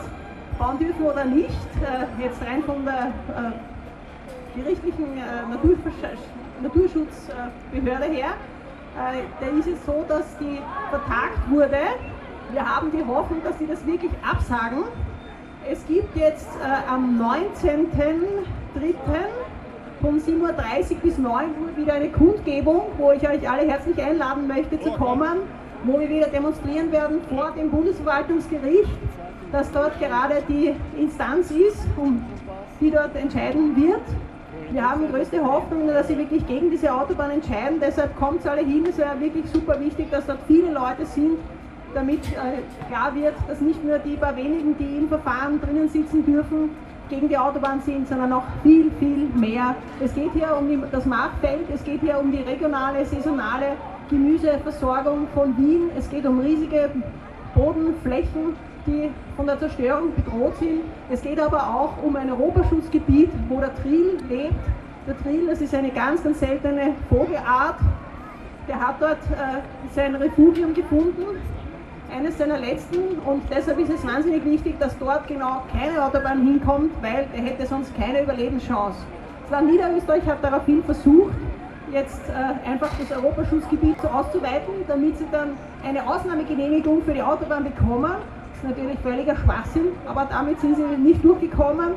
bauen 0.57 0.79
dürfen 0.79 1.05
oder 1.05 1.25
nicht, 1.25 1.49
äh, 1.49 2.23
jetzt 2.23 2.41
rein 2.41 2.63
von 2.63 2.85
der 2.85 3.11
äh, 3.35 4.59
gerichtlichen 4.59 5.21
Naturschutzbehörde 6.63 8.05
her, 8.05 8.33
da 8.95 9.47
ist 9.59 9.67
es 9.67 9.85
so, 9.85 10.03
dass 10.07 10.25
die 10.39 10.59
vertagt 10.89 11.51
wurde. 11.51 11.77
Wir 12.51 12.65
haben 12.65 12.91
die 12.91 13.05
Hoffnung, 13.05 13.43
dass 13.43 13.59
sie 13.59 13.67
das 13.67 13.85
wirklich 13.85 14.11
absagen. 14.27 14.85
Es 15.69 15.85
gibt 15.85 16.15
jetzt 16.15 16.47
äh, 16.63 16.89
am 16.89 17.21
19.03. 17.21 18.15
von 20.01 20.21
7.30 20.21 20.41
Uhr 20.41 20.97
bis 21.03 21.17
9 21.17 21.45
Uhr 21.61 21.77
wieder 21.77 21.93
eine 21.93 22.09
Kundgebung, 22.09 22.83
wo 22.97 23.11
ich 23.11 23.27
euch 23.27 23.49
alle 23.49 23.67
herzlich 23.69 24.01
einladen 24.01 24.47
möchte 24.47 24.79
zu 24.79 24.91
kommen, 24.91 25.39
wo 25.83 25.99
wir 25.99 26.09
wieder 26.09 26.27
demonstrieren 26.27 26.91
werden 26.91 27.19
vor 27.29 27.51
dem 27.51 27.69
Bundesverwaltungsgericht, 27.69 28.89
das 29.51 29.71
dort 29.71 29.99
gerade 29.99 30.43
die 30.47 30.73
Instanz 30.99 31.51
ist, 31.51 31.87
um 31.95 32.23
die 32.79 32.91
dort 32.91 33.15
entscheiden 33.15 33.75
wird. 33.75 34.01
Wir 34.71 34.89
haben 34.89 35.09
größte 35.09 35.43
Hoffnung, 35.43 35.87
dass 35.87 36.07
sie 36.07 36.17
wirklich 36.17 36.45
gegen 36.45 36.69
diese 36.69 36.93
Autobahn 36.93 37.31
entscheiden. 37.31 37.79
Deshalb 37.79 38.15
kommt 38.17 38.41
es 38.41 38.47
alle 38.47 38.61
hin. 38.61 38.85
Es 38.89 38.97
wäre 38.97 39.19
wirklich 39.19 39.45
super 39.51 39.79
wichtig, 39.79 40.11
dass 40.11 40.25
dort 40.25 40.39
viele 40.47 40.71
Leute 40.71 41.05
sind, 41.05 41.37
damit 41.93 42.19
äh, 42.33 42.87
klar 42.89 43.15
wird, 43.15 43.33
dass 43.47 43.61
nicht 43.61 43.83
nur 43.83 43.97
die 43.99 44.17
paar 44.17 44.35
wenigen, 44.35 44.77
die 44.77 44.97
im 44.97 45.07
Verfahren 45.07 45.61
drinnen 45.61 45.87
sitzen 45.87 46.25
dürfen, 46.25 46.71
gegen 47.09 47.29
die 47.29 47.37
Autobahn 47.37 47.81
sind, 47.81 48.07
sondern 48.09 48.31
noch 48.31 48.43
viel, 48.63 48.91
viel 48.99 49.29
mehr. 49.35 49.75
Es 50.03 50.13
geht 50.13 50.31
hier 50.33 50.57
um 50.57 50.83
das 50.91 51.05
Marktfeld, 51.05 51.61
es 51.73 51.83
geht 51.83 52.01
hier 52.01 52.19
um 52.19 52.31
die 52.31 52.41
regionale, 52.41 53.05
saisonale 53.05 53.77
Gemüseversorgung 54.09 55.27
von 55.33 55.57
Wien, 55.57 55.89
es 55.97 56.09
geht 56.09 56.25
um 56.25 56.39
riesige 56.39 56.89
Bodenflächen, 57.53 58.55
die 58.85 59.09
von 59.35 59.45
der 59.45 59.59
Zerstörung 59.59 60.13
bedroht 60.15 60.57
sind. 60.59 60.81
Es 61.11 61.21
geht 61.21 61.39
aber 61.39 61.61
auch 61.61 62.01
um 62.03 62.15
ein 62.15 62.29
Europaschutzgebiet, 62.29 63.29
wo 63.49 63.59
der 63.59 63.75
Trill 63.75 64.17
lebt. 64.29 64.55
Der 65.05 65.17
Trill, 65.23 65.47
das 65.47 65.61
ist 65.61 65.73
eine 65.75 65.89
ganz, 65.89 66.23
ganz 66.23 66.39
seltene 66.39 66.93
Vogelart. 67.09 67.75
Der 68.67 68.79
hat 68.79 69.01
dort 69.01 69.17
äh, 69.31 69.61
sein 69.93 70.15
Refugium 70.15 70.73
gefunden, 70.73 71.23
eines 72.15 72.37
seiner 72.37 72.57
letzten. 72.57 73.17
Und 73.25 73.43
deshalb 73.49 73.79
ist 73.79 73.91
es 73.91 74.05
wahnsinnig 74.05 74.43
wichtig, 74.45 74.79
dass 74.79 74.97
dort 74.97 75.27
genau 75.27 75.63
keine 75.71 76.03
Autobahn 76.03 76.45
hinkommt, 76.45 76.91
weil 77.01 77.27
er 77.35 77.41
hätte 77.41 77.65
sonst 77.65 77.95
keine 77.97 78.23
Überlebenschance. 78.23 78.99
Das 79.43 79.51
Land 79.51 79.71
Niederösterreich 79.71 80.25
hat 80.25 80.43
daraufhin 80.43 80.83
versucht, 80.83 81.33
jetzt 81.91 82.21
äh, 82.29 82.69
einfach 82.69 82.89
das 82.99 83.11
Europaschutzgebiet 83.11 84.01
so 84.01 84.07
auszuweiten, 84.07 84.73
damit 84.87 85.17
sie 85.17 85.25
dann 85.31 85.51
eine 85.85 86.07
Ausnahmegenehmigung 86.07 87.03
für 87.03 87.13
die 87.13 87.21
Autobahn 87.21 87.63
bekommen. 87.63 88.13
Das 88.51 88.63
ist 88.63 88.69
natürlich 88.69 88.99
völliger 88.99 89.35
Schwachsinn, 89.35 89.89
aber 90.07 90.25
damit 90.29 90.59
sind 90.59 90.75
sie 90.75 90.83
nicht 90.97 91.23
durchgekommen. 91.23 91.91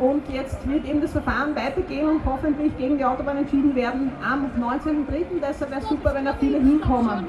Und 0.00 0.28
jetzt 0.28 0.68
wird 0.68 0.84
eben 0.86 1.00
das 1.00 1.12
Verfahren 1.12 1.54
weitergehen 1.54 2.08
und 2.08 2.20
hoffentlich 2.24 2.76
gegen 2.76 2.98
die 2.98 3.04
Autobahn 3.04 3.38
entschieden 3.38 3.76
werden 3.76 4.10
am 4.28 4.50
19.03. 4.60 5.40
Deshalb 5.40 5.70
wäre 5.70 5.80
es 5.80 5.88
super, 5.88 6.12
wenn 6.14 6.24
da 6.24 6.34
viele 6.34 6.58
hinkommen. 6.58 7.28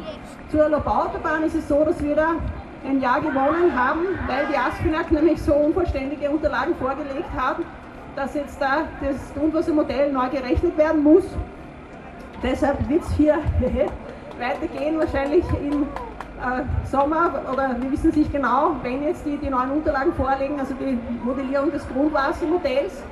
Zur 0.49 0.69
Lobau-Autobahn 0.69 1.43
ist 1.43 1.55
es 1.55 1.67
so, 1.67 1.83
dass 1.85 2.01
wir 2.03 2.15
da 2.15 2.31
ein 2.87 3.01
Jahr 3.01 3.21
gewonnen 3.21 3.71
haben, 3.75 4.01
weil 4.27 4.47
die 4.51 4.57
ASFINAG 4.57 5.11
nämlich 5.11 5.41
so 5.41 5.53
unvollständige 5.53 6.29
Unterlagen 6.29 6.75
vorgelegt 6.75 7.29
hat, 7.37 7.57
dass 8.15 8.33
jetzt 8.33 8.59
da 8.59 8.85
das 9.01 9.33
Grundwassermodell 9.35 10.11
neu 10.11 10.29
gerechnet 10.29 10.75
werden 10.77 11.03
muss. 11.03 11.25
Deshalb 12.43 12.87
wird 12.89 13.01
es 13.03 13.11
hier 13.13 13.35
weitergehen, 14.39 14.99
wahrscheinlich 14.99 15.45
im 15.61 15.83
äh, 15.83 16.63
Sommer, 16.89 17.41
oder 17.51 17.75
wir 17.79 17.91
wissen 17.91 18.09
es 18.09 18.15
nicht 18.15 18.31
genau, 18.31 18.75
wenn 18.83 19.03
jetzt 19.03 19.25
die, 19.25 19.37
die 19.37 19.49
neuen 19.49 19.71
Unterlagen 19.71 20.13
vorlegen, 20.13 20.59
also 20.59 20.73
die 20.73 20.97
Modellierung 21.23 21.71
des 21.71 21.87
Grundwassermodells 21.89 23.03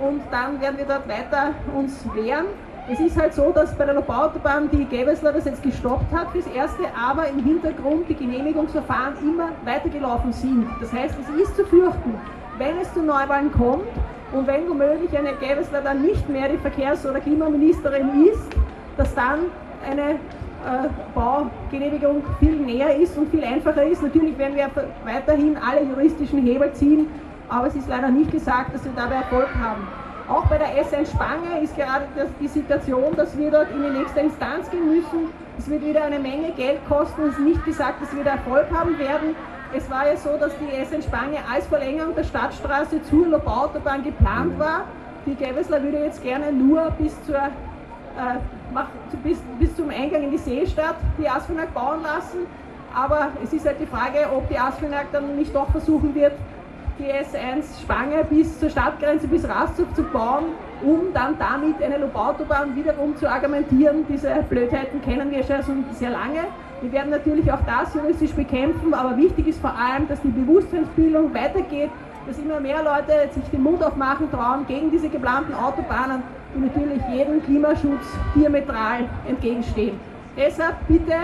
und 0.00 0.22
dann 0.30 0.60
werden 0.60 0.78
wir 0.78 0.84
dort 0.84 1.08
weiter 1.08 1.54
uns 1.74 2.04
wehren. 2.14 2.46
Es 2.90 3.00
ist 3.00 3.20
halt 3.20 3.34
so, 3.34 3.52
dass 3.52 3.74
bei 3.76 3.84
der 3.84 3.94
Lobauautobahn 3.94 4.70
die 4.70 4.86
Gewessler 4.86 5.32
das 5.32 5.44
jetzt 5.44 5.62
gestoppt 5.62 6.10
hat 6.10 6.30
fürs 6.30 6.46
Erste, 6.46 6.84
aber 6.96 7.28
im 7.28 7.44
Hintergrund 7.44 8.08
die 8.08 8.14
Genehmigungsverfahren 8.14 9.14
immer 9.22 9.50
weitergelaufen 9.64 10.32
sind. 10.32 10.66
Das 10.80 10.90
heißt, 10.92 11.14
es 11.20 11.42
ist 11.42 11.56
zu 11.56 11.66
fürchten, 11.66 12.14
wenn 12.56 12.78
es 12.78 12.92
zu 12.94 13.02
Neuwahlen 13.02 13.52
kommt 13.52 13.84
und 14.32 14.46
wenn 14.46 14.68
womöglich 14.68 15.16
eine 15.16 15.32
Gewessler 15.34 15.80
dann 15.82 16.02
nicht 16.02 16.28
mehr 16.28 16.48
die 16.48 16.58
Verkehrs- 16.58 17.06
oder 17.06 17.20
Klimaministerin 17.20 18.26
ist, 18.26 18.48
dass 18.96 19.14
dann 19.14 19.40
eine 19.88 20.10
äh, 20.12 20.88
Baugenehmigung 21.14 22.22
viel 22.40 22.56
näher 22.56 22.96
ist 22.96 23.16
und 23.16 23.30
viel 23.30 23.44
einfacher 23.44 23.84
ist. 23.84 24.02
Natürlich 24.02 24.36
werden 24.36 24.56
wir 24.56 24.70
weiterhin 25.04 25.56
alle 25.56 25.84
juristischen 25.84 26.42
Hebel 26.42 26.72
ziehen, 26.72 27.06
aber 27.48 27.68
es 27.68 27.76
ist 27.76 27.88
leider 27.88 28.08
nicht 28.10 28.30
gesagt, 28.32 28.74
dass 28.74 28.84
wir 28.84 28.92
dabei 28.94 29.16
Erfolg 29.16 29.48
haben. 29.54 29.86
Auch 30.28 30.44
bei 30.46 30.58
der 30.58 30.68
S1 30.84 31.10
Spange 31.10 31.62
ist 31.62 31.74
gerade 31.74 32.04
die 32.38 32.48
Situation, 32.48 33.16
dass 33.16 33.36
wir 33.38 33.50
dort 33.50 33.70
in 33.70 33.82
die 33.82 33.98
nächste 33.98 34.20
Instanz 34.20 34.70
gehen 34.70 34.86
müssen. 34.86 35.32
Es 35.56 35.70
wird 35.70 35.82
wieder 35.82 36.04
eine 36.04 36.18
Menge 36.18 36.52
Geld 36.52 36.86
kosten. 36.86 37.22
Es 37.22 37.38
ist 37.38 37.40
nicht 37.40 37.64
gesagt, 37.64 38.02
dass 38.02 38.14
wir 38.14 38.24
da 38.24 38.32
Erfolg 38.32 38.66
haben 38.70 38.98
werden. 38.98 39.34
Es 39.74 39.90
war 39.90 40.06
ja 40.06 40.16
so, 40.16 40.30
dass 40.38 40.52
die 40.58 40.64
S1 40.64 41.04
Spange 41.04 41.38
als 41.52 41.66
Verlängerung 41.66 42.14
der 42.14 42.24
Stadtstraße 42.24 43.02
zur 43.02 43.26
Lobauautobahn 43.26 44.02
geplant 44.02 44.58
war. 44.58 44.84
Die 45.26 45.34
Gewessler 45.34 45.82
würde 45.82 45.98
jetzt 45.98 46.22
gerne 46.22 46.50
nur 46.52 46.90
bis 46.92 47.12
zur 47.24 47.36
äh, 47.36 48.38
bis, 49.22 49.38
bis 49.58 49.76
zum 49.76 49.90
Eingang 49.90 50.22
in 50.22 50.30
die 50.30 50.38
Seestadt 50.38 50.96
die 51.18 51.28
Asfinag 51.28 51.72
bauen 51.74 52.02
lassen. 52.02 52.46
Aber 52.94 53.28
es 53.44 53.52
ist 53.52 53.66
halt 53.66 53.78
die 53.80 53.86
Frage, 53.86 54.26
ob 54.34 54.48
die 54.48 54.58
Asfinag 54.58 55.06
dann 55.12 55.36
nicht 55.36 55.54
doch 55.54 55.70
versuchen 55.70 56.14
wird, 56.14 56.32
die 56.98 57.04
S1 57.04 57.82
Spange 57.82 58.24
bis 58.24 58.58
zur 58.58 58.70
Stadtgrenze, 58.70 59.28
bis 59.28 59.46
Rastzug 59.46 59.94
zu 59.94 60.02
bauen, 60.02 60.46
um 60.82 61.12
dann 61.12 61.38
damit 61.38 61.82
eine 61.82 61.98
Lobautobahn 61.98 62.74
wiederum 62.74 63.16
zu 63.16 63.28
argumentieren. 63.28 64.06
Diese 64.08 64.30
Blödheiten 64.48 65.02
kennen 65.02 65.30
wir 65.30 65.44
schon 65.44 65.84
sehr 65.92 66.10
lange. 66.10 66.46
Wir 66.80 66.92
werden 66.92 67.10
natürlich 67.10 67.50
auch 67.50 67.60
das 67.66 67.92
juristisch 67.94 68.32
bekämpfen, 68.32 68.94
aber 68.94 69.16
wichtig 69.16 69.48
ist 69.48 69.60
vor 69.60 69.74
allem, 69.74 70.06
dass 70.06 70.20
die 70.22 70.28
Bewusstseinsbildung 70.28 71.34
weitergeht, 71.34 71.90
dass 72.26 72.38
immer 72.38 72.60
mehr 72.60 72.82
Leute 72.84 73.32
sich 73.32 73.44
den 73.50 73.62
Mund 73.62 73.82
aufmachen 73.82 74.30
trauen 74.30 74.66
gegen 74.66 74.90
diese 74.90 75.08
geplanten 75.08 75.54
Autobahnen 75.54 76.22
die 76.54 76.60
natürlich 76.60 77.02
jedem 77.12 77.42
Klimaschutz 77.42 78.06
diametral 78.34 79.04
entgegenstehen. 79.28 79.98
Deshalb 80.36 80.76
bitte 80.86 81.14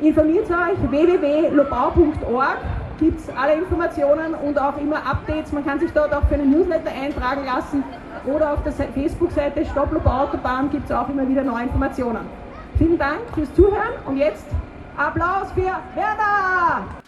informiert 0.00 0.48
euch 0.50 0.90
www.lobau.org 0.90 2.58
gibt 3.00 3.20
es 3.20 3.28
alle 3.36 3.54
Informationen 3.54 4.34
und 4.34 4.58
auch 4.58 4.76
immer 4.78 4.98
Updates. 4.98 5.52
Man 5.52 5.64
kann 5.64 5.80
sich 5.80 5.90
dort 5.92 6.14
auch 6.14 6.22
für 6.28 6.34
einen 6.34 6.50
Newsletter 6.50 6.90
eintragen 6.90 7.44
lassen 7.44 7.82
oder 8.24 8.52
auf 8.52 8.62
der 8.62 8.72
Facebook-Seite 8.72 9.64
Stopp 9.66 9.92
Lobau 9.92 10.10
Autobahn 10.10 10.70
gibt 10.70 10.84
es 10.84 10.92
auch 10.92 11.08
immer 11.08 11.28
wieder 11.28 11.42
neue 11.42 11.64
Informationen. 11.64 12.43
Vielen 12.76 12.98
Dank 12.98 13.20
fürs 13.34 13.54
Zuhören 13.54 13.94
und 14.06 14.16
jetzt 14.16 14.46
Applaus 14.96 15.52
für 15.52 15.60
Werder! 15.60 17.03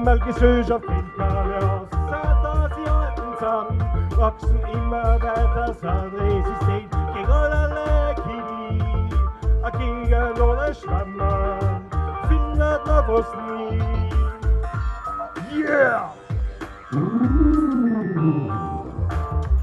Schwammergesellschaft 0.00 0.84
fällt 0.86 1.20
alle 1.20 1.58
aus, 1.58 1.88
halten 1.92 3.20
zusammen, 3.38 3.80
wachsen 4.16 4.60
immer 4.72 5.20
weiter, 5.20 5.74
sind 5.74 6.14
resistent 6.14 6.90
gegen 7.14 7.30
allerlei 7.30 8.14
Chemie, 8.14 9.10
gegen 9.78 10.14
alle 10.14 10.74
Schwammer, 10.74 11.82
findet 12.28 12.86
man 12.86 13.08
was 13.08 13.26
nie. 13.46 13.82
Yeah! 15.54 16.14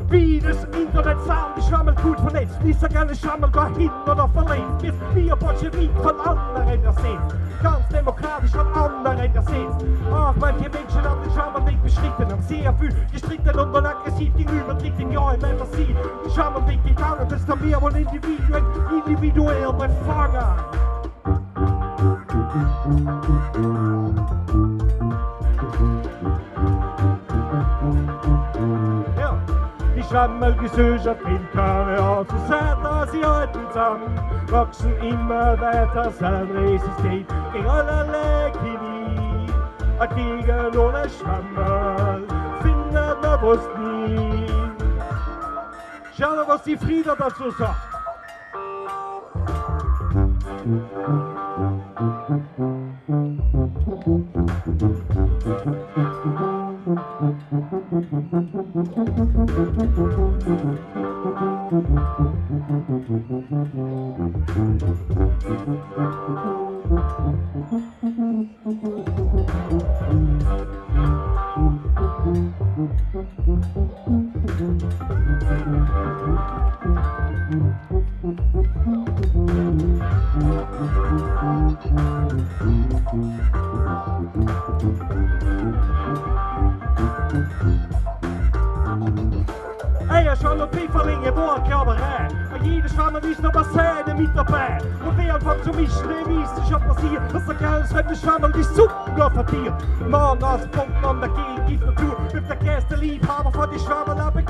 Wie 0.10 0.40
das 0.40 0.64
Internet 0.66 1.20
sound, 1.26 1.58
die 1.58 1.62
Schwammel 1.64 1.94
gut 1.96 2.18
vernetzt. 2.20 2.64
Nicht 2.64 2.80
so 2.80 2.88
gerne 2.88 3.14
Schwammel 3.14 3.50
dahin 3.52 3.92
oder 4.06 4.30
verlegt. 4.30 4.82
Jetzt 4.82 5.00
wir 5.14 5.36
Bolschewik 5.36 5.92
von 6.02 6.20
anderen 6.22 6.84
ersetzt. 6.86 7.36
Ganz 7.62 7.90
demokratisch 7.90 8.52
von 8.52 8.68
anderen 8.68 9.36
ersetzt. 9.36 9.86
Auch 10.10 10.34
manche 10.40 10.70
Menschen 10.70 11.04
haben 11.04 11.22
den 11.24 11.32
Schwammelweg 11.34 11.84
beschritten, 11.84 12.32
haben 12.32 12.42
sehr 12.44 12.74
viel 12.76 12.96
gestritten 13.12 13.60
und 13.60 13.74
dann 13.74 13.86
aggressiv 13.86 14.34
gegenübertreten. 14.38 15.12
Ja, 15.12 15.34
ich 15.34 15.42
meine, 15.42 15.66
sie 15.74 15.86
den 15.86 16.32
Schwammelweg 16.32 16.84
gegangen. 16.86 17.28
Das 17.28 17.46
haben 17.48 17.64
wir 17.64 17.82
wohl 17.82 17.96
individuell, 17.96 18.64
individuell 19.06 19.74
befangen. 19.74 20.78
Die 30.08 30.14
Schwammelgesellschaft 30.14 31.24
kennt 31.24 31.52
keine 31.52 32.00
aus, 32.02 32.28
so 32.28 32.38
seit 32.48 32.84
dass 32.84 33.12
sie 33.12 33.26
halten 33.26 33.60
zusammen, 33.68 34.20
wachsen 34.48 34.98
immer 35.02 35.60
weiter, 35.60 36.12
sind 36.12 36.52
resistent 36.52 37.28
gegen 37.54 37.68
allerlei 37.68 38.52
Chemie. 38.52 39.48
Gegen 40.16 40.78
ohne 40.78 41.10
Schwammel 41.10 42.24
findet 42.62 43.22
man 43.22 43.42
was 43.42 43.60
nie. 43.80 44.48
Schau 46.18 46.36
mal, 46.36 46.48
was 46.48 46.64
die 46.64 46.78
Frieda 46.78 47.16
dazu 47.16 47.52
sagt. 47.52 47.76
Thank. 59.38 60.27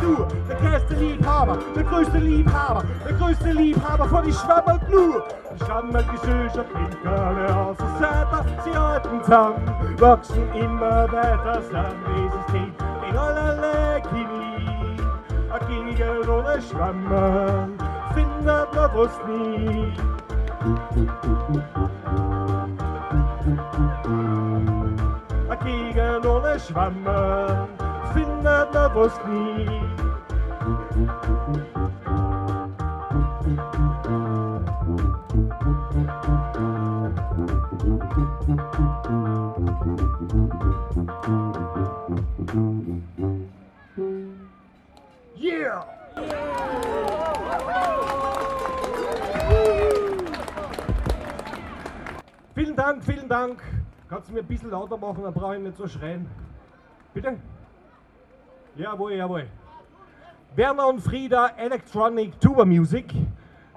Nur. 0.07 0.27
Der 0.47 0.55
größte 0.55 0.93
Liebhaber, 0.95 1.57
der 1.75 1.83
größte 1.83 2.17
Liebhaber, 2.17 2.83
der 3.05 3.13
größte 3.13 3.51
Liebhaber 3.51 4.05
von 4.05 4.23
die 4.25 4.31
Schwammerl 4.31 4.79
nur. 4.89 5.23
Die 5.53 5.65
Schwammergesellschaft 5.65 6.73
kennt 6.73 7.03
keine 7.03 7.55
Außenseiter, 7.55 8.45
sie 8.63 8.77
halten 8.77 9.21
zusammen, 9.23 9.69
wachsen 9.97 10.53
immer 10.53 11.11
weiter, 11.11 11.61
sind 11.61 11.95
resistent 12.07 12.77
gegen 13.01 13.17
allerlei 13.17 14.01
Chemie. 14.01 14.97
A 15.51 15.57
gegen 15.65 16.29
ohne 16.29 16.61
Schwammerl 16.61 17.69
findet 18.13 18.75
man 18.75 18.91
was 18.93 19.19
nie. 19.27 19.93
A 25.49 25.55
gegen 25.55 26.25
ohne 26.25 26.59
Schwammerl 26.59 27.67
nie. 29.27 29.65
Yeah! 45.35 45.85
Vielen 52.55 52.75
Dank, 52.75 53.03
vielen 53.03 53.29
Dank. 53.29 53.61
Kannst 54.09 54.29
du 54.29 54.33
mir 54.33 54.39
ein 54.39 54.45
bisschen 54.47 54.71
lauter 54.71 54.97
machen, 54.97 55.23
dann 55.23 55.33
brauche 55.33 55.55
ich 55.55 55.61
nicht 55.61 55.77
so 55.77 55.87
schreien. 55.87 56.27
Bitte? 57.13 57.37
Jawohl, 58.77 59.13
jawohl. 59.13 59.47
Werner 60.55 60.87
und 60.87 61.01
Frieda 61.01 61.49
Electronic 61.57 62.39
Tuba 62.39 62.63
Music. 62.63 63.11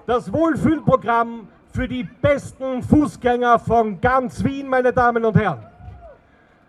Das 0.05 0.31
Wohlfühlprogramm 0.31 1.47
für 1.73 1.87
die 1.87 2.03
besten 2.03 2.83
Fußgänger 2.83 3.57
von 3.57 3.99
ganz 3.99 4.43
Wien, 4.43 4.67
meine 4.67 4.93
Damen 4.93 5.25
und 5.25 5.35
Herren. 5.35 5.65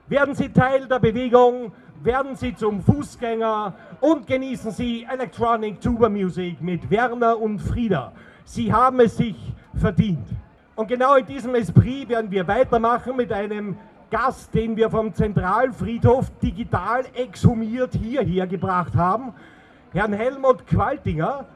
Werden 0.09 0.35
Sie 0.35 0.49
Teil 0.49 0.88
der 0.88 0.99
Bewegung, 0.99 1.73
werden 2.03 2.35
Sie 2.35 2.55
zum 2.55 2.81
Fußgänger 2.81 3.75
und 4.01 4.27
genießen 4.27 4.71
Sie 4.71 5.07
Electronic 5.12 5.79
Tuba 5.83 6.09
Music 6.09 6.59
mit 6.62 6.88
Werner 6.88 7.38
und 7.38 7.59
Frieda. 7.59 8.12
Sie 8.45 8.73
haben 8.73 9.01
es 9.01 9.18
sich 9.18 9.37
verdient. 9.75 10.27
Und 10.75 10.88
genau 10.88 11.16
in 11.16 11.27
diesem 11.27 11.55
Esprit 11.55 12.09
werden 12.09 12.31
wir 12.31 12.49
weitermachen 12.49 13.14
mit 13.14 13.31
einem 13.31 13.77
Gast, 14.12 14.55
den 14.55 14.77
wir 14.77 14.90
vom 14.90 15.14
Zentralfriedhof 15.14 16.31
digital 16.42 17.05
exhumiert 17.14 17.94
hierher 17.94 18.46
gebracht 18.46 18.94
haben, 18.94 19.33
Herrn 19.94 20.12
Helmut 20.12 20.66
Qualtinger, 20.66 21.46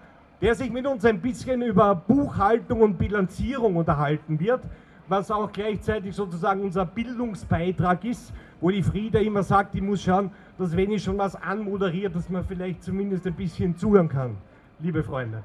der 0.40 0.54
sich 0.54 0.70
mit 0.70 0.86
uns 0.86 1.04
ein 1.04 1.20
bisschen 1.20 1.60
über 1.60 1.94
Buchhaltung 1.94 2.80
und 2.80 2.96
Bilanzierung 2.96 3.76
unterhalten 3.76 4.40
wird, 4.40 4.62
was 5.06 5.30
auch 5.30 5.52
gleichzeitig 5.52 6.16
sozusagen 6.16 6.62
unser 6.62 6.86
Bildungsbeitrag 6.86 8.02
ist, 8.06 8.32
wo 8.62 8.70
die 8.70 8.82
Frieda 8.82 9.18
immer 9.18 9.42
sagt, 9.42 9.74
ich 9.74 9.82
muss 9.82 10.02
schauen, 10.02 10.30
dass 10.56 10.74
wenn 10.74 10.90
ich 10.92 11.04
schon 11.04 11.18
was 11.18 11.36
anmoderiert, 11.36 12.16
dass 12.16 12.30
man 12.30 12.42
vielleicht 12.42 12.82
zumindest 12.82 13.26
ein 13.26 13.34
bisschen 13.34 13.76
zuhören 13.76 14.08
kann, 14.08 14.38
liebe 14.78 15.02
Freunde. 15.02 15.42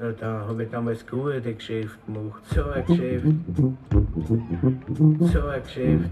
Ja, 0.00 0.10
da 0.10 0.44
habe 0.48 0.64
ich 0.64 0.70
damals 0.70 1.06
gute 1.06 1.54
Geschäft 1.54 1.98
gemacht. 2.06 2.42
So 2.52 2.64
ein 2.64 2.84
Geschäft. 2.84 3.26
So 3.56 5.46
ein 5.46 5.62
Geschäft. 5.62 6.10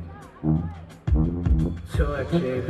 So 1.12 2.06
Geschäft. 2.30 2.68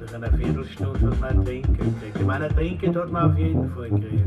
Nach 0.00 0.14
einer 0.14 0.32
Viertelstunde 0.32 1.10
hat 1.10 1.20
man 1.20 1.44
Trinken. 1.44 1.94
Ich 2.14 2.26
meine, 2.26 2.46
ein 2.46 2.54
Trinken 2.54 2.96
hat 2.96 3.12
man 3.12 3.30
auf 3.30 3.38
jeden 3.38 3.70
Fall 3.70 3.90
gekriegt. 3.90 4.24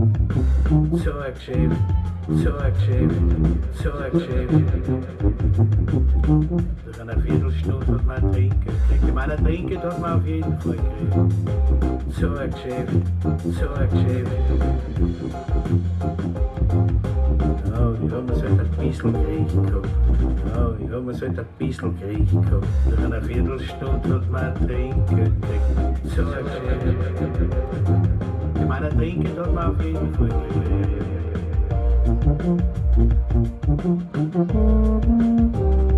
So 1.04 1.14
ein 1.14 1.34
Geschäft. 1.34 1.76
So 2.28 2.56
ein 2.58 2.74
Geschäft. 2.74 3.16
So 3.82 3.92
ein 3.92 4.12
Geschäft. 4.12 4.54
Nach 6.86 7.00
einer 7.00 7.18
Viertelstunde 7.22 7.88
hat 7.88 8.06
man 8.06 8.32
Trinken. 8.34 8.72
Ich 9.08 9.14
meine, 9.14 9.34
ein 9.34 9.44
Trinken 9.44 9.82
hat 9.82 10.00
man 10.00 10.20
auf 10.20 10.26
jeden 10.28 10.60
Fall 10.60 10.76
gekriegt. 10.76 11.34
So 12.20 12.36
ein 12.36 12.52
Geschäft. 12.52 12.94
So 13.60 13.68
ein 13.74 13.90
Ja, 17.70 17.78
hab 18.18 18.26
mir's 18.28 18.42
halt 18.42 18.60
ein 18.60 18.70
bisschen 18.78 19.14
gekriegt 19.14 19.54
gehabt. 19.54 19.90
Ja, 20.54 20.96
hab 20.96 21.04
mir's 21.04 21.22
halt 21.22 21.40
ein 21.40 21.46
bisschen 21.58 22.00
gekriegt 22.00 22.32
gehabt. 22.32 22.68
Nach 22.90 23.04
einer 23.06 23.22
Viertelstunde 23.22 24.14
hat 24.16 24.30
man 24.32 24.56
Trinken. 24.68 25.44
So. 26.16 26.24
Ich 28.56 28.68
meine, 28.68 28.88
ein 28.88 28.98
Trinken 28.98 29.40
hat 29.40 29.54
man 29.54 29.68
auf 29.68 29.84
jeden 29.84 30.14
Fall 30.16 30.28
gekriegt. 30.28 31.10
Das 34.34 35.89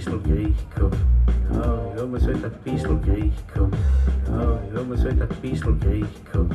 pieslo 0.00 0.20
griecho. 0.22 0.90
Oh, 1.52 1.94
yo 1.94 2.08
me 2.08 2.18
soy 2.18 2.34
tan 2.36 2.50
pieslo 2.64 2.98
griecho. 3.00 3.68
Oh, 4.30 4.58
yo 4.74 4.82
me 4.86 4.96
soy 4.96 5.14
tan 5.14 5.28
pieslo 5.42 5.76
griecho. 5.76 6.48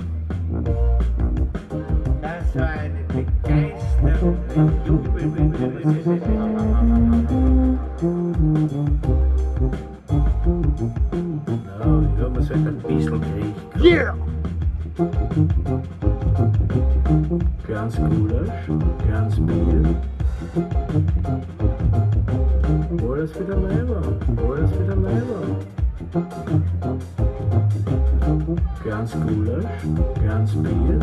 Ganz 28.86 29.14
Gulasch, 29.14 29.66
ganz 30.24 30.52
Bier. 30.54 31.00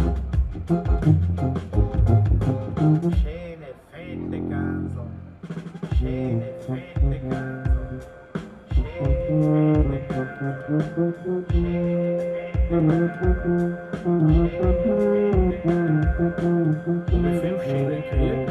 Schöne, 3.20 3.66
fette 3.90 4.38
Gansel. 4.48 5.08
Schöne, 5.98 6.42
fette 6.78 7.18
Gansel. 7.28 8.00
Schöne, 8.70 9.22
Mit 17.20 17.40
fünf 17.40 17.62
krieg. 18.08 18.42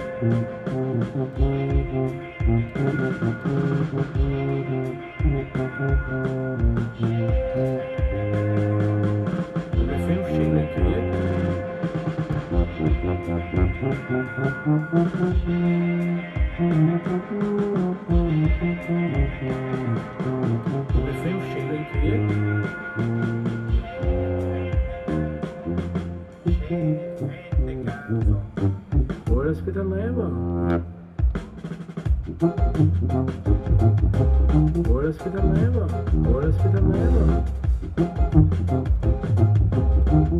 Alles 35.11 35.25
wieder 35.25 35.43
Leiber. 35.43 35.87
Alles 36.23 36.55
wieder 36.63 36.79
Leiber. 36.79 37.43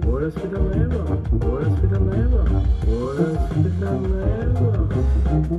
Alles 0.08 0.36
wieder 0.38 0.62
Leiber. 0.62 1.04
Alles 1.52 1.76
wieder 1.84 2.00
Leiber. 2.00 2.46
Alles 2.96 3.52
wieder 3.66 3.92
Leiber. 3.92 4.72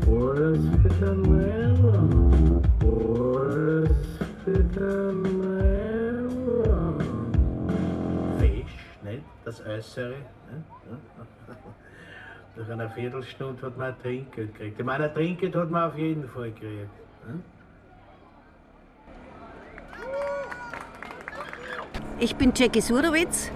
Alles 0.09 0.63
wieder 0.73 1.13
Leiber. 1.13 1.95
Alles 2.81 3.93
wieder 4.47 5.13
Leiber. 5.13 7.05
Fisch, 8.39 8.77
nicht? 9.05 9.25
Das 9.45 9.61
Äußere. 9.67 10.09
Ne? 10.09 10.65
Nach 12.57 12.69
einer 12.71 12.89
Viertelstunde 12.89 13.61
hat 13.61 13.77
man 13.77 13.89
ein 13.89 13.99
Trinkgeld 14.01 14.55
gekriegt. 14.55 14.81
Ich 14.81 14.87
meine, 14.87 15.05
ein 15.05 15.15
Trinkgeld 15.15 15.55
hat 15.55 15.71
man 15.71 15.91
auf 15.91 15.99
jeden 15.99 16.27
Fall 16.31 16.51
gekriegt. 16.53 16.89
Ne? 17.29 17.43
Ich 22.23 22.37
bin 22.37 22.53
Jackie 22.55 22.81
Surowitz. 22.81 23.51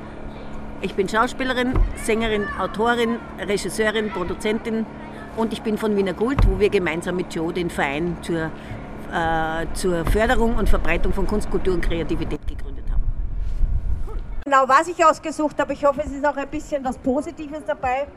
Ich 0.80 0.96
bin 0.96 1.08
Schauspielerin, 1.08 1.72
Sängerin, 2.02 2.48
Autorin, 2.58 3.20
Regisseurin, 3.38 4.10
Produzentin 4.10 4.84
und 5.36 5.52
ich 5.52 5.62
bin 5.62 5.78
von 5.78 5.96
Wiener 5.96 6.14
Guld, 6.14 6.44
wo 6.48 6.58
wir 6.58 6.68
gemeinsam 6.68 7.14
mit 7.14 7.32
Joe 7.32 7.52
den 7.52 7.70
Verein 7.70 8.16
zur, 8.22 8.50
äh, 9.12 9.66
zur 9.74 10.04
Förderung 10.06 10.56
und 10.56 10.68
Verbreitung 10.68 11.12
von 11.12 11.28
Kunst, 11.28 11.48
Kultur 11.48 11.74
und 11.74 11.80
Kreativität 11.80 12.44
gegründet 12.44 12.84
haben. 12.90 13.02
Genau, 14.44 14.64
was 14.66 14.88
ich 14.88 15.04
ausgesucht 15.04 15.60
habe, 15.60 15.72
ich 15.72 15.84
hoffe, 15.84 16.02
es 16.04 16.10
ist 16.10 16.26
auch 16.26 16.36
ein 16.36 16.48
bisschen 16.48 16.84
was 16.84 16.98
Positives 16.98 17.64
dabei. 17.64 18.08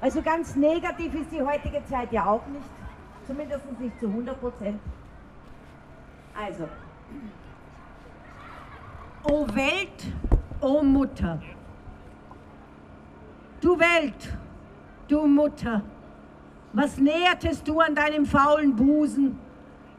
Also 0.00 0.20
ganz 0.20 0.56
negativ 0.56 1.14
ist 1.14 1.30
die 1.30 1.42
heutige 1.42 1.80
Zeit 1.88 2.10
ja 2.10 2.26
auch 2.26 2.44
nicht, 2.48 2.66
zumindest 3.24 3.62
nicht 3.78 4.00
zu 4.00 4.08
100 4.08 4.40
Prozent. 4.40 4.80
Also, 6.34 6.64
O 9.28 9.44
Welt, 9.54 10.06
o 10.60 10.82
Mutter, 10.84 11.40
du 13.60 13.76
Welt, 13.76 14.36
du 15.08 15.26
Mutter, 15.26 15.82
was 16.72 16.96
nähertest 16.96 17.66
du 17.66 17.80
an 17.80 17.94
deinem 17.96 18.24
faulen 18.24 18.76
Busen? 18.76 19.36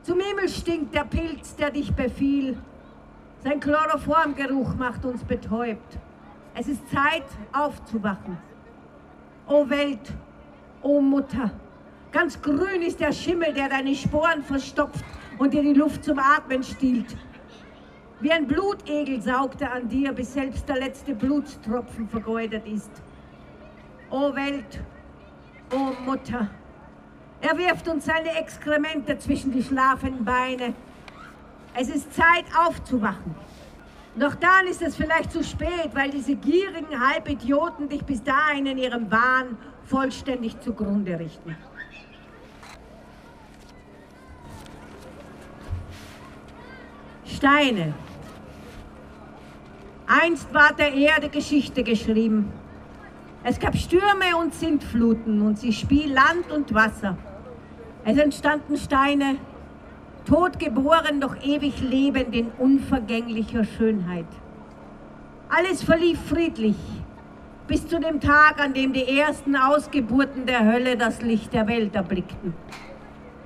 Zum 0.04 0.22
Himmel 0.22 0.48
stinkt 0.48 0.96
der 0.96 1.04
Pilz, 1.04 1.58
der 1.58 1.72
dich 1.72 1.94
befiel. 1.94 2.58
Sein 3.44 3.60
Chloroformgeruch 3.60 4.76
macht 4.76 5.04
uns 5.04 5.26
betäubt. 5.26 5.98
Es 6.56 6.70
ist 6.70 6.90
Zeit, 6.90 7.26
aufzuwachen. 7.52 8.38
O 9.46 9.70
Welt, 9.70 10.14
o 10.82 11.02
Mutter, 11.02 11.52
ganz 12.14 12.42
grün 12.42 12.82
ist 12.82 13.02
der 13.02 13.12
Schimmel, 13.12 13.54
der 13.54 13.68
deine 13.68 13.94
Sporen 13.94 14.42
verstopft 14.42 15.04
und 15.38 15.54
dir 15.54 15.64
die 15.64 15.74
Luft 15.74 16.06
zum 16.06 16.18
Atmen 16.18 16.64
stiehlt. 16.64 17.18
Wie 18.20 18.32
ein 18.32 18.48
Blutegel 18.48 19.22
saugt 19.22 19.62
er 19.62 19.74
an 19.74 19.88
dir, 19.88 20.12
bis 20.12 20.34
selbst 20.34 20.68
der 20.68 20.78
letzte 20.78 21.14
Blutstropfen 21.14 22.10
vergeudet 22.10 22.66
ist. 22.68 22.90
O 24.10 24.34
Welt, 24.34 24.80
o 25.72 25.92
Mutter, 26.04 26.50
er 27.42 27.58
wirft 27.58 27.88
uns 27.88 28.06
seine 28.06 28.32
Exkremente 28.32 29.20
zwischen 29.20 29.52
die 29.52 29.62
schlafenden 29.62 30.26
Beine. 30.26 30.74
Es 31.76 31.90
ist 31.90 32.12
Zeit 32.14 32.46
aufzuwachen. 32.58 33.36
Doch 34.16 34.34
dann 34.34 34.66
ist 34.66 34.82
es 34.82 34.96
vielleicht 34.96 35.32
zu 35.32 35.44
spät, 35.44 35.92
weil 35.94 36.10
diese 36.10 36.36
gierigen 36.36 37.00
Halbidioten 37.00 37.88
dich 37.88 38.04
bis 38.04 38.24
dahin 38.24 38.66
in 38.66 38.80
ihrem 38.80 39.12
Wahn 39.12 39.58
vollständig 39.86 40.60
zugrunde 40.60 41.20
richten. 41.20 41.56
Steine. 47.26 47.94
Einst 50.10 50.54
war 50.54 50.72
der 50.72 50.94
Erde 50.94 51.28
Geschichte 51.28 51.84
geschrieben. 51.84 52.50
Es 53.44 53.60
gab 53.60 53.76
Stürme 53.76 54.38
und 54.40 54.54
Sintfluten 54.54 55.42
und 55.42 55.60
sie 55.60 55.74
spie 55.74 56.06
Land 56.06 56.50
und 56.50 56.74
Wasser. 56.74 57.18
Es 58.06 58.18
entstanden 58.18 58.78
Steine, 58.78 59.36
totgeboren, 60.26 61.20
doch 61.20 61.36
ewig 61.44 61.82
lebend 61.82 62.34
in 62.34 62.48
unvergänglicher 62.58 63.66
Schönheit. 63.66 64.28
Alles 65.50 65.84
verlief 65.84 66.20
friedlich, 66.22 66.78
bis 67.68 67.86
zu 67.86 68.00
dem 68.00 68.22
Tag, 68.22 68.62
an 68.62 68.74
dem 68.74 68.94
die 68.94 69.20
ersten 69.20 69.58
Ausgeburten 69.58 70.46
der 70.46 70.64
Hölle 70.64 70.96
das 70.96 71.22
Licht 71.22 71.52
der 71.52 71.68
Welt 71.68 71.94
erblickten. 71.96 72.54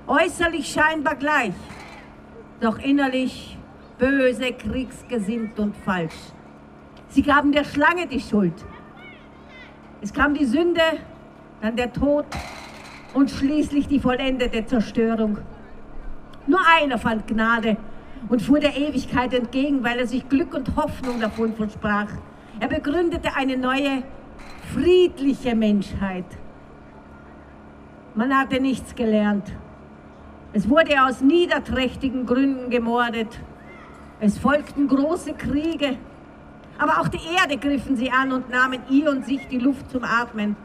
Äußerlich 0.05 0.71
scheinbar 0.71 1.15
gleich, 1.15 1.55
doch 2.59 2.77
innerlich 2.77 3.57
böse, 3.97 4.53
kriegsgesinnt 4.53 5.57
und 5.59 5.75
falsch. 5.75 6.33
Sie 7.11 7.21
gaben 7.21 7.51
der 7.51 7.65
Schlange 7.65 8.07
die 8.07 8.21
Schuld. 8.21 8.53
Es 10.01 10.13
kam 10.13 10.33
die 10.33 10.45
Sünde, 10.45 10.81
dann 11.61 11.75
der 11.75 11.91
Tod 11.91 12.25
und 13.13 13.29
schließlich 13.29 13.87
die 13.89 13.99
vollendete 13.99 14.65
Zerstörung. 14.65 15.37
Nur 16.47 16.61
einer 16.65 16.97
fand 16.97 17.27
Gnade 17.27 17.75
und 18.29 18.41
fuhr 18.41 18.59
der 18.59 18.77
Ewigkeit 18.77 19.33
entgegen, 19.33 19.83
weil 19.83 19.99
er 19.99 20.07
sich 20.07 20.27
Glück 20.29 20.53
und 20.53 20.73
Hoffnung 20.77 21.19
davon 21.19 21.53
versprach. 21.53 22.07
Er 22.61 22.69
begründete 22.69 23.35
eine 23.35 23.57
neue, 23.57 24.03
friedliche 24.73 25.53
Menschheit. 25.53 26.25
Man 28.15 28.33
hatte 28.37 28.61
nichts 28.61 28.95
gelernt. 28.95 29.51
Es 30.53 30.69
wurde 30.69 31.03
aus 31.03 31.19
niederträchtigen 31.19 32.25
Gründen 32.25 32.69
gemordet. 32.69 33.37
Es 34.21 34.37
folgten 34.37 34.87
große 34.87 35.33
Kriege. 35.33 35.97
Aber 36.81 36.99
auch 36.99 37.07
die 37.09 37.19
Erde 37.39 37.57
griffen 37.57 37.95
sie 37.95 38.09
an 38.09 38.31
und 38.31 38.49
nahmen 38.49 38.79
ihr 38.89 39.11
und 39.11 39.23
sich 39.23 39.47
die 39.47 39.59
Luft 39.59 39.91
zum 39.91 40.03
Atmen, 40.03 40.55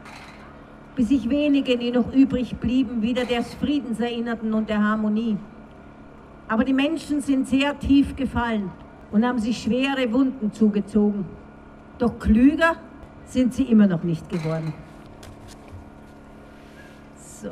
bis 0.95 1.09
sich 1.09 1.29
wenige, 1.29 1.77
die 1.77 1.91
noch 1.91 2.11
übrig 2.11 2.55
blieben, 2.55 3.03
wieder 3.03 3.23
des 3.23 3.53
Friedens 3.53 3.99
erinnerten 3.99 4.51
und 4.51 4.67
der 4.67 4.81
Harmonie. 4.81 5.37
Aber 6.47 6.63
die 6.63 6.73
Menschen 6.73 7.21
sind 7.21 7.47
sehr 7.47 7.77
tief 7.77 8.15
gefallen 8.15 8.71
und 9.11 9.23
haben 9.23 9.37
sich 9.37 9.61
schwere 9.61 10.11
Wunden 10.11 10.51
zugezogen. 10.51 11.23
Doch 11.99 12.17
klüger 12.17 12.77
sind 13.25 13.53
sie 13.53 13.65
immer 13.65 13.85
noch 13.85 14.01
nicht 14.01 14.27
geworden. 14.27 14.73
So. 17.15 17.51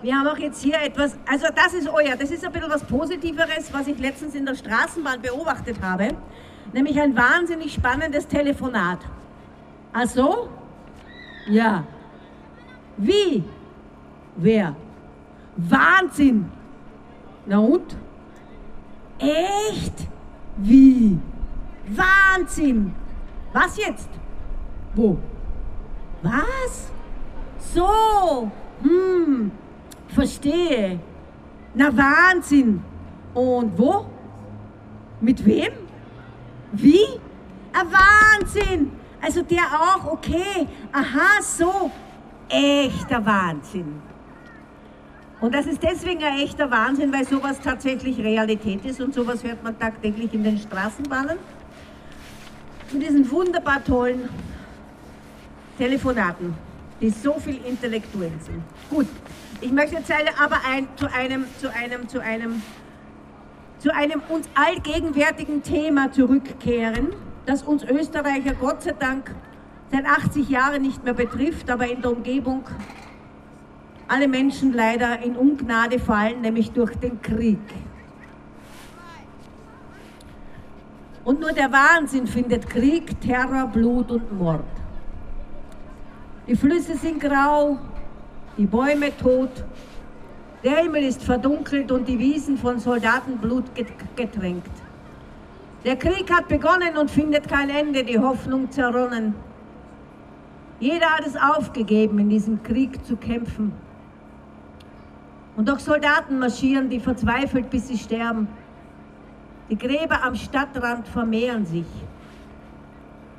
Wir 0.00 0.14
haben 0.14 0.26
auch 0.26 0.38
jetzt 0.38 0.62
hier 0.62 0.80
etwas, 0.80 1.18
also 1.30 1.48
das 1.54 1.74
ist, 1.74 1.84
ja, 1.84 2.16
das 2.16 2.30
ist 2.30 2.46
ein 2.46 2.50
bisschen 2.50 2.70
was 2.70 2.82
Positiveres, 2.82 3.70
was 3.70 3.88
ich 3.88 3.98
letztens 3.98 4.34
in 4.34 4.46
der 4.46 4.54
Straßenbahn 4.54 5.20
beobachtet 5.20 5.76
habe, 5.82 6.16
nämlich 6.72 7.00
ein 7.00 7.16
wahnsinnig 7.16 7.74
spannendes 7.74 8.26
Telefonat. 8.26 8.98
Also, 9.92 10.48
ja, 11.46 11.84
wie 12.96 13.44
Wer? 14.36 14.74
Wahnsinn! 15.56 16.50
Na 17.46 17.58
und? 17.58 17.96
Echt? 19.18 20.06
Wie? 20.56 21.18
Wahnsinn! 21.88 22.94
Was 23.52 23.76
jetzt? 23.76 24.08
Wo? 24.94 25.18
Was? 26.22 26.90
So! 27.74 28.50
Hm, 28.82 29.50
verstehe. 30.08 30.98
Na 31.74 31.94
Wahnsinn! 31.94 32.82
Und 33.34 33.78
wo? 33.78 34.06
Mit 35.20 35.44
wem? 35.44 35.72
Wie? 36.72 37.04
Ah, 37.72 37.84
Wahnsinn! 37.84 38.92
Also 39.22 39.42
der 39.42 39.62
auch, 39.62 40.12
okay. 40.12 40.66
Aha, 40.92 41.42
so. 41.42 41.90
Echter 42.48 43.24
Wahnsinn. 43.24 44.02
Und 45.40 45.54
das 45.54 45.66
ist 45.66 45.82
deswegen 45.82 46.22
ein 46.22 46.40
echter 46.40 46.70
Wahnsinn, 46.70 47.12
weil 47.12 47.26
sowas 47.26 47.58
tatsächlich 47.62 48.18
Realität 48.18 48.84
ist 48.84 49.00
und 49.00 49.14
sowas 49.14 49.42
hört 49.42 49.62
man 49.62 49.78
tagtäglich 49.78 50.34
in 50.34 50.44
den 50.44 50.58
Straßenbahnen. 50.58 51.38
In 52.92 53.00
diesen 53.00 53.30
wunderbar 53.30 53.82
tollen 53.82 54.28
Telefonaten, 55.78 56.54
die 57.00 57.08
so 57.08 57.34
viel 57.38 57.58
intellektuell 57.64 58.32
sind. 58.40 58.62
Gut, 58.90 59.06
ich 59.62 59.72
möchte 59.72 59.96
jetzt 59.96 60.12
aber 60.38 60.58
ein, 60.68 60.88
zu 60.96 61.10
einem, 61.10 61.46
zu 61.58 61.72
einem, 61.72 62.08
zu 62.08 62.20
einem, 62.20 62.62
zu 63.80 63.94
einem 63.94 64.22
uns 64.28 64.48
allgegenwärtigen 64.54 65.62
Thema 65.62 66.12
zurückkehren, 66.12 67.08
das 67.46 67.62
uns 67.62 67.82
Österreicher 67.82 68.54
Gott 68.54 68.82
sei 68.82 68.92
Dank 68.92 69.34
seit 69.90 70.04
80 70.04 70.48
Jahren 70.50 70.82
nicht 70.82 71.02
mehr 71.02 71.14
betrifft, 71.14 71.68
aber 71.70 71.88
in 71.88 72.02
der 72.02 72.12
Umgebung 72.12 72.62
alle 74.06 74.28
Menschen 74.28 74.74
leider 74.74 75.22
in 75.22 75.34
Ungnade 75.34 75.98
fallen, 75.98 76.42
nämlich 76.42 76.72
durch 76.72 76.94
den 76.96 77.22
Krieg. 77.22 77.58
Und 81.24 81.40
nur 81.40 81.52
der 81.52 81.72
Wahnsinn 81.72 82.26
findet 82.26 82.68
Krieg, 82.68 83.20
Terror, 83.20 83.66
Blut 83.68 84.10
und 84.10 84.38
Mord. 84.38 84.64
Die 86.46 86.56
Flüsse 86.56 86.96
sind 86.96 87.20
grau, 87.20 87.78
die 88.58 88.66
Bäume 88.66 89.16
tot, 89.16 89.64
der 90.62 90.76
Himmel 90.76 91.04
ist 91.04 91.22
verdunkelt 91.22 91.90
und 91.90 92.06
die 92.06 92.18
Wiesen 92.18 92.58
von 92.58 92.78
Soldatenblut 92.78 93.64
getränkt. 94.16 94.70
Der 95.84 95.96
Krieg 95.96 96.30
hat 96.30 96.48
begonnen 96.48 96.98
und 96.98 97.10
findet 97.10 97.48
kein 97.48 97.70
Ende, 97.70 98.04
die 98.04 98.18
Hoffnung 98.18 98.70
zerronnen. 98.70 99.34
Jeder 100.78 101.06
hat 101.10 101.26
es 101.26 101.36
aufgegeben, 101.36 102.18
in 102.18 102.28
diesem 102.28 102.62
Krieg 102.62 103.04
zu 103.06 103.16
kämpfen. 103.16 103.72
Und 105.56 105.70
auch 105.70 105.78
Soldaten 105.78 106.38
marschieren, 106.38 106.90
die 106.90 107.00
verzweifelt, 107.00 107.70
bis 107.70 107.88
sie 107.88 107.98
sterben. 107.98 108.48
Die 109.70 109.78
Gräber 109.78 110.22
am 110.22 110.34
Stadtrand 110.34 111.08
vermehren 111.08 111.64
sich. 111.64 111.86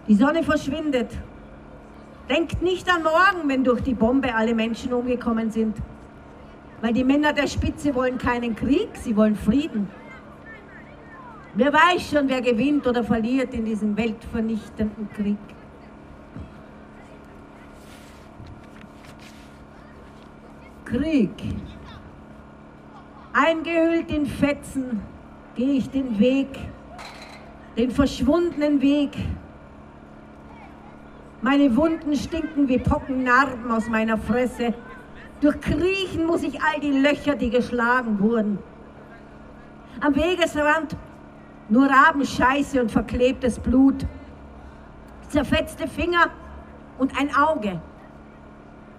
Die 0.07 0.15
Sonne 0.15 0.43
verschwindet. 0.43 1.11
Denkt 2.29 2.61
nicht 2.61 2.91
an 2.91 3.03
morgen, 3.03 3.47
wenn 3.49 3.63
durch 3.63 3.81
die 3.81 3.93
Bombe 3.93 4.33
alle 4.33 4.55
Menschen 4.55 4.93
umgekommen 4.93 5.51
sind. 5.51 5.77
Weil 6.81 6.93
die 6.93 7.03
Männer 7.03 7.31
der 7.31 7.47
Spitze 7.47 7.93
wollen 7.93 8.17
keinen 8.17 8.55
Krieg, 8.55 8.89
sie 8.95 9.15
wollen 9.15 9.35
Frieden. 9.35 9.87
Wer 11.53 11.71
weiß 11.71 12.09
schon, 12.09 12.27
wer 12.27 12.41
gewinnt 12.41 12.87
oder 12.87 13.03
verliert 13.03 13.53
in 13.53 13.65
diesem 13.65 13.95
weltvernichtenden 13.95 15.09
Krieg. 15.13 15.37
Krieg. 20.85 21.29
Eingehüllt 23.33 24.11
in 24.11 24.25
Fetzen 24.25 25.01
gehe 25.55 25.73
ich 25.73 25.89
den 25.89 26.19
Weg, 26.19 26.49
den 27.77 27.91
verschwundenen 27.91 28.81
Weg. 28.81 29.11
Meine 31.41 31.75
Wunden 31.75 32.15
stinken 32.15 32.67
wie 32.67 32.77
Pockennarben 32.77 33.71
aus 33.71 33.87
meiner 33.87 34.17
Fresse. 34.17 34.73
Durchkriechen 35.41 36.27
muss 36.27 36.43
ich 36.43 36.61
all 36.61 36.79
die 36.79 36.99
Löcher, 36.99 37.35
die 37.35 37.49
geschlagen 37.49 38.19
wurden. 38.19 38.59
Am 39.99 40.15
Wegesrand 40.15 40.95
nur 41.67 41.89
Rabenscheiße 41.89 42.79
und 42.79 42.91
verklebtes 42.91 43.59
Blut. 43.59 44.05
Zerfetzte 45.29 45.87
Finger 45.87 46.27
und 46.99 47.17
ein 47.19 47.35
Auge, 47.35 47.81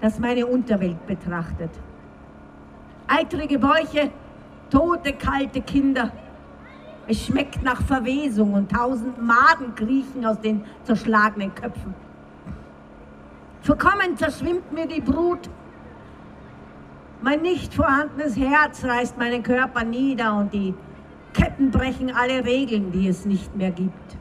das 0.01 0.18
meine 0.18 0.47
Unterwelt 0.47 1.07
betrachtet. 1.07 1.70
Eitrige 3.07 3.59
Bäuche 3.59 4.11
tote, 4.70 5.12
kalte 5.12 5.61
Kinder. 5.61 6.11
Es 7.07 7.26
schmeckt 7.26 7.62
nach 7.62 7.82
Verwesung 7.82 8.55
und 8.55 8.72
tausend 8.72 9.22
Maden 9.22 9.74
kriechen 9.74 10.24
aus 10.24 10.40
den 10.40 10.64
zerschlagenen 10.84 11.55
Köpfen. 11.55 11.95
Verkommen 13.61 14.16
zerschwimmt 14.16 14.72
mir 14.72 14.86
die 14.86 15.01
Brut. 15.01 15.49
Mein 17.23 17.43
nicht 17.43 17.73
vorhandenes 17.73 18.37
Herz 18.37 18.85
reißt 18.85 19.16
meinen 19.16 19.45
Körper 19.45 19.85
nieder 19.85 20.37
und 20.37 20.53
die 20.53 20.75
Ketten 21.33 21.70
brechen 21.70 22.12
alle 22.12 22.45
Regeln, 22.45 22.91
die 22.91 23.07
es 23.07 23.25
nicht 23.25 23.55
mehr 23.57 23.70
gibt. 23.70 24.16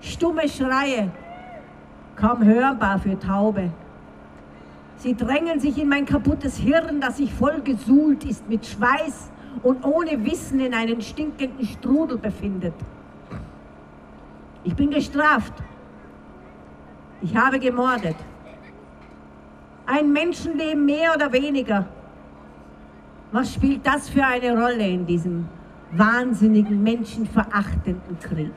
Stumme 0.00 0.48
Schreie, 0.48 1.12
kaum 2.16 2.44
hörbar 2.44 2.98
für 2.98 3.16
Taube. 3.16 3.70
Sie 4.96 5.14
drängen 5.14 5.60
sich 5.60 5.78
in 5.78 5.88
mein 5.88 6.04
kaputtes 6.04 6.56
Hirn, 6.56 7.00
das 7.00 7.18
sich 7.18 7.32
voll 7.32 7.60
gesuhlt 7.60 8.24
ist 8.24 8.48
mit 8.48 8.66
Schweiß 8.66 9.30
und 9.62 9.84
ohne 9.84 10.24
Wissen 10.24 10.58
in 10.58 10.74
einen 10.74 11.00
stinkenden 11.00 11.64
Strudel 11.64 12.18
befindet. 12.18 12.74
Ich 14.64 14.74
bin 14.74 14.90
gestraft. 14.90 15.52
Ich 17.22 17.36
habe 17.36 17.60
gemordet. 17.60 18.16
Ein 19.86 20.12
Menschenleben 20.12 20.86
mehr 20.86 21.14
oder 21.14 21.30
weniger. 21.32 21.86
Was 23.32 23.52
spielt 23.52 23.86
das 23.86 24.08
für 24.08 24.24
eine 24.24 24.58
Rolle 24.58 24.86
in 24.86 25.06
diesem 25.06 25.46
wahnsinnigen, 25.92 26.82
menschenverachtenden 26.82 28.18
Krieg? 28.20 28.52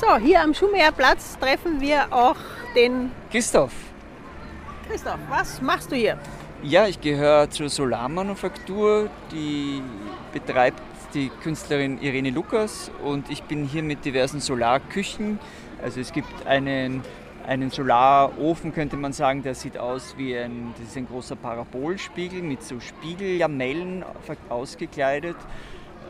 So, 0.00 0.16
hier 0.16 0.40
am 0.40 0.54
Schumacherplatz 0.54 1.36
treffen 1.38 1.80
wir 1.80 2.12
auch 2.12 2.36
den 2.76 3.10
Christoph. 3.30 3.87
Christoph, 4.88 5.18
was 5.28 5.60
machst 5.60 5.92
du 5.92 5.96
hier? 5.96 6.18
Ja, 6.62 6.86
ich 6.86 6.98
gehöre 6.98 7.50
zur 7.50 7.68
Solarmanufaktur, 7.68 9.10
die 9.30 9.82
betreibt 10.32 10.80
die 11.12 11.28
Künstlerin 11.42 12.00
Irene 12.00 12.30
Lukas 12.30 12.90
und 13.04 13.30
ich 13.30 13.42
bin 13.42 13.66
hier 13.66 13.82
mit 13.82 14.06
diversen 14.06 14.40
Solarküchen. 14.40 15.38
Also 15.82 16.00
es 16.00 16.10
gibt 16.10 16.46
einen, 16.46 17.02
einen 17.46 17.70
Solarofen, 17.70 18.72
könnte 18.72 18.96
man 18.96 19.12
sagen, 19.12 19.42
der 19.42 19.54
sieht 19.54 19.76
aus 19.76 20.14
wie 20.16 20.34
ein, 20.38 20.72
das 20.78 20.88
ist 20.88 20.96
ein 20.96 21.06
großer 21.06 21.36
Parabolspiegel 21.36 22.40
mit 22.40 22.62
so 22.62 22.80
Spiegellamellen 22.80 24.04
ausgekleidet. 24.48 25.36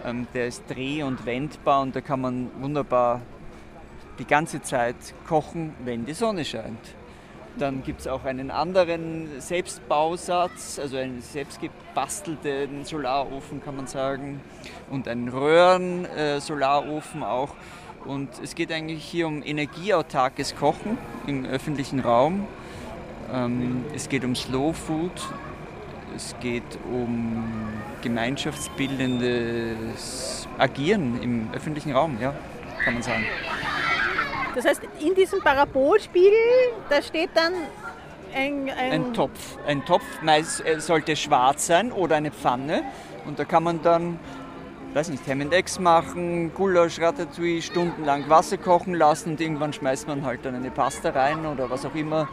Ähm, 0.04 0.28
der 0.34 0.46
ist 0.46 0.62
dreh- 0.68 1.02
und 1.02 1.26
wendbar 1.26 1.82
und 1.82 1.96
da 1.96 2.00
kann 2.00 2.20
man 2.20 2.48
wunderbar 2.60 3.22
die 4.20 4.24
ganze 4.24 4.62
Zeit 4.62 4.96
kochen, 5.26 5.74
wenn 5.84 6.06
die 6.06 6.14
Sonne 6.14 6.44
scheint. 6.44 6.97
Dann 7.59 7.82
gibt 7.82 8.00
es 8.00 8.06
auch 8.06 8.24
einen 8.24 8.50
anderen 8.52 9.40
Selbstbausatz, 9.40 10.78
also 10.78 10.96
einen 10.96 11.20
selbstgebastelten 11.20 12.84
Solarofen 12.84 13.61
kann 13.64 13.74
man 13.74 13.88
sagen 13.88 14.40
und 14.90 15.09
einen 15.09 15.28
Röhren-Solarofen 15.28 17.24
auch. 17.24 17.54
Und 18.04 18.28
es 18.42 18.54
geht 18.54 18.70
eigentlich 18.70 19.02
hier 19.04 19.26
um 19.26 19.42
energieautarkes 19.42 20.54
Kochen 20.54 20.98
im 21.26 21.46
öffentlichen 21.46 21.98
Raum. 22.00 22.46
Ähm, 23.32 23.84
es 23.94 24.09
geht 24.09 24.24
um 24.24 24.36
Slow 24.36 24.72
Food, 24.72 25.12
es 26.14 26.36
geht 26.40 26.78
um 26.92 27.44
gemeinschaftsbildendes 28.02 30.46
Agieren 30.59 31.20
im 31.22 31.48
öffentlichen 31.52 31.92
Raum, 31.92 32.18
ja, 32.20 32.34
kann 32.84 32.94
man 32.94 33.02
sagen. 33.02 33.24
Das 34.55 34.64
heißt, 34.64 34.82
in 35.01 35.14
diesem 35.14 35.40
Parabolspiegel, 35.40 36.32
da 36.88 37.03
steht 37.03 37.30
dann 37.34 37.53
ein, 38.34 38.70
ein, 38.70 38.92
Ein 38.92 39.14
Topf. 39.14 39.59
Ein 39.66 39.84
Topf 39.84 40.05
meist, 40.22 40.64
äh, 40.64 40.80
sollte 40.80 41.16
schwarz 41.16 41.66
sein 41.66 41.92
oder 41.92 42.16
eine 42.16 42.30
Pfanne. 42.30 42.82
Und 43.26 43.38
da 43.38 43.44
kann 43.44 43.62
man 43.62 43.82
dann, 43.82 44.18
weiß 44.94 45.09
nicht, 45.09 45.26
Ham&Eggs 45.26 45.78
machen, 45.78 46.53
Gulasch, 46.55 47.01
Ratatouille, 47.01 47.62
stundenlang 47.62 48.28
Wasser 48.28 48.59
kochen 48.59 48.94
lassen 48.94 49.32
und 49.32 49.40
irgendwann 49.40 49.72
schmeißt 49.72 50.09
man 50.09 50.24
halt 50.24 50.44
dann 50.44 50.55
eine 50.55 50.70
Pasta 50.70 51.11
rein 51.11 51.46
oder 51.46 51.70
was 51.70 51.84
auch 51.86 51.94
immer 51.94 52.28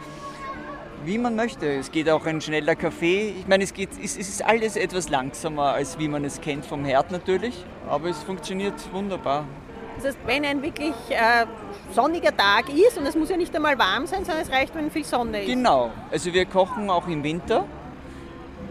wie 1.04 1.18
man 1.18 1.36
möchte. 1.36 1.66
Es 1.66 1.92
geht 1.92 2.10
auch 2.10 2.26
ein 2.26 2.40
schneller 2.40 2.74
Kaffee. 2.74 3.34
Ich 3.38 3.46
meine, 3.46 3.62
es, 3.62 3.72
geht, 3.72 3.90
es 4.02 4.16
ist 4.16 4.44
alles 4.44 4.76
etwas 4.76 5.08
langsamer, 5.08 5.74
als 5.74 5.98
wie 5.98 6.08
man 6.08 6.24
es 6.24 6.40
kennt 6.40 6.66
vom 6.66 6.84
Herd 6.84 7.12
natürlich, 7.12 7.64
aber 7.88 8.08
es 8.08 8.22
funktioniert 8.24 8.74
wunderbar. 8.92 9.46
Das 9.96 10.04
heißt, 10.06 10.18
wenn 10.26 10.44
ein 10.44 10.62
wirklich 10.62 10.94
äh, 11.10 11.46
sonniger 11.92 12.36
Tag 12.36 12.68
ist, 12.68 12.98
und 12.98 13.06
es 13.06 13.14
muss 13.16 13.30
ja 13.30 13.36
nicht 13.36 13.54
einmal 13.54 13.78
warm 13.78 14.06
sein, 14.06 14.24
sondern 14.24 14.42
es 14.42 14.50
reicht, 14.52 14.74
wenn 14.74 14.90
viel 14.90 15.04
Sonne 15.04 15.42
ist. 15.42 15.48
Genau, 15.48 15.90
also 16.10 16.32
wir 16.32 16.44
kochen 16.46 16.90
auch 16.90 17.06
im 17.08 17.22
Winter. 17.22 17.64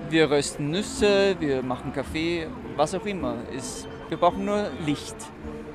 Wir 0.09 0.29
rösten 0.29 0.69
Nüsse, 0.69 1.35
wir 1.39 1.63
machen 1.63 1.91
Kaffee, 1.93 2.47
was 2.75 2.93
auch 2.93 3.05
immer. 3.05 3.35
Es, 3.55 3.87
wir 4.07 4.17
brauchen 4.17 4.45
nur 4.45 4.67
Licht. 4.85 5.15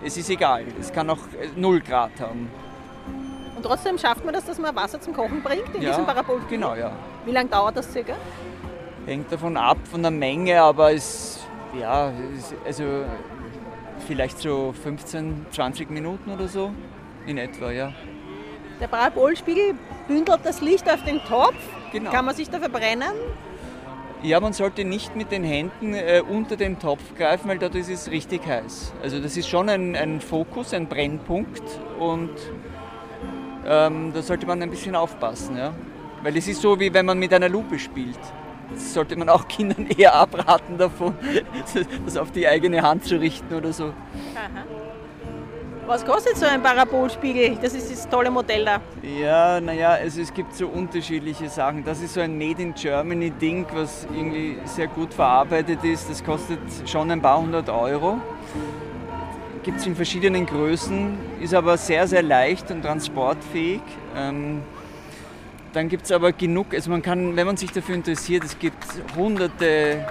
Es 0.04 0.16
ist 0.16 0.30
egal, 0.30 0.64
es 0.78 0.92
kann 0.92 1.10
auch 1.10 1.18
0 1.56 1.80
Grad 1.80 2.12
haben. 2.20 2.48
Und 3.56 3.62
trotzdem 3.64 3.98
schafft 3.98 4.24
man 4.24 4.32
das, 4.32 4.44
dass 4.46 4.58
man 4.58 4.74
Wasser 4.74 5.00
zum 5.00 5.12
Kochen 5.14 5.42
bringt 5.42 5.74
in 5.74 5.82
Ja, 5.82 5.90
diesem 5.90 6.06
Parabol? 6.06 6.40
genau, 6.48 6.74
ja. 6.76 6.92
Wie 7.26 7.32
lange 7.32 7.50
dauert 7.50 7.76
das 7.76 7.92
circa? 7.92 8.14
Hängt 9.04 9.30
davon 9.32 9.56
ab, 9.56 9.76
von 9.90 10.00
der 10.00 10.10
Menge, 10.12 10.62
aber 10.62 10.92
es, 10.94 11.40
ja, 11.78 12.10
es, 12.38 12.54
also 12.64 12.84
vielleicht 14.02 14.38
so 14.38 14.74
15, 14.82 15.46
20 15.50 15.90
Minuten 15.90 16.30
oder 16.30 16.48
so 16.48 16.72
in 17.26 17.38
etwa, 17.38 17.70
ja. 17.70 17.92
Der 18.80 18.88
Parabolspiegel 18.88 19.74
bündelt 20.08 20.40
das 20.44 20.60
Licht 20.60 20.90
auf 20.90 21.04
den 21.04 21.20
Topf. 21.24 21.56
Genau. 21.92 22.10
Kann 22.10 22.24
man 22.24 22.34
sich 22.34 22.48
da 22.48 22.58
verbrennen? 22.58 23.12
Ja, 24.22 24.38
man 24.40 24.52
sollte 24.52 24.84
nicht 24.84 25.16
mit 25.16 25.32
den 25.32 25.44
Händen 25.44 25.94
äh, 25.94 26.22
unter 26.26 26.56
den 26.56 26.78
Topf 26.78 27.14
greifen, 27.16 27.48
weil 27.48 27.58
dort 27.58 27.74
ist 27.74 27.88
es 27.88 28.10
richtig 28.10 28.46
heiß. 28.46 28.92
Also 29.02 29.18
das 29.18 29.36
ist 29.36 29.48
schon 29.48 29.68
ein, 29.68 29.96
ein 29.96 30.20
Fokus, 30.20 30.74
ein 30.74 30.88
Brennpunkt 30.88 31.62
und 31.98 32.30
ähm, 33.66 34.12
da 34.12 34.22
sollte 34.22 34.46
man 34.46 34.62
ein 34.62 34.70
bisschen 34.70 34.94
aufpassen, 34.94 35.56
ja. 35.56 35.72
Weil 36.22 36.36
es 36.36 36.48
ist 36.48 36.60
so, 36.60 36.78
wie 36.78 36.92
wenn 36.92 37.06
man 37.06 37.18
mit 37.18 37.32
einer 37.32 37.48
Lupe 37.48 37.78
spielt. 37.78 38.18
Sollte 38.76 39.16
man 39.16 39.28
auch 39.28 39.48
Kindern 39.48 39.86
eher 39.96 40.14
abraten 40.14 40.78
davon, 40.78 41.14
das 42.04 42.16
auf 42.16 42.30
die 42.30 42.46
eigene 42.46 42.82
Hand 42.82 43.04
zu 43.04 43.20
richten 43.20 43.54
oder 43.54 43.72
so. 43.72 43.86
Aha. 44.34 44.64
Was 45.90 46.04
kostet 46.04 46.36
so 46.36 46.46
ein 46.46 46.62
Parabolspiegel? 46.62 47.58
Das 47.60 47.74
ist 47.74 47.90
das 47.90 48.08
tolle 48.08 48.30
Modell 48.30 48.64
da. 48.64 48.80
Ja, 49.02 49.60
naja, 49.60 49.88
also 49.90 50.20
es 50.20 50.32
gibt 50.32 50.54
so 50.54 50.68
unterschiedliche 50.68 51.48
Sachen. 51.48 51.82
Das 51.82 52.00
ist 52.00 52.14
so 52.14 52.20
ein 52.20 52.38
Made 52.38 52.62
in 52.62 52.74
Germany 52.74 53.32
Ding, 53.32 53.66
was 53.74 54.06
irgendwie 54.14 54.58
sehr 54.66 54.86
gut 54.86 55.12
verarbeitet 55.12 55.82
ist. 55.82 56.08
Das 56.08 56.22
kostet 56.22 56.60
schon 56.86 57.10
ein 57.10 57.20
paar 57.20 57.40
hundert 57.40 57.68
Euro. 57.68 58.20
Gibt 59.64 59.80
es 59.80 59.86
in 59.86 59.96
verschiedenen 59.96 60.46
Größen, 60.46 61.18
ist 61.40 61.54
aber 61.54 61.76
sehr, 61.76 62.06
sehr 62.06 62.22
leicht 62.22 62.70
und 62.70 62.82
transportfähig. 62.82 63.82
Ähm, 64.16 64.62
dann 65.72 65.88
gibt 65.88 66.04
es 66.04 66.12
aber 66.12 66.32
genug, 66.32 66.74
also 66.74 66.90
man 66.90 67.02
kann, 67.02 67.36
wenn 67.36 67.46
man 67.46 67.56
sich 67.56 67.70
dafür 67.72 67.94
interessiert, 67.94 68.44
es 68.44 68.58
gibt 68.58 68.84
hunderte 69.16 70.06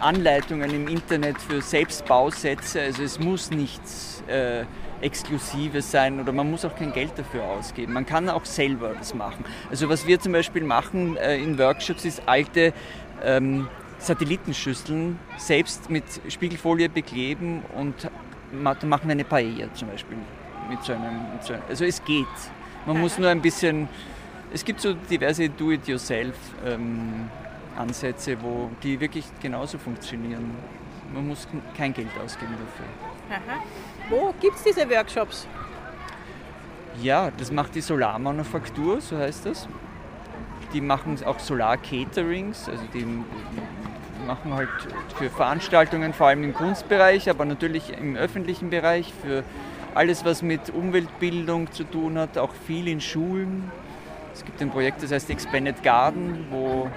Anleitungen 0.00 0.70
im 0.74 0.88
Internet 0.88 1.40
für 1.40 1.60
Selbstbausätze. 1.62 2.80
Also 2.80 3.04
es 3.04 3.20
muss 3.20 3.50
nichts 3.50 4.22
äh, 4.26 4.64
Exklusives 5.00 5.90
sein 5.90 6.20
oder 6.20 6.32
man 6.32 6.50
muss 6.50 6.64
auch 6.64 6.74
kein 6.74 6.92
Geld 6.92 7.12
dafür 7.16 7.44
ausgeben. 7.44 7.92
Man 7.92 8.06
kann 8.06 8.28
auch 8.28 8.44
selber 8.44 8.94
das 8.98 9.14
machen. 9.14 9.44
Also 9.70 9.88
was 9.88 10.06
wir 10.06 10.18
zum 10.18 10.32
Beispiel 10.32 10.64
machen 10.64 11.16
äh, 11.16 11.36
in 11.36 11.58
Workshops 11.58 12.04
ist 12.04 12.22
alte 12.26 12.72
ähm, 13.22 13.68
Satellitenschüsseln 13.98 15.18
selbst 15.36 15.88
mit 15.88 16.04
Spiegelfolie 16.28 16.88
bekleben 16.88 17.62
und 17.76 18.10
ma- 18.52 18.76
machen 18.84 19.06
wir 19.06 19.12
eine 19.12 19.24
Paella 19.24 19.72
zum 19.74 19.88
Beispiel. 19.88 20.16
Mit 20.68 20.82
so 20.82 20.92
einem, 20.92 21.32
mit 21.32 21.44
so 21.44 21.52
einem, 21.52 21.62
also 21.68 21.84
es 21.84 22.04
geht. 22.04 22.26
Man 22.86 23.00
muss 23.00 23.16
nur 23.16 23.28
ein 23.28 23.40
bisschen, 23.40 23.88
es 24.52 24.64
gibt 24.64 24.80
so 24.80 24.94
diverse 24.94 25.48
Do-it-yourself-Ansätze, 25.48 28.36
wo 28.40 28.70
die 28.82 28.98
wirklich 29.00 29.24
genauso 29.40 29.78
funktionieren. 29.78 30.50
Man 31.14 31.28
muss 31.28 31.46
kein 31.76 31.92
Geld 31.92 32.08
ausgeben 32.24 32.52
dafür. 32.52 32.86
Aha. 33.30 33.62
Wo 34.08 34.34
gibt 34.40 34.56
es 34.56 34.64
diese 34.64 34.88
Workshops? 34.90 35.46
Ja, 37.00 37.30
das 37.36 37.50
macht 37.50 37.74
die 37.74 37.80
Solarmanufaktur, 37.80 39.00
so 39.00 39.18
heißt 39.18 39.46
das. 39.46 39.66
Die 40.72 40.80
machen 40.80 41.18
auch 41.24 41.38
Solar-Caterings, 41.38 42.68
also 42.68 42.84
die 42.94 43.06
machen 44.26 44.54
halt 44.54 44.68
für 45.16 45.30
Veranstaltungen, 45.30 46.12
vor 46.12 46.28
allem 46.28 46.44
im 46.44 46.54
Kunstbereich, 46.54 47.28
aber 47.28 47.44
natürlich 47.44 47.92
im 47.98 48.16
öffentlichen 48.16 48.70
Bereich, 48.70 49.12
für 49.22 49.42
alles, 49.94 50.24
was 50.24 50.42
mit 50.42 50.70
Umweltbildung 50.70 51.72
zu 51.72 51.84
tun 51.84 52.18
hat, 52.18 52.38
auch 52.38 52.52
viel 52.66 52.88
in 52.88 53.00
Schulen. 53.00 53.70
Es 54.34 54.44
gibt 54.44 54.62
ein 54.62 54.70
Projekt, 54.70 55.02
das 55.02 55.12
heißt 55.12 55.28
Expanded 55.30 55.82
Garden, 55.82 56.46
wo, 56.50 56.88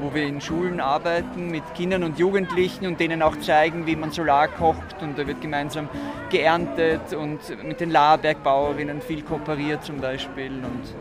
wo 0.00 0.14
wir 0.14 0.24
in 0.24 0.40
Schulen 0.40 0.80
arbeiten 0.80 1.50
mit 1.50 1.62
Kindern 1.74 2.02
und 2.02 2.18
Jugendlichen 2.18 2.86
und 2.86 2.98
denen 2.98 3.20
auch 3.22 3.38
zeigen, 3.40 3.86
wie 3.86 3.94
man 3.94 4.10
Solar 4.10 4.48
kocht 4.48 5.02
und 5.02 5.18
da 5.18 5.26
wird 5.26 5.40
gemeinsam 5.42 5.88
geerntet 6.30 7.12
und 7.12 7.40
mit 7.62 7.80
den 7.80 7.90
Lahrbergbauerinnen 7.90 9.02
viel 9.02 9.22
kooperiert 9.22 9.84
zum 9.84 10.00
Beispiel 10.00 10.52
und 10.52 10.94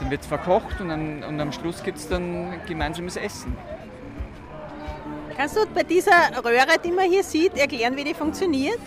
dann 0.00 0.10
wird 0.10 0.20
es 0.20 0.26
verkocht 0.26 0.80
und, 0.80 0.88
dann, 0.88 1.24
und 1.24 1.40
am 1.40 1.52
Schluss 1.52 1.82
gibt 1.82 1.98
es 1.98 2.08
dann 2.08 2.54
gemeinsames 2.66 3.16
Essen. 3.16 3.56
Kannst 5.40 5.56
du 5.56 5.60
bei 5.74 5.84
dieser 5.84 6.12
Röhre, 6.44 6.76
die 6.84 6.92
man 6.92 7.08
hier 7.08 7.24
sieht, 7.24 7.56
erklären, 7.56 7.96
wie 7.96 8.04
die 8.04 8.12
funktioniert? 8.12 8.78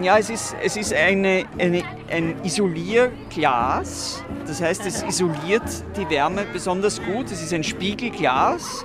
Ja, 0.00 0.18
es 0.18 0.30
ist, 0.30 0.54
es 0.62 0.76
ist 0.76 0.94
eine, 0.94 1.46
eine, 1.58 1.82
ein 2.08 2.36
Isolierglas. 2.44 4.22
Das 4.46 4.62
heißt, 4.62 4.86
es 4.86 5.02
isoliert 5.02 5.64
die 5.96 6.08
Wärme 6.08 6.46
besonders 6.52 7.02
gut. 7.02 7.32
Es 7.32 7.42
ist 7.42 7.52
ein 7.52 7.64
Spiegelglas 7.64 8.84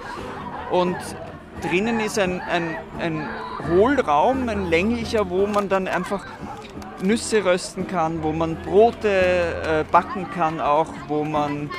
und 0.72 0.97
drinnen 1.62 1.99
ist 1.99 2.18
ein, 2.18 2.41
ein, 2.41 2.76
ein 2.97 3.30
Hohlraum, 3.70 4.49
ein 4.49 4.66
länglicher, 4.72 5.30
wo 5.30 5.45
man 5.45 5.70
dann 5.70 5.88
einfach 5.88 6.26
Nüsse 7.03 7.45
rösten 7.45 7.86
kann, 7.86 8.24
wo 8.24 8.32
man 8.32 8.56
Brote 8.64 9.10
äh, 9.10 9.84
backen 9.91 10.26
kann, 10.32 10.60
auch 10.60 10.89
wo 11.08 11.24
man 11.24 11.70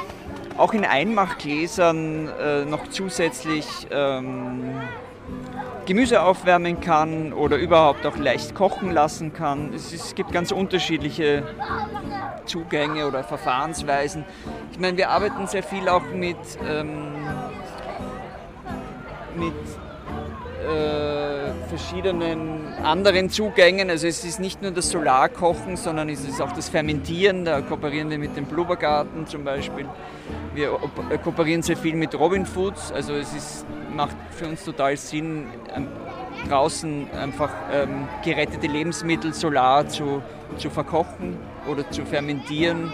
auch 0.56 0.72
in 0.72 0.84
Einmachgläsern 0.84 2.28
äh, 2.28 2.64
noch 2.64 2.86
zusätzlich 2.90 3.66
ähm, 3.90 4.82
Gemüse 5.86 6.20
aufwärmen 6.20 6.80
kann 6.80 7.32
oder 7.32 7.56
überhaupt 7.56 8.04
auch 8.06 8.16
leicht 8.16 8.56
kochen 8.56 8.90
lassen 8.90 9.32
kann. 9.32 9.72
Es, 9.72 9.92
es 9.92 10.16
gibt 10.16 10.32
ganz 10.32 10.50
unterschiedliche 10.50 11.44
Zugänge 12.44 13.06
oder 13.06 13.22
Verfahrensweisen. 13.22 14.24
Ich 14.72 14.80
meine, 14.80 14.96
wir 14.96 15.10
arbeiten 15.10 15.46
sehr 15.46 15.62
viel 15.62 15.88
auch 15.88 16.02
mit, 16.12 16.36
ähm, 16.68 17.14
mit 19.36 19.54
äh, 20.68 21.45
verschiedenen 21.66 22.74
anderen 22.82 23.30
Zugängen. 23.30 23.90
Also 23.90 24.06
es 24.06 24.24
ist 24.24 24.40
nicht 24.40 24.62
nur 24.62 24.70
das 24.70 24.90
Solarkochen, 24.90 25.76
sondern 25.76 26.08
es 26.08 26.24
ist 26.26 26.40
auch 26.40 26.52
das 26.52 26.68
Fermentieren. 26.68 27.44
Da 27.44 27.60
kooperieren 27.60 28.10
wir 28.10 28.18
mit 28.18 28.36
dem 28.36 28.46
Blubbergarten 28.46 29.26
zum 29.26 29.44
Beispiel. 29.44 29.86
Wir 30.54 30.78
äh, 31.10 31.18
kooperieren 31.18 31.62
sehr 31.62 31.76
viel 31.76 31.94
mit 31.94 32.18
Robin 32.18 32.46
Foods. 32.46 32.92
Also 32.92 33.14
es 33.14 33.34
ist, 33.34 33.66
macht 33.94 34.16
für 34.30 34.46
uns 34.46 34.64
total 34.64 34.96
Sinn, 34.96 35.46
ähm, 35.74 35.88
draußen 36.48 37.10
einfach 37.10 37.50
ähm, 37.72 38.08
gerettete 38.24 38.66
Lebensmittel 38.66 39.34
solar 39.34 39.88
zu, 39.88 40.22
zu 40.56 40.70
verkochen 40.70 41.36
oder 41.68 41.90
zu 41.90 42.04
fermentieren. 42.04 42.92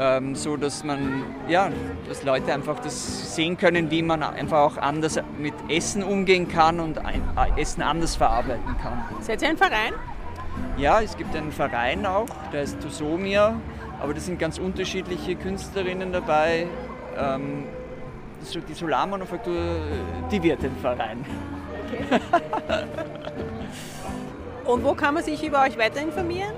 Ähm, 0.00 0.36
so 0.36 0.56
dass 0.56 0.84
man, 0.84 1.24
ja, 1.48 1.70
dass 2.08 2.22
Leute 2.22 2.52
einfach 2.52 2.78
das 2.78 3.34
sehen 3.34 3.56
können, 3.56 3.90
wie 3.90 4.02
man 4.02 4.22
einfach 4.22 4.58
auch 4.58 4.76
anders 4.76 5.18
mit 5.38 5.54
Essen 5.68 6.04
umgehen 6.04 6.46
kann 6.46 6.78
und 6.78 7.04
ein, 7.04 7.20
Essen 7.56 7.82
anders 7.82 8.14
verarbeiten 8.14 8.76
kann. 8.80 9.02
Seid 9.20 9.42
ihr 9.42 9.48
ein 9.48 9.56
Verein? 9.56 9.94
Ja, 10.76 11.00
es 11.00 11.16
gibt 11.16 11.34
einen 11.34 11.50
Verein 11.50 12.06
auch, 12.06 12.28
der 12.52 12.60
heißt 12.60 12.80
Tusomia, 12.80 13.60
aber 14.00 14.14
da 14.14 14.20
sind 14.20 14.38
ganz 14.38 14.58
unterschiedliche 14.58 15.34
Künstlerinnen 15.34 16.12
dabei. 16.12 16.68
Ähm, 17.16 17.64
die 18.68 18.74
Solarmanufaktur, 18.74 19.56
äh, 19.56 20.30
die 20.30 20.40
wird 20.40 20.62
ein 20.62 20.76
Verein. 20.80 21.24
Und 24.64 24.84
wo 24.84 24.94
kann 24.94 25.14
man 25.14 25.24
sich 25.24 25.44
über 25.44 25.62
euch 25.62 25.76
weiter 25.76 26.00
informieren? 26.00 26.52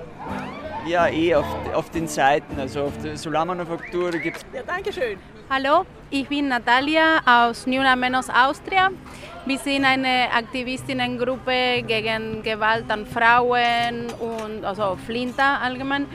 Ja, 0.86 1.08
eh 1.08 1.34
auf, 1.34 1.46
auf 1.74 1.90
den 1.90 2.08
Seiten, 2.08 2.58
also 2.58 2.84
auf 2.84 2.92
der 3.02 3.16
Solarmanufaktur, 3.16 4.10
gibt 4.12 4.38
es 4.38 4.44
Ja, 4.52 4.62
danke 4.66 4.92
schön. 4.92 5.18
Hallo, 5.50 5.84
ich 6.10 6.26
bin 6.26 6.48
Natalia 6.48 7.20
aus 7.26 7.66
Ni 7.66 7.78
Una 7.78 7.96
Menos 7.96 8.28
Austria. 8.30 8.90
Wir 9.46 9.58
sind 9.58 9.84
eine 9.84 10.32
Aktivistinnengruppe 10.32 11.82
gegen 11.86 12.42
Gewalt 12.42 12.90
an 12.90 13.04
Frauen 13.06 14.06
und 14.18 14.64
also 14.64 14.96
Flinta 15.06 15.58
allgemein. 15.58 16.06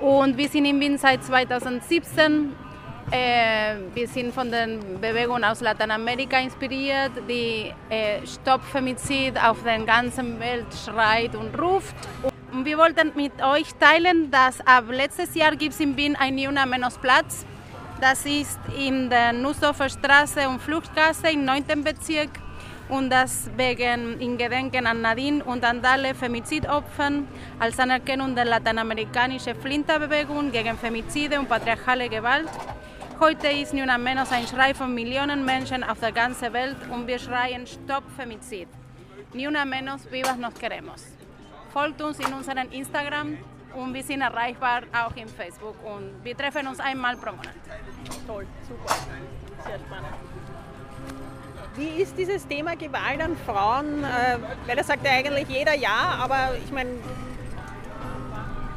Und 0.00 0.36
wir 0.36 0.48
sind 0.48 0.66
in 0.66 0.80
Wien 0.80 0.98
seit 0.98 1.24
2017. 1.24 2.52
Äh, 3.10 3.76
wir 3.94 4.08
sind 4.08 4.32
von 4.32 4.50
den 4.50 5.00
Bewegungen 5.00 5.44
aus 5.44 5.60
Lateinamerika 5.60 6.38
inspiriert, 6.38 7.12
die 7.28 7.72
äh, 7.88 8.26
Stopp 8.26 8.62
Femizid 8.64 9.36
auf 9.42 9.62
der 9.62 9.80
ganzen 9.80 10.38
Welt 10.40 10.66
schreit 10.84 11.34
und 11.34 11.58
ruft. 11.60 11.94
Wir 12.54 12.76
wollten 12.76 13.12
mit 13.16 13.42
euch 13.42 13.74
teilen, 13.80 14.30
dass 14.30 14.60
ab 14.66 14.84
letztes 14.90 15.34
Jahr 15.34 15.56
gibt 15.56 15.72
es 15.72 15.80
in 15.80 15.96
Wien 15.96 16.14
ein 16.16 16.34
Ni 16.34 16.46
Una 16.46 16.66
Menos 16.66 16.98
Platz 16.98 17.46
Das 17.98 18.26
ist 18.26 18.60
in 18.76 19.08
der 19.08 19.32
Nussdorfer 19.32 19.88
Straße 19.88 20.46
und 20.46 20.60
Fluchtgasse 20.60 21.30
im 21.30 21.46
9. 21.46 21.82
Bezirk 21.82 22.28
und 22.90 23.08
das 23.08 23.48
wegen 23.56 24.20
in 24.20 24.36
Gedenken 24.36 24.86
an 24.86 25.00
Nadine 25.00 25.42
und 25.42 25.64
an 25.64 25.82
alle 25.82 26.14
Femizidopfern 26.14 27.26
als 27.58 27.78
Anerkennung 27.78 28.34
der 28.34 28.44
lateinamerikanischen 28.44 29.54
Flinterbewegung 29.54 30.52
gegen 30.52 30.76
Femizide 30.76 31.38
und 31.38 31.48
patriarchale 31.48 32.10
Gewalt. 32.10 32.50
Heute 33.18 33.48
ist 33.48 33.72
Ni 33.72 33.82
Una 33.82 33.96
Menos 33.96 34.30
ein 34.30 34.46
Schrei 34.46 34.74
von 34.74 34.92
Millionen 34.92 35.42
Menschen 35.42 35.82
auf 35.82 36.00
der 36.00 36.12
ganzen 36.12 36.52
Welt 36.52 36.76
und 36.90 37.06
wir 37.06 37.18
schreien 37.18 37.66
Stopp 37.66 38.04
Femizid. 38.14 38.68
Ni 39.32 39.46
Una 39.46 39.64
Menos, 39.64 40.10
Vivas 40.10 40.36
Nos 40.36 40.52
Queremos. 40.52 41.11
Folgt 41.72 42.02
uns 42.02 42.18
in 42.18 42.32
unserem 42.34 42.70
Instagram 42.70 43.38
und 43.74 43.94
wir 43.94 44.02
sind 44.02 44.20
erreichbar 44.20 44.82
auch 44.92 45.16
in 45.16 45.26
Facebook 45.26 45.76
und 45.84 46.22
wir 46.22 46.36
treffen 46.36 46.66
uns 46.66 46.78
einmal 46.80 47.16
pro 47.16 47.30
Monat. 47.30 47.54
Toll, 48.26 48.46
super. 48.68 48.94
Sehr 49.64 49.78
spannend. 49.78 50.14
Wie 51.74 52.02
ist 52.02 52.18
dieses 52.18 52.46
Thema 52.46 52.76
Gewalt 52.76 53.22
an 53.22 53.34
Frauen? 53.46 54.04
Äh, 54.04 54.36
weil 54.66 54.76
das 54.76 54.88
sagt 54.88 55.06
ja 55.06 55.12
eigentlich 55.12 55.48
jeder 55.48 55.74
ja, 55.74 56.18
aber 56.20 56.50
ich 56.62 56.70
meine, 56.70 56.90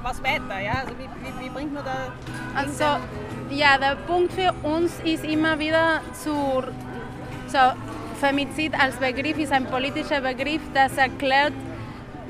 was 0.01 0.23
weiter? 0.23 0.59
Ja? 0.61 0.83
Also 0.85 0.93
wie, 0.97 1.03
wie, 1.03 1.45
wie 1.45 1.49
bringt 1.49 1.73
man 1.73 1.83
da. 1.83 2.13
Also, 2.55 2.85
ja, 3.49 3.77
der 3.77 3.97
Punkt 4.07 4.31
für 4.31 4.53
uns 4.63 4.93
ist 5.03 5.25
immer 5.25 5.59
wieder 5.59 5.99
zu. 6.13 6.63
So, 7.47 7.59
Femizid 8.21 8.79
als 8.79 8.95
Begriff 8.95 9.37
ist 9.37 9.51
ein 9.51 9.65
politischer 9.65 10.21
Begriff, 10.21 10.61
das 10.73 10.95
erklärt, 10.95 11.53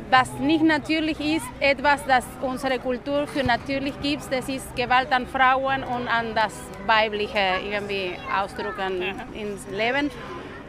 was 0.10 0.32
nicht 0.40 0.64
natürlich 0.64 1.20
ist, 1.20 1.46
etwas, 1.60 2.06
das 2.06 2.26
unsere 2.42 2.80
Kultur 2.80 3.28
für 3.28 3.44
natürlich 3.44 4.00
gibt, 4.02 4.32
das 4.32 4.48
ist 4.48 4.76
Gewalt 4.76 5.12
an 5.12 5.26
Frauen 5.28 5.84
und 5.84 6.08
an 6.08 6.36
das 6.36 6.54
Weibliche 6.86 7.60
irgendwie 7.68 8.14
ausdrücken 8.34 9.02
ins 9.34 9.68
Leben. 9.72 10.12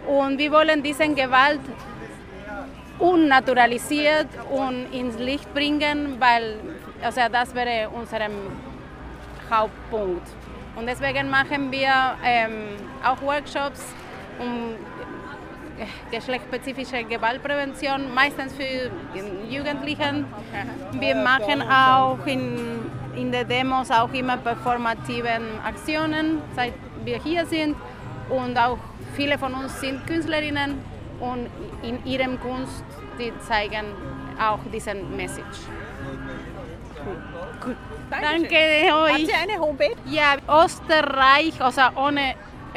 Und 0.06 0.38
wir 0.38 0.52
wollen 0.52 0.82
diese 0.82 1.08
Gewalt 1.08 1.60
unnaturalisiert 2.98 4.28
und 4.50 4.86
ins 4.92 5.18
Licht 5.18 5.52
bringen, 5.52 6.16
weil 6.18 6.56
also 7.02 7.20
das 7.30 7.54
wäre 7.54 7.90
unser 7.90 8.20
Hauptpunkt. 9.50 10.26
Und 10.76 10.86
deswegen 10.86 11.28
machen 11.30 11.70
wir 11.70 12.16
ähm, 12.24 12.76
auch 13.04 13.20
Workshops 13.22 13.80
um 14.38 14.74
geschlechtsspezifische 16.10 17.04
Gewaltprävention, 17.04 18.12
meistens 18.14 18.52
für 18.54 18.90
Jugendlichen. 19.48 20.24
Wir 20.92 21.14
machen 21.14 21.62
auch 21.62 22.24
in, 22.26 22.58
in 23.16 23.32
den 23.32 23.48
Demos 23.48 23.90
auch 23.90 24.12
immer 24.12 24.36
performativen 24.36 25.60
Aktionen, 25.64 26.42
seit 26.54 26.74
wir 27.04 27.18
hier 27.22 27.46
sind. 27.46 27.76
Und 28.28 28.56
auch 28.58 28.78
viele 29.14 29.38
von 29.38 29.54
uns 29.54 29.80
sind 29.80 30.06
Künstlerinnen 30.06 30.78
und 31.20 31.48
in 31.82 32.04
ihrem 32.04 32.40
Kunst, 32.40 32.84
die 33.18 33.32
zeigen 33.46 33.86
auch 34.40 34.58
diesen 34.72 35.16
Message. 35.16 35.58
Gut. 37.60 37.76
Danke 38.10 38.26
Dankeschön. 38.26 38.92
euch. 38.92 39.12
Habt 39.12 39.20
ihr 39.20 39.38
eine 39.42 39.58
Homepage? 39.60 39.96
Ja, 40.06 40.36
Österreich, 40.64 41.60
also 41.60 41.82
ohne, 41.96 42.34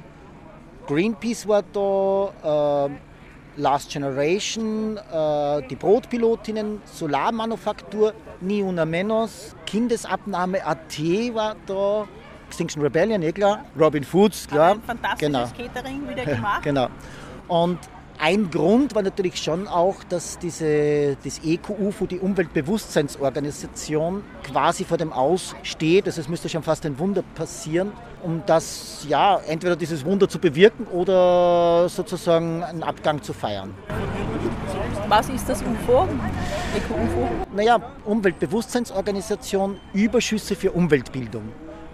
Greenpeace 0.87 1.47
war 1.47 1.63
da, 1.73 2.87
äh, 2.87 2.89
Last 3.57 3.91
Generation, 3.91 4.97
äh, 4.97 5.67
die 5.67 5.75
Brotpilotinnen, 5.75 6.81
Solarmanufaktur, 6.85 8.13
Ni 8.39 8.61
Una 8.61 8.85
Menos, 8.85 9.55
Kindesabnahme 9.65 10.65
AT 10.65 10.99
war 11.33 11.55
da, 11.65 12.07
Extinction 12.47 12.81
Rebellion, 12.81 13.21
eh 13.23 13.31
klar, 13.31 13.65
Robin 13.77 14.03
Foods, 14.03 14.47
klar. 14.47 14.73
Ein 14.73 14.81
fantastisches 14.81 15.53
Catering 15.53 16.07
wieder 16.07 16.23
gemacht. 16.23 16.61
genau. 16.63 16.87
Und 17.47 17.79
ein 18.19 18.49
Grund 18.49 18.95
war 18.95 19.03
natürlich 19.03 19.41
schon 19.41 19.67
auch, 19.67 20.03
dass 20.09 20.39
diese, 20.39 21.15
das 21.23 21.39
EQUFO, 21.43 22.07
die 22.07 22.19
Umweltbewusstseinsorganisation, 22.19 24.23
quasi 24.43 24.85
vor 24.85 24.97
dem 24.97 25.13
Aussteht. 25.13 26.07
Also 26.07 26.21
es 26.21 26.27
müsste 26.27 26.49
schon 26.49 26.63
fast 26.63 26.83
ein 26.85 26.97
Wunder 26.97 27.23
passieren, 27.35 27.91
um 28.23 28.41
das, 28.45 29.05
ja, 29.07 29.39
entweder 29.47 29.75
dieses 29.75 30.03
Wunder 30.03 30.27
zu 30.27 30.39
bewirken 30.39 30.87
oder 30.87 31.87
sozusagen 31.89 32.63
einen 32.63 32.81
Abgang 32.83 33.21
zu 33.21 33.33
feiern. 33.33 33.75
Was 35.07 35.29
ist 35.29 35.47
das 35.47 35.61
UFO? 35.61 36.07
EQUFO? 36.75 37.29
Naja, 37.55 37.79
Umweltbewusstseinsorganisation, 38.05 39.79
Überschüsse 39.93 40.55
für 40.55 40.71
Umweltbildung. 40.71 41.43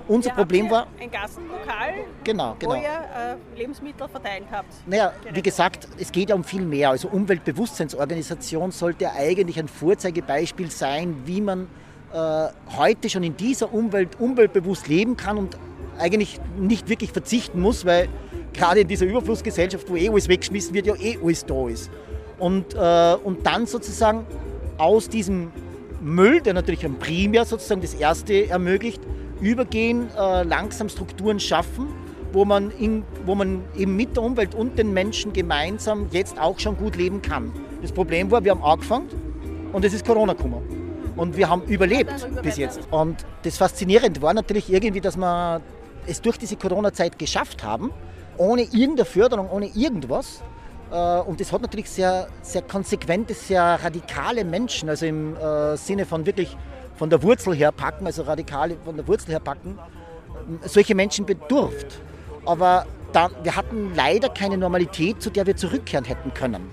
Unser 0.08 0.32
Ihr 0.32 0.36
Problem 0.36 0.70
war, 0.70 0.88
ein 0.99 1.10
Gassenlokal, 1.10 1.93
Genau, 2.24 2.56
genau. 2.60 2.74
wo 2.74 2.76
ihr 2.76 2.82
äh, 2.84 3.58
Lebensmittel 3.60 4.08
verteilt 4.08 4.43
habt. 4.51 4.74
Naja, 4.86 5.14
wie 5.32 5.41
gesagt, 5.41 5.88
es 5.97 6.12
geht 6.12 6.30
ja 6.30 6.36
um 6.36 6.43
viel 6.43 6.66
mehr. 6.66 6.89
Also 6.89 7.08
Umweltbewusstseinsorganisation 7.08 8.72
sollte 8.72 9.12
eigentlich 9.12 9.60
ein 9.60 9.68
Vorzeigebeispiel 9.68 10.70
sein, 10.70 11.16
wie 11.26 11.41
man 11.41 11.68
äh, 12.14 12.47
heute 12.78 13.10
schon 13.10 13.24
in 13.24 13.38
dieser 13.38 13.74
Umwelt 13.74 14.20
umweltbewusst 14.20 14.88
leben 14.88 15.16
kann 15.16 15.38
und 15.38 15.58
eigentlich 15.97 16.39
nicht 16.58 16.89
wirklich 16.89 17.12
verzichten 17.12 17.62
muss, 17.62 17.86
weil 17.86 18.10
gerade 18.54 18.82
in 18.82 18.88
dieser 18.88 19.06
Überflussgesellschaft, 19.06 19.89
wo 19.89 19.95
eh 19.95 20.10
alles 20.10 20.28
weggeschmissen 20.28 20.74
wird, 20.74 20.86
ja 20.88 20.95
eh 20.95 21.18
alles 21.24 21.45
da 21.45 21.68
ist. 21.70 21.89
Und, 22.39 22.74
äh, 22.74 23.16
und 23.24 23.45
dann 23.45 23.68
sozusagen 23.68 24.26
aus 24.78 25.08
diesem 25.08 25.51
Müll, 26.01 26.41
der 26.41 26.54
natürlich 26.54 26.84
ein 26.86 26.99
Primär 26.99 27.45
sozusagen 27.45 27.82
das 27.82 27.93
erste 27.93 28.49
ermöglicht, 28.49 29.01
übergehen, 29.44 30.10
äh, 30.18 30.44
langsam 30.44 30.89
Strukturen 30.89 31.39
schaffen, 31.39 31.88
wo 32.32 32.46
man, 32.46 32.72
in, 32.72 33.04
wo 33.26 33.36
man 33.36 33.62
eben 33.78 33.96
mit 33.96 34.16
der 34.16 34.24
Umwelt 34.24 34.56
und 34.56 34.78
den 34.78 34.94
Menschen 34.94 35.34
gemeinsam 35.34 36.08
jetzt 36.12 36.39
auch 36.39 36.58
schon 36.60 36.78
gut 36.78 36.96
leben 36.96 37.22
kann. 37.22 37.52
Das 37.82 37.91
Problem 37.91 38.32
war, 38.32 38.44
wir 38.44 38.52
haben 38.52 38.64
angefangen 38.64 39.08
und 39.72 39.86
es 39.86 39.94
ist 39.94 40.06
Corona 40.06 40.34
gekommen. 40.34 40.64
Und 41.16 41.38
wir 41.38 41.48
haben 41.48 41.62
überlebt 41.64 42.28
bis 42.41 42.58
jetzt. 42.58 42.80
Und 42.89 43.24
das 43.44 43.58
Faszinierende 43.58 44.20
war 44.22 44.34
natürlich 44.34 44.72
irgendwie, 44.72 45.02
dass 45.02 45.16
wir 45.16 45.62
es 46.08 46.22
durch 46.22 46.38
diese 46.38 46.56
Corona-Zeit 46.56 47.20
geschafft 47.20 47.64
haben, 47.64 47.91
ohne 48.38 48.64
irgendeine 48.64 49.06
Förderung, 49.06 49.48
ohne 49.52 49.68
irgendwas. 49.68 50.41
Äh, 50.91 51.20
Und 51.20 51.39
das 51.39 51.52
hat 51.52 51.62
natürlich 51.62 51.89
sehr, 51.89 52.28
sehr 52.41 52.64
konsequente, 52.64 53.36
sehr 53.36 53.80
radikale 53.84 54.44
Menschen, 54.44 54.89
also 54.89 55.06
im 55.06 55.36
äh, 55.36 55.78
Sinne 55.78 56.06
von 56.06 56.26
wirklich 56.26 56.58
von 56.96 57.10
der 57.10 57.22
Wurzel 57.24 57.56
her 57.56 57.72
packen, 57.72 58.06
also 58.06 58.24
radikale 58.24 58.78
von 58.84 58.96
der 58.96 59.08
Wurzel 59.08 59.32
her 59.32 59.39
packen, 59.39 59.78
solche 60.66 60.96
Menschen 60.96 61.26
bedurft. 61.26 62.00
Aber 62.46 62.86
dann, 63.14 63.32
wir 63.44 63.56
hatten 63.56 63.94
leider 63.96 64.30
keine 64.30 64.58
Normalität, 64.58 65.22
zu 65.22 65.30
der 65.30 65.46
wir 65.46 65.56
zurückkehren 65.56 66.06
hätten 66.06 66.34
können. 66.34 66.70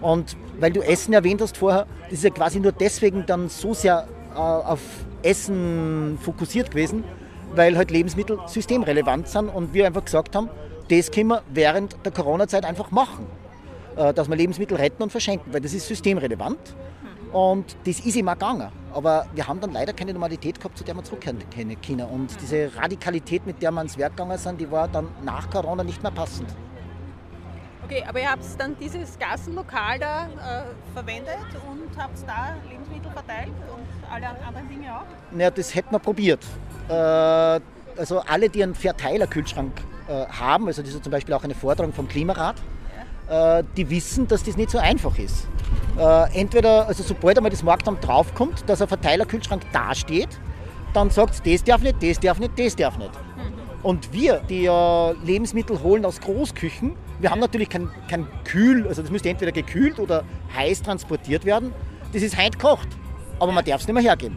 Und 0.00 0.36
weil 0.58 0.72
du 0.72 0.80
Essen 0.80 1.12
erwähnt 1.12 1.40
hast 1.40 1.56
vorher, 1.56 1.86
das 2.04 2.14
ist 2.14 2.24
ja 2.24 2.30
quasi 2.30 2.60
nur 2.60 2.72
deswegen 2.72 3.24
dann 3.26 3.48
so 3.48 3.74
sehr 3.74 4.06
äh, 4.34 4.38
auf 4.38 4.80
Essen 5.22 6.18
fokussiert 6.20 6.70
gewesen, 6.70 7.04
weil 7.54 7.76
halt 7.76 7.90
Lebensmittel 7.90 8.38
systemrelevant 8.46 9.28
sind 9.28 9.48
und 9.48 9.74
wir 9.74 9.86
einfach 9.86 10.04
gesagt 10.04 10.34
haben, 10.34 10.48
das 10.88 11.10
können 11.10 11.28
wir 11.28 11.42
während 11.52 11.96
der 12.04 12.12
Corona-Zeit 12.12 12.64
einfach 12.64 12.90
machen. 12.90 13.26
Äh, 13.96 14.14
dass 14.14 14.28
wir 14.28 14.36
Lebensmittel 14.36 14.76
retten 14.76 15.02
und 15.02 15.10
verschenken, 15.10 15.52
weil 15.52 15.60
das 15.60 15.74
ist 15.74 15.86
systemrelevant. 15.86 16.58
Und 17.32 17.76
das 17.84 18.00
ist 18.00 18.16
immer 18.16 18.34
gegangen. 18.34 18.70
Aber 18.92 19.26
wir 19.34 19.48
haben 19.48 19.60
dann 19.60 19.72
leider 19.72 19.92
keine 19.92 20.12
Normalität 20.12 20.58
gehabt, 20.58 20.76
zu 20.76 20.84
der 20.84 20.94
wir 20.94 21.02
zurückkehren 21.02 21.38
können. 21.50 22.02
Und 22.02 22.40
diese 22.40 22.70
Radikalität, 22.76 23.46
mit 23.46 23.62
der 23.62 23.70
wir 23.70 23.78
ans 23.78 23.96
Werk 23.96 24.16
gegangen 24.16 24.36
sind, 24.36 24.60
die 24.60 24.70
war 24.70 24.86
dann 24.88 25.08
nach 25.24 25.48
Corona 25.50 25.82
nicht 25.82 26.02
mehr 26.02 26.12
passend. 26.12 26.48
Okay, 27.84 28.04
aber 28.06 28.20
ihr 28.20 28.30
habt 28.30 28.44
dann 28.58 28.76
dieses 28.78 29.18
Gassenlokal 29.18 29.98
da 29.98 30.26
äh, 30.26 30.94
verwendet 30.94 31.36
und 31.68 32.00
habt 32.00 32.16
da 32.26 32.54
Lebensmittel 32.68 33.10
verteilt 33.10 33.48
und 33.48 34.12
alle 34.12 34.28
anderen 34.28 34.68
Dinge 34.68 34.96
auch? 34.96 35.04
Naja, 35.30 35.50
das 35.50 35.74
hätten 35.74 35.90
wir 35.90 35.98
probiert. 35.98 36.44
Äh, 36.88 36.92
also 36.92 38.20
alle, 38.20 38.48
die 38.48 38.62
einen 38.62 38.74
Verteilerkühlschrank 38.74 39.72
äh, 40.08 40.26
haben, 40.26 40.66
also 40.66 40.82
das 40.82 40.94
ist 40.94 41.02
zum 41.02 41.10
Beispiel 41.10 41.34
auch 41.34 41.44
eine 41.44 41.54
Forderung 41.54 41.92
vom 41.92 42.08
Klimarat, 42.08 42.56
äh, 43.28 43.64
die 43.76 43.90
wissen, 43.90 44.28
dass 44.28 44.42
das 44.44 44.56
nicht 44.56 44.70
so 44.70 44.78
einfach 44.78 45.18
ist. 45.18 45.46
Äh, 45.98 46.40
entweder, 46.40 46.86
also 46.88 47.02
sobald 47.02 47.36
einmal 47.36 47.50
das 47.50 47.62
Marktamt 47.62 48.06
draufkommt, 48.06 48.64
dass 48.68 48.80
ein 48.80 48.88
Verteilerkühlschrank 48.88 49.62
dasteht, 49.72 50.28
dann 50.94 51.10
sagt 51.10 51.34
es, 51.34 51.42
das 51.42 51.64
darf 51.64 51.82
nicht, 51.82 52.02
das 52.02 52.18
darf 52.20 52.38
nicht, 52.38 52.58
das 52.58 52.76
darf 52.76 52.98
nicht. 52.98 53.12
Und 53.82 54.12
wir, 54.12 54.38
die 54.48 54.62
ja 54.62 55.10
Lebensmittel 55.24 55.82
holen 55.82 56.04
aus 56.04 56.20
Großküchen, 56.20 56.94
wir 57.18 57.30
haben 57.30 57.40
natürlich 57.40 57.68
kein, 57.68 57.88
kein 58.08 58.26
Kühl, 58.44 58.86
also 58.86 59.02
das 59.02 59.10
müsste 59.10 59.28
entweder 59.28 59.52
gekühlt 59.52 59.98
oder 59.98 60.24
heiß 60.56 60.82
transportiert 60.82 61.44
werden. 61.44 61.72
Das 62.12 62.22
ist 62.22 62.36
heint 62.36 62.58
gekocht, 62.58 62.88
aber 63.38 63.52
man 63.52 63.64
darf 63.64 63.80
es 63.80 63.86
nicht 63.86 63.94
mehr 63.94 64.02
hergeben. 64.02 64.36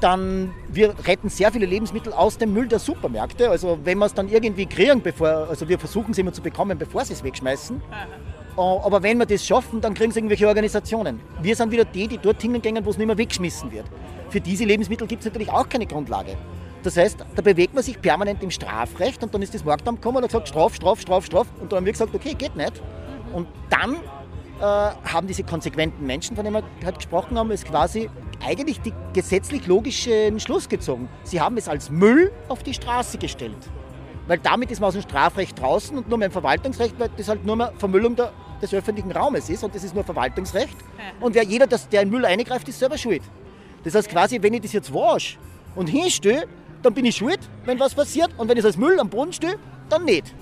Dann, 0.00 0.52
wir 0.68 0.94
retten 1.06 1.28
sehr 1.28 1.52
viele 1.52 1.66
Lebensmittel 1.66 2.12
aus 2.14 2.38
dem 2.38 2.54
Müll 2.54 2.66
der 2.68 2.78
Supermärkte. 2.78 3.50
Also 3.50 3.78
wenn 3.84 3.98
wir 3.98 4.06
es 4.06 4.14
dann 4.14 4.30
irgendwie 4.30 4.64
kriegen, 4.64 5.02
bevor, 5.02 5.48
also 5.50 5.68
wir 5.68 5.78
versuchen 5.78 6.12
es 6.12 6.18
immer 6.18 6.32
zu 6.32 6.40
bekommen, 6.40 6.78
bevor 6.78 7.04
sie 7.04 7.12
es 7.12 7.22
wegschmeißen. 7.22 7.82
Äh, 8.56 8.60
Aber 8.60 9.02
wenn 9.02 9.18
wir 9.18 9.26
das 9.26 9.46
schaffen, 9.46 9.80
dann 9.80 9.94
kriegen 9.94 10.12
sie 10.12 10.18
irgendwelche 10.18 10.48
Organisationen. 10.48 11.20
Wir 11.42 11.56
sind 11.56 11.70
wieder 11.70 11.84
die, 11.84 12.08
die 12.08 12.18
dort 12.18 12.40
hingehen, 12.42 12.84
wo 12.84 12.90
es 12.90 12.98
nicht 12.98 13.06
mehr 13.06 13.18
weggeschmissen 13.18 13.70
wird. 13.72 13.86
Für 14.28 14.40
diese 14.40 14.64
Lebensmittel 14.64 15.06
gibt 15.06 15.20
es 15.20 15.26
natürlich 15.26 15.50
auch 15.50 15.68
keine 15.68 15.86
Grundlage. 15.86 16.36
Das 16.82 16.96
heißt, 16.96 17.24
da 17.36 17.42
bewegt 17.42 17.74
man 17.74 17.82
sich 17.82 18.00
permanent 18.00 18.42
im 18.42 18.50
Strafrecht 18.50 19.22
und 19.22 19.34
dann 19.34 19.42
ist 19.42 19.54
das 19.54 19.64
Marktamt 19.64 20.00
gekommen 20.00 20.18
und 20.18 20.24
hat 20.24 20.30
gesagt, 20.30 20.48
Straf, 20.48 20.74
Straf, 20.74 21.00
Straf, 21.00 21.26
Straf. 21.26 21.46
Und 21.60 21.72
dann 21.72 21.78
haben 21.78 21.84
wir 21.84 21.92
gesagt, 21.92 22.14
okay, 22.14 22.34
geht 22.34 22.56
nicht. 22.56 22.80
Und 23.32 23.48
dann 23.68 23.94
äh, 23.94 24.62
haben 24.62 25.26
diese 25.26 25.42
konsequenten 25.42 26.06
Menschen, 26.06 26.36
von 26.36 26.44
denen 26.44 26.56
wir 26.56 26.62
gerade 26.80 26.96
gesprochen 26.96 27.38
haben, 27.38 27.50
es 27.50 27.64
quasi 27.64 28.08
eigentlich 28.44 28.80
die 28.80 28.92
gesetzlich 29.12 29.66
logischen 29.66 30.40
Schluss 30.40 30.68
gezogen. 30.68 31.08
Sie 31.24 31.40
haben 31.40 31.56
es 31.58 31.68
als 31.68 31.90
Müll 31.90 32.32
auf 32.48 32.62
die 32.62 32.72
Straße 32.72 33.18
gestellt. 33.18 33.58
Weil 34.26 34.38
damit 34.38 34.70
ist 34.70 34.80
man 34.80 34.88
aus 34.88 34.94
dem 34.94 35.02
Strafrecht 35.02 35.60
draußen 35.60 35.96
und 35.96 36.08
nur 36.08 36.18
mehr 36.18 36.26
im 36.26 36.32
Verwaltungsrecht, 36.32 36.98
weil 36.98 37.10
das 37.16 37.28
halt 37.28 37.44
nur 37.44 37.56
mehr 37.56 37.72
Vermüllung 37.78 38.16
der, 38.16 38.32
des 38.62 38.72
öffentlichen 38.74 39.10
Raumes 39.10 39.48
ist 39.48 39.64
und 39.64 39.74
das 39.74 39.82
ist 39.82 39.94
nur 39.94 40.04
Verwaltungsrecht. 40.04 40.76
Und 41.20 41.34
wer 41.34 41.44
jeder, 41.44 41.66
das, 41.66 41.88
der 41.88 42.02
in 42.02 42.10
Müll 42.10 42.24
eingreift, 42.24 42.68
ist 42.68 42.78
selber 42.78 42.98
schuld. 42.98 43.22
Das 43.84 43.94
heißt 43.94 44.08
quasi, 44.08 44.40
wenn 44.42 44.54
ich 44.54 44.60
das 44.60 44.72
jetzt 44.72 44.92
wasche 44.92 45.38
und 45.74 45.88
hinstelle, 45.88 46.46
dann 46.82 46.94
bin 46.94 47.04
ich 47.04 47.16
schuld, 47.16 47.40
wenn 47.64 47.78
was 47.80 47.94
passiert. 47.94 48.30
Und 48.36 48.48
wenn 48.48 48.56
ich 48.56 48.60
es 48.60 48.66
als 48.66 48.76
Müll 48.76 48.98
am 49.00 49.08
Boden 49.08 49.32
stehe, 49.32 49.56
dann 49.88 50.04
nicht. 50.04 50.34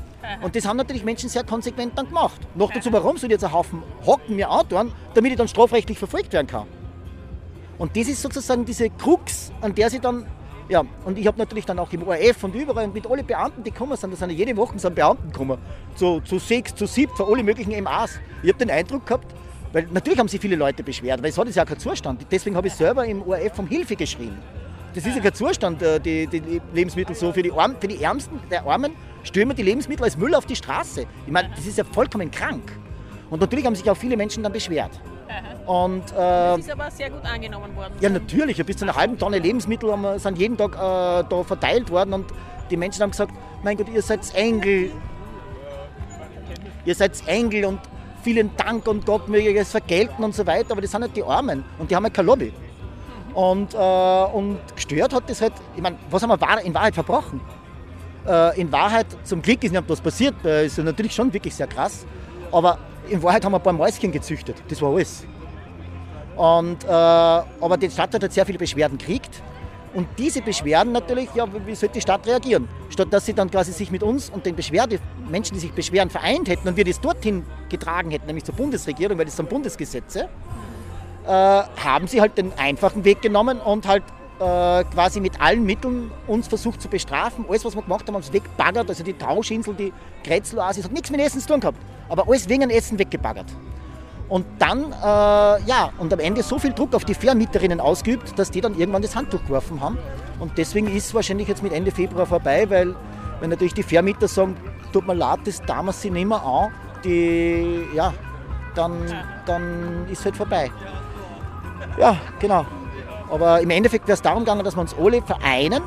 Und 0.42 0.56
das 0.56 0.66
haben 0.66 0.76
natürlich 0.76 1.04
Menschen 1.04 1.28
sehr 1.28 1.44
konsequent 1.44 1.96
dann 1.96 2.08
gemacht. 2.08 2.40
Noch 2.54 2.72
dazu, 2.72 2.92
warum 2.92 3.16
soll 3.16 3.30
ich 3.30 3.34
jetzt 3.34 3.44
einen 3.44 3.52
Haufen 3.52 3.82
Hocken 4.04 4.36
mir 4.36 4.50
antun, 4.50 4.92
damit 5.14 5.32
ich 5.32 5.38
dann 5.38 5.48
strafrechtlich 5.48 5.98
verfolgt 5.98 6.32
werden 6.32 6.46
kann? 6.46 6.66
Und 7.78 7.96
das 7.96 8.08
ist 8.08 8.20
sozusagen 8.20 8.64
diese 8.64 8.90
Krux, 8.90 9.52
an 9.60 9.74
der 9.74 9.88
sie 9.88 10.00
dann, 10.00 10.26
ja, 10.68 10.82
und 11.04 11.18
ich 11.18 11.26
habe 11.26 11.38
natürlich 11.38 11.64
dann 11.64 11.78
auch 11.78 11.92
im 11.92 12.06
ORF 12.06 12.44
und 12.44 12.54
überall 12.54 12.88
mit 12.88 13.06
allen 13.06 13.26
Beamten, 13.26 13.62
die 13.64 13.70
gekommen 13.70 13.96
sind, 13.96 14.12
da 14.12 14.16
sind 14.16 14.30
ja 14.30 14.36
jede 14.36 14.56
Woche 14.56 14.78
sind 14.78 14.94
Beamten 14.94 15.32
gekommen, 15.32 15.58
zu, 15.94 16.20
zu 16.20 16.38
sechs, 16.38 16.74
zu 16.74 16.86
sieben, 16.86 17.12
zu 17.16 17.26
alle 17.26 17.42
möglichen 17.42 17.82
MAs. 17.82 18.20
Ich 18.42 18.50
habe 18.50 18.58
den 18.58 18.70
Eindruck 18.70 19.06
gehabt, 19.06 19.34
weil 19.72 19.86
natürlich 19.92 20.18
haben 20.18 20.28
sich 20.28 20.40
viele 20.40 20.56
Leute 20.56 20.82
beschwert, 20.82 21.22
weil 21.22 21.30
es 21.30 21.38
hat 21.38 21.48
ja 21.54 21.64
keinen 21.64 21.78
Zustand. 21.78 22.26
Deswegen 22.30 22.56
habe 22.56 22.68
ich 22.68 22.74
selber 22.74 23.04
im 23.06 23.22
ORF 23.22 23.58
um 23.58 23.66
Hilfe 23.66 23.96
geschrien. 23.96 24.36
Das 24.94 25.06
ist 25.06 25.16
ja 25.16 25.22
kein 25.22 25.34
Zustand, 25.34 25.82
äh, 25.82 26.00
die, 26.00 26.26
die 26.26 26.60
Lebensmittel 26.72 27.14
so. 27.14 27.32
Für 27.32 27.42
die, 27.42 27.52
Arm, 27.52 27.76
für 27.78 27.88
die 27.88 28.02
Ärmsten 28.02 28.40
der 28.50 28.66
Armen 28.66 28.92
wir 29.34 29.54
die 29.54 29.62
Lebensmittel 29.62 30.04
als 30.04 30.16
Müll 30.16 30.34
auf 30.34 30.46
die 30.46 30.56
Straße. 30.56 31.06
Ich 31.26 31.32
meine, 31.32 31.50
das 31.54 31.66
ist 31.66 31.78
ja 31.78 31.84
vollkommen 31.84 32.30
krank. 32.30 32.72
Und 33.30 33.40
natürlich 33.40 33.66
haben 33.66 33.74
sich 33.74 33.88
auch 33.90 33.96
viele 33.96 34.16
Menschen 34.16 34.42
dann 34.42 34.52
beschwert. 34.52 34.90
Und, 35.68 36.10
äh, 36.12 36.14
Das 36.16 36.58
ist 36.60 36.70
aber 36.70 36.90
sehr 36.90 37.10
gut 37.10 37.22
angenommen 37.24 37.76
worden. 37.76 37.92
ja, 38.00 38.08
natürlich. 38.08 38.64
Bis 38.64 38.78
zu 38.78 38.86
einer 38.86 38.96
halben 38.96 39.18
Tonne 39.18 39.38
Lebensmittel 39.38 39.92
haben, 39.92 40.00
wir- 40.02 40.18
sind 40.18 40.38
jeden 40.38 40.56
Tag 40.56 40.72
äh, 40.74 41.24
da 41.28 41.42
verteilt 41.44 41.90
worden 41.90 42.14
und 42.14 42.24
die 42.70 42.76
Menschen 42.78 43.02
haben 43.02 43.10
gesagt, 43.10 43.32
mein 43.62 43.76
Gott, 43.76 43.88
ihr 43.90 44.00
seid 44.00 44.20
Engel. 44.34 44.90
Ihr 46.86 46.94
seid 46.94 47.12
Engel 47.26 47.66
und 47.66 47.80
vielen 48.22 48.50
Dank 48.56 48.86
und 48.88 49.04
Gott 49.04 49.28
möge 49.28 49.54
es 49.58 49.70
vergelten 49.70 50.24
und 50.24 50.34
so 50.34 50.46
weiter. 50.46 50.72
Aber 50.72 50.80
das 50.80 50.90
sind 50.90 51.02
halt 51.02 51.14
die 51.14 51.22
Armen 51.22 51.62
und 51.78 51.90
die 51.90 51.94
haben 51.96 52.04
halt 52.04 52.14
keine 52.14 52.26
Lobby. 52.26 52.50
Und, 53.34 53.74
äh, 53.74 53.76
und 53.76 54.58
gestört 54.74 55.12
hat 55.12 55.28
das 55.28 55.42
halt, 55.42 55.52
ich 55.76 55.82
meine, 55.82 55.96
was 56.10 56.22
haben 56.22 56.30
wir 56.30 56.60
in 56.64 56.72
Wahrheit 56.74 56.94
verbrochen? 56.94 57.40
Äh, 58.26 58.58
in 58.60 58.72
Wahrheit, 58.72 59.06
zum 59.24 59.42
Glück 59.42 59.62
ist 59.62 59.72
nicht 59.72 59.84
was 59.86 60.00
passiert, 60.00 60.34
äh, 60.46 60.64
ist 60.66 60.78
natürlich 60.78 61.14
schon 61.14 61.30
wirklich 61.32 61.54
sehr 61.54 61.66
krass, 61.66 62.06
aber 62.50 62.78
in 63.08 63.22
Wahrheit 63.22 63.44
haben 63.44 63.52
wir 63.52 63.58
ein 63.58 63.62
paar 63.62 63.72
Mäuschen 63.74 64.10
gezüchtet, 64.10 64.56
das 64.68 64.80
war 64.82 64.92
alles. 64.94 65.24
Und, 66.38 66.84
äh, 66.84 66.88
aber 66.88 67.76
die 67.76 67.90
Stadt 67.90 68.14
hat 68.14 68.22
halt 68.22 68.32
sehr 68.32 68.46
viele 68.46 68.58
Beschwerden 68.58 68.96
gekriegt. 68.96 69.42
Und 69.92 70.06
diese 70.18 70.40
Beschwerden 70.40 70.92
natürlich, 70.92 71.28
ja, 71.34 71.46
wie 71.66 71.74
sollte 71.74 71.94
die 71.94 72.00
Stadt 72.00 72.24
reagieren? 72.26 72.68
Statt 72.90 73.08
dass 73.10 73.26
sie 73.26 73.34
dann 73.34 73.50
quasi 73.50 73.72
sich 73.72 73.90
mit 73.90 74.04
uns 74.04 74.30
und 74.30 74.46
den 74.46 74.54
Beschwerde, 74.54 75.00
Menschen, 75.28 75.54
die 75.54 75.60
sich 75.60 75.72
beschweren, 75.72 76.10
vereint 76.10 76.48
hätten 76.48 76.68
und 76.68 76.76
wir 76.76 76.84
das 76.84 77.00
dorthin 77.00 77.44
getragen 77.68 78.12
hätten, 78.12 78.26
nämlich 78.26 78.44
zur 78.44 78.54
Bundesregierung, 78.54 79.18
weil 79.18 79.24
das 79.24 79.34
sind 79.34 79.48
Bundesgesetze, 79.48 80.28
äh, 81.26 81.28
haben 81.28 82.06
sie 82.06 82.20
halt 82.20 82.38
den 82.38 82.52
einfachen 82.56 83.04
Weg 83.04 83.20
genommen 83.20 83.58
und 83.58 83.88
halt 83.88 84.04
äh, 84.38 84.84
quasi 84.84 85.20
mit 85.20 85.40
allen 85.40 85.64
Mitteln 85.64 86.12
uns 86.28 86.46
versucht 86.46 86.80
zu 86.80 86.88
bestrafen. 86.88 87.46
Alles, 87.48 87.64
was 87.64 87.74
wir 87.74 87.82
gemacht 87.82 88.06
haben, 88.06 88.14
haben 88.14 88.22
sie 88.22 88.32
weggebaggert. 88.32 88.88
Also 88.88 89.02
die 89.02 89.14
Tauschinsel, 89.14 89.74
die 89.74 89.92
Kretzeloase, 90.22 90.84
hat 90.84 90.92
nichts 90.92 91.10
mit 91.10 91.20
Essen 91.20 91.40
zu 91.40 91.48
tun 91.48 91.58
gehabt. 91.58 91.78
Aber 92.08 92.28
alles 92.28 92.48
wegen 92.48 92.70
Essen 92.70 92.96
weggebaggert. 92.96 93.46
Und 94.28 94.44
dann, 94.58 94.92
äh, 94.92 95.62
ja, 95.62 95.90
und 95.98 96.12
am 96.12 96.20
Ende 96.20 96.42
so 96.42 96.58
viel 96.58 96.72
Druck 96.72 96.94
auf 96.94 97.04
die 97.04 97.14
Vermieterinnen 97.14 97.80
ausgeübt, 97.80 98.38
dass 98.38 98.50
die 98.50 98.60
dann 98.60 98.78
irgendwann 98.78 99.02
das 99.02 99.16
Handtuch 99.16 99.42
geworfen 99.44 99.80
haben. 99.80 99.98
Und 100.38 100.58
deswegen 100.58 100.88
ist 100.88 101.06
es 101.06 101.14
wahrscheinlich 101.14 101.48
jetzt 101.48 101.62
mit 101.62 101.72
Ende 101.72 101.90
Februar 101.90 102.26
vorbei, 102.26 102.68
weil 102.68 102.94
wenn 103.40 103.50
natürlich 103.50 103.74
die 103.74 103.82
Vermieter 103.82 104.28
sagen, 104.28 104.56
tut 104.92 105.06
mir 105.06 105.14
leid, 105.14 105.40
das 105.44 105.62
damals 105.62 106.02
sie 106.02 106.10
nicht 106.10 106.28
mehr 106.28 106.42
an, 106.42 106.70
die, 107.04 107.86
ja, 107.94 108.12
dann, 108.74 108.92
dann 109.46 110.06
ist 110.10 110.20
es 110.20 110.24
halt 110.26 110.36
vorbei. 110.36 110.70
Ja, 111.98 112.16
genau. 112.38 112.66
Aber 113.30 113.60
im 113.60 113.70
Endeffekt 113.70 114.06
wäre 114.06 114.14
es 114.14 114.22
darum 114.22 114.44
gegangen, 114.44 114.64
dass 114.64 114.76
wir 114.76 114.80
uns 114.80 114.94
alle 114.98 115.22
vereinen 115.22 115.82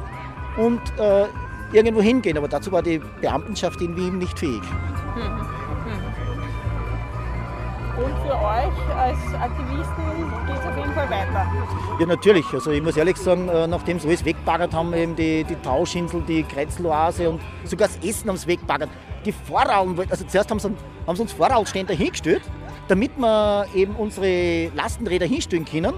und 0.57 0.81
äh, 0.99 1.25
irgendwo 1.73 2.01
hingehen. 2.01 2.37
Aber 2.37 2.47
dazu 2.47 2.71
war 2.71 2.81
die 2.81 2.99
Beamtenschaft 3.21 3.81
in 3.81 3.95
Wien 3.95 4.17
nicht 4.17 4.37
fähig. 4.37 4.61
Und 8.03 8.17
für 8.25 8.33
euch 8.33 8.95
als 8.97 9.33
Aktivisten 9.39 10.03
geht 10.47 10.55
es 10.55 10.65
auf 10.65 10.77
jeden 10.77 10.93
Fall 10.93 11.09
weiter. 11.09 11.51
Ja, 11.99 12.05
natürlich. 12.07 12.45
Also 12.51 12.71
ich 12.71 12.81
muss 12.81 12.97
ehrlich 12.97 13.17
sagen, 13.17 13.47
äh, 13.47 13.67
nachdem 13.67 13.99
sie 13.99 14.07
alles 14.07 14.25
wegbaggert 14.25 14.73
haben, 14.73 14.93
eben 14.93 15.15
die, 15.15 15.43
die 15.43 15.55
Tauschinsel, 15.57 16.23
die 16.27 16.43
Kretzeloase 16.43 17.29
und 17.29 17.41
sogar 17.63 17.89
das 17.89 17.97
Essen 18.07 18.29
haben 18.29 18.37
sie 18.37 18.47
wegbaggert. 18.47 18.89
Die 19.23 19.31
Vorraum, 19.31 19.99
also 20.09 20.25
zuerst 20.25 20.49
haben 20.49 20.59
sie, 20.59 20.71
haben 21.05 21.15
sie 21.15 21.21
uns 21.21 21.31
Vorraumständer 21.33 21.93
hingestellt, 21.93 22.41
damit 22.87 23.15
wir 23.17 23.67
eben 23.75 23.95
unsere 23.95 24.69
Lastenräder 24.75 25.27
hinstellen 25.27 25.65
können, 25.65 25.93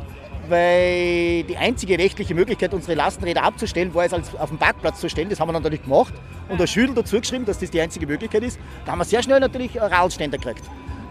weil 0.49 1.43
die 1.43 1.55
einzige 1.55 1.97
rechtliche 1.97 2.35
Möglichkeit, 2.35 2.73
unsere 2.73 2.95
Lastenräder 2.95 3.43
abzustellen, 3.43 3.93
war 3.93 4.03
es 4.03 4.13
als 4.13 4.35
auf 4.35 4.49
dem 4.49 4.57
Parkplatz 4.57 4.99
zu 4.99 5.07
stellen. 5.07 5.29
Das 5.29 5.39
haben 5.39 5.47
wir 5.47 5.53
dann 5.53 5.63
natürlich 5.63 5.83
gemacht 5.83 6.13
und 6.49 6.59
ein 6.59 6.67
Schüttel 6.67 6.95
dazu 6.95 7.19
geschrieben, 7.19 7.45
dass 7.45 7.59
das 7.59 7.71
die 7.71 7.79
einzige 7.79 8.05
Möglichkeit 8.05 8.43
ist. 8.43 8.59
Da 8.85 8.91
haben 8.91 8.99
wir 8.99 9.05
sehr 9.05 9.23
schnell 9.23 9.39
natürlich 9.39 9.79
Radständer 9.79 10.37
gekriegt. 10.37 10.63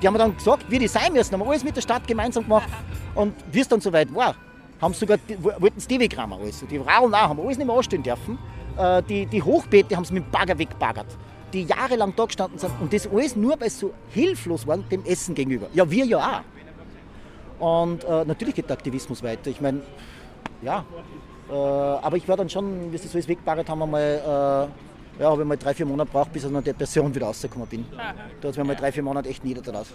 Die 0.03 0.09
haben 0.09 0.19
dann 0.19 0.37
gesagt, 0.37 0.69
wie 0.69 0.81
die 0.81 0.89
sein 0.89 1.13
müssen, 1.13 1.33
haben 1.33 1.49
alles 1.49 1.63
mit 1.63 1.77
der 1.77 1.81
Stadt 1.81 2.07
gemeinsam 2.07 2.43
gemacht. 2.43 2.69
Und 3.15 3.35
wie 3.53 3.61
es 3.61 3.69
dann 3.69 3.81
soweit 3.81 4.13
war, 4.13 4.35
haben 4.81 4.95
sogar, 4.95 5.17
wollten 5.39 5.79
es 5.79 5.87
die 5.87 6.01
wegrammen 6.01 6.41
alles. 6.41 6.65
Die 6.69 6.77
Radeln 6.77 7.15
auch, 7.15 7.29
haben 7.29 7.41
alles 7.41 7.57
nicht 7.57 7.67
mehr 7.67 7.77
anstellen 7.77 8.03
dürfen. 8.03 8.37
Äh, 8.77 9.03
die, 9.05 9.27
die 9.27 9.41
Hochbeete 9.41 9.95
haben 9.95 10.05
sie 10.05 10.15
mit 10.15 10.25
dem 10.25 10.31
Bagger 10.33 10.59
wegbaggert, 10.59 11.07
die 11.53 11.63
jahrelang 11.65 12.15
da 12.17 12.25
gestanden 12.25 12.59
sind. 12.59 12.73
Und 12.81 12.93
das 12.93 13.07
alles 13.07 13.37
nur, 13.37 13.61
weil 13.61 13.71
sie 13.71 13.79
so 13.79 13.95
hilflos 14.11 14.67
waren 14.67 14.85
dem 14.89 15.05
Essen 15.05 15.37
gegenüber. 15.37 15.69
Ja, 15.73 15.89
wir 15.89 16.05
ja 16.05 16.43
auch. 17.61 17.85
Und 17.85 18.03
äh, 18.03 18.25
natürlich 18.25 18.57
geht 18.57 18.69
der 18.69 18.77
Aktivismus 18.77 19.23
weiter. 19.23 19.51
Ich 19.51 19.61
meine, 19.61 19.83
ja. 20.63 20.85
Äh, 21.49 21.55
aber 21.55 22.17
ich 22.17 22.27
war 22.27 22.37
dann 22.37 22.51
schon, 22.51 22.93
wie 22.93 22.99
sie 22.99 23.05
das 23.05 23.15
alles 23.15 23.29
wegbaggert 23.29 23.69
haben, 23.69 23.83
einmal, 23.83 24.69
äh, 24.69 24.92
ja, 25.19 25.31
habe 25.31 25.43
ich 25.43 25.49
mal 25.49 25.57
drei, 25.57 25.75
vier 25.75 25.87
Monate 25.87 26.11
gebraucht, 26.11 26.33
bis 26.33 26.43
ich 26.43 26.47
aus 26.47 26.53
einer 26.53 26.63
Depression 26.63 27.15
wieder 27.15 27.27
rausgekommen 27.27 27.69
bin. 27.69 27.85
Da 27.97 28.05
hat 28.05 28.45
es 28.45 28.57
mir 28.57 28.65
mal 28.65 28.77
drei, 28.77 28.93
vier 28.93 29.03
Monate 29.03 29.29
echt 29.29 29.45
niedergelassen. 29.45 29.95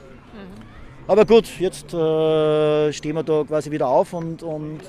Aber 1.08 1.26
gut, 1.26 1.48
jetzt 1.60 1.94
äh, 1.94 2.92
stehen 2.92 3.16
wir 3.16 3.24
da 3.24 3.44
quasi 3.46 3.72
wieder 3.72 3.88
auf 3.88 4.14
und, 4.14 4.44
und 4.44 4.80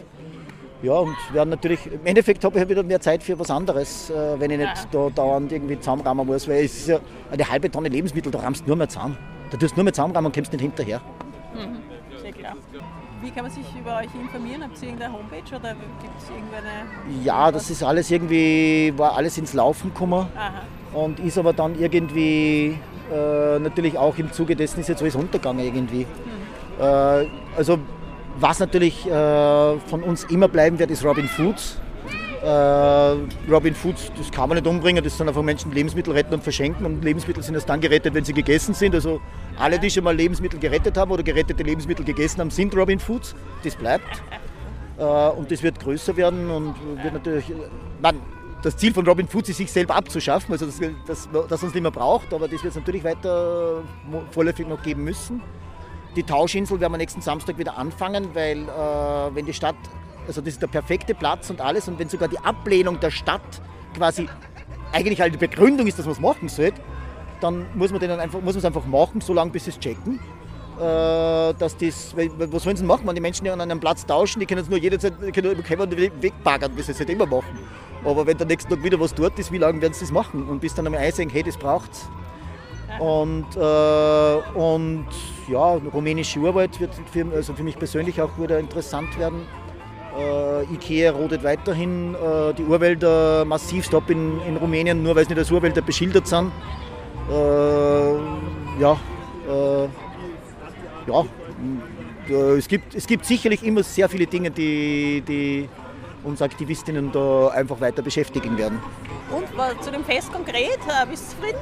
ja, 0.83 0.93
und 0.93 1.17
werden 1.33 1.51
natürlich, 1.51 1.81
im 1.87 2.05
Endeffekt 2.05 2.45
habe 2.45 2.57
ich 2.57 2.63
ja 2.63 2.69
wieder 2.69 2.83
mehr 2.83 3.01
Zeit 3.01 3.23
für 3.23 3.39
was 3.39 3.51
anderes, 3.51 4.11
äh, 4.11 4.39
wenn 4.39 4.51
ich 4.51 4.59
nicht 4.59 4.89
da 4.93 5.11
dauernd 5.11 5.51
irgendwie 5.53 5.79
zusammenrahmen 5.79 6.27
muss, 6.27 6.49
weil 6.49 6.65
es 6.65 6.77
ist 6.77 6.89
ja 6.89 7.01
eine 7.31 7.49
halbe 7.49 7.71
Tonne 7.71 7.89
Lebensmittel, 7.89 8.31
da 8.33 8.41
rammst 8.41 8.63
du 8.63 8.67
nur 8.69 8.77
mehr 8.77 8.89
zusammen. 8.89 9.17
Da 9.51 9.57
tust 9.57 9.73
du 9.73 9.77
nur 9.77 9.85
mehr 9.85 9.93
zusammenrahmen 9.93 10.27
und 10.27 10.35
kommst 10.35 10.53
nicht 10.53 10.61
hinterher. 10.61 11.01
Mhm. 11.55 11.88
Wie 13.29 13.33
kann 13.33 13.43
man 13.43 13.53
sich 13.53 13.67
über 13.79 13.99
euch 13.99 14.09
informieren? 14.19 14.63
Habt 14.63 14.81
ihr 14.81 14.89
irgendeine 14.89 15.13
Homepage 15.13 15.55
oder 15.55 15.75
gibt 16.01 16.17
es 16.17 16.31
irgendeine... 16.31 17.23
Ja, 17.23 17.53
das 17.53 17.69
ist 17.69 17.83
alles 17.83 18.11
irgendwie, 18.11 18.91
war 18.97 19.17
alles 19.17 19.37
ins 19.37 19.53
Laufen 19.53 19.93
gekommen 19.93 20.27
Aha. 20.35 20.63
und 20.95 21.21
ist 21.21 21.37
aber 21.37 21.53
dann 21.53 21.79
irgendwie 21.79 22.79
äh, 23.13 23.59
natürlich 23.59 23.99
auch 23.99 24.17
im 24.17 24.33
Zuge 24.33 24.57
dessen 24.57 24.81
ist 24.81 24.89
jetzt 24.89 25.03
alles 25.03 25.15
untergegangen 25.15 25.63
irgendwie. 25.63 26.07
Äh, 26.81 27.27
also 27.55 27.79
was 28.41 28.61
natürlich 28.61 29.07
äh, 29.07 29.11
von 29.11 30.03
uns 30.03 30.25
immer 30.25 30.49
bleiben 30.49 30.79
wird, 30.79 30.91
ist 30.91 31.05
Robin 31.05 31.29
Foods. 31.29 31.79
Äh, 32.43 33.51
Robin 33.51 33.75
Foods, 33.75 34.13
das 34.17 34.31
kann 34.31 34.49
man 34.49 34.57
nicht 34.59 34.67
umbringen, 34.67 35.03
das 35.03 35.17
sind 35.17 35.29
einfach 35.29 35.43
Menschen, 35.43 35.71
die 35.71 35.77
Lebensmittel 35.77 36.13
retten 36.13 36.35
und 36.35 36.43
verschenken 36.43 36.87
und 36.87 37.03
Lebensmittel 37.03 37.43
sind 37.43 37.55
erst 37.55 37.69
dann 37.69 37.81
gerettet, 37.81 38.15
wenn 38.15 38.25
sie 38.25 38.33
gegessen 38.33 38.75
sind. 38.75 38.95
Also 38.95 39.21
alle, 39.59 39.79
die 39.79 39.91
schon 39.91 40.05
mal 40.05 40.15
Lebensmittel 40.15 40.61
gerettet 40.61 40.97
haben 40.97 41.11
oder 41.11 41.23
gerettete 41.23 41.63
Lebensmittel 41.63 42.05
gegessen 42.05 42.41
haben, 42.41 42.51
sind 42.51 42.77
Robin 42.77 43.01
Foods. 43.01 43.35
Das 43.65 43.75
bleibt. 43.75 44.23
Äh, 44.99 45.03
und 45.03 45.51
das 45.51 45.63
wird 45.63 45.81
größer 45.81 46.17
werden 46.17 46.51
und 46.51 46.75
wird 47.03 47.15
natürlich. 47.15 47.53
Man, 48.01 48.21
das 48.63 48.77
Ziel 48.77 48.93
von 48.93 49.07
Robin 49.07 49.29
Foods 49.29 49.49
ist, 49.51 49.59
sich 49.59 49.71
selber 49.71 49.95
abzuschaffen, 49.95 50.53
also 50.53 50.67
dass 50.67 50.81
das, 51.07 51.29
das 51.49 51.63
uns 51.63 51.75
nicht 51.75 51.83
mehr 51.83 51.93
braucht, 51.93 52.33
aber 52.35 52.49
das 52.49 52.63
wird 52.63 52.73
es 52.73 52.77
natürlich 52.77 53.05
weiter 53.05 53.83
vorläufig 54.33 54.67
noch 54.67 54.83
geben 54.83 55.05
müssen. 55.05 55.41
Die 56.17 56.25
Tauschinsel 56.25 56.81
werden 56.81 56.93
wir 56.93 56.99
nächsten 56.99 57.21
Samstag 57.21 57.59
wieder 57.59 57.79
anfangen, 57.79 58.35
weil 58.35 58.63
äh, 58.63 59.35
wenn 59.35 59.47
die 59.47 59.53
Stadt, 59.53 59.77
also 60.29 60.41
das 60.41 60.55
ist 60.55 60.63
der 60.63 60.69
perfekte 60.69 61.15
Platz 61.15 61.51
und 61.51 61.61
alles, 61.61 61.89
und 61.89 61.99
wenn 61.99 62.09
sogar 62.09 62.29
die 62.29 62.39
Ablehnung 62.39 63.01
der 63.01 63.11
Stadt 63.11 63.61
quasi 63.97 64.29
eigentlich 64.93 65.21
halt 65.21 65.35
die 65.35 65.39
Begründung 65.39 65.87
ist, 65.87 65.99
dass 65.99 66.07
man 66.07 66.15
es 66.15 66.21
machen 66.21 66.49
sollte, 66.49 66.81
dann 67.41 67.67
muss 67.75 67.91
man 67.93 68.03
es 68.03 68.65
einfach 68.65 68.87
machen, 68.87 69.21
solange 69.21 69.51
bis 69.51 69.65
sie 69.65 69.71
es 69.71 69.79
checken. 69.79 70.21
Äh, 70.79 71.55
dass 71.55 71.77
das, 71.77 72.15
was 72.15 72.63
sollen 72.63 72.77
sie 72.77 72.85
machen, 72.85 73.05
wenn 73.05 73.15
die 73.17 73.21
Menschen 73.21 73.49
an 73.49 73.61
einem 73.61 73.81
Platz 73.81 74.07
tauschen, 74.07 74.39
die 74.39 74.47
können 74.47 74.61
es 74.61 74.69
nur 74.69 74.79
jederzeit 74.79 75.13
können 75.35 75.61
können 75.65 75.91
wegbaggern, 76.23 76.77
wie 76.77 76.83
sie 76.83 76.93
es 76.93 77.01
halt 77.01 77.11
immer 77.11 77.27
machen. 77.27 77.59
Aber 78.05 78.25
wenn 78.25 78.39
der 78.39 78.47
nächsten 78.47 78.71
Tag 78.71 78.85
wieder 78.85 79.01
was 79.01 79.13
dort 79.13 79.37
ist, 79.41 79.51
wie 79.51 79.59
lange 79.59 79.81
werden 79.83 79.93
sie 79.93 80.01
das 80.01 80.13
machen? 80.13 80.49
Und 80.49 80.61
bis 80.61 80.75
dann 80.75 80.87
einmal 80.87 81.01
einsehen, 81.01 81.31
hey, 81.31 81.43
das 81.43 81.57
braucht's. 81.57 82.09
Und, 83.01 83.57
äh, 83.57 84.59
und 84.59 85.07
ja, 85.49 85.81
rumänische 85.93 86.39
Urwald 86.39 86.79
wird 86.79 86.93
für, 87.11 87.27
also 87.35 87.55
für 87.55 87.65
mich 87.65 87.77
persönlich 87.77 88.21
auch 88.23 88.39
wieder 88.39 88.61
interessant 88.61 89.19
werden. 89.19 89.47
Äh, 90.19 90.75
Ikea 90.75 91.13
rodet 91.13 91.45
weiterhin 91.45 92.15
äh, 92.15 92.53
die 92.55 92.65
Urwälder 92.65 93.45
massivst 93.45 93.95
ab 93.95 94.11
in, 94.11 94.41
in 94.43 94.57
Rumänien, 94.57 95.03
nur 95.03 95.15
weil 95.15 95.25
sie 95.25 95.31
nicht 95.31 95.39
als 95.39 95.51
Urwälder 95.51 95.81
beschildert 95.81 96.27
sind. 96.27 96.51
Äh, 97.31 98.81
ja, 98.81 98.99
äh, 99.49 99.89
ja, 101.07 101.25
äh, 102.29 102.57
es, 102.57 102.67
gibt, 102.67 102.95
es 102.95 103.07
gibt 103.07 103.27
sicherlich 103.27 103.63
immer 103.63 103.83
sehr 103.83 104.09
viele 104.09 104.27
Dinge, 104.27 104.51
die, 104.51 105.23
die 105.27 105.69
uns 106.25 106.43
Aktivistinnen 106.43 107.13
da 107.13 107.49
einfach 107.49 107.81
weiter 107.81 108.03
beschäftigen 108.03 108.59
werden. 108.59 108.81
Und 109.31 109.83
zu 109.85 109.91
dem 109.93 110.05
Fest 110.05 110.33
konkret, 110.33 110.79
bist 111.09 111.33
du 111.33 111.37
zufrieden? 111.37 111.61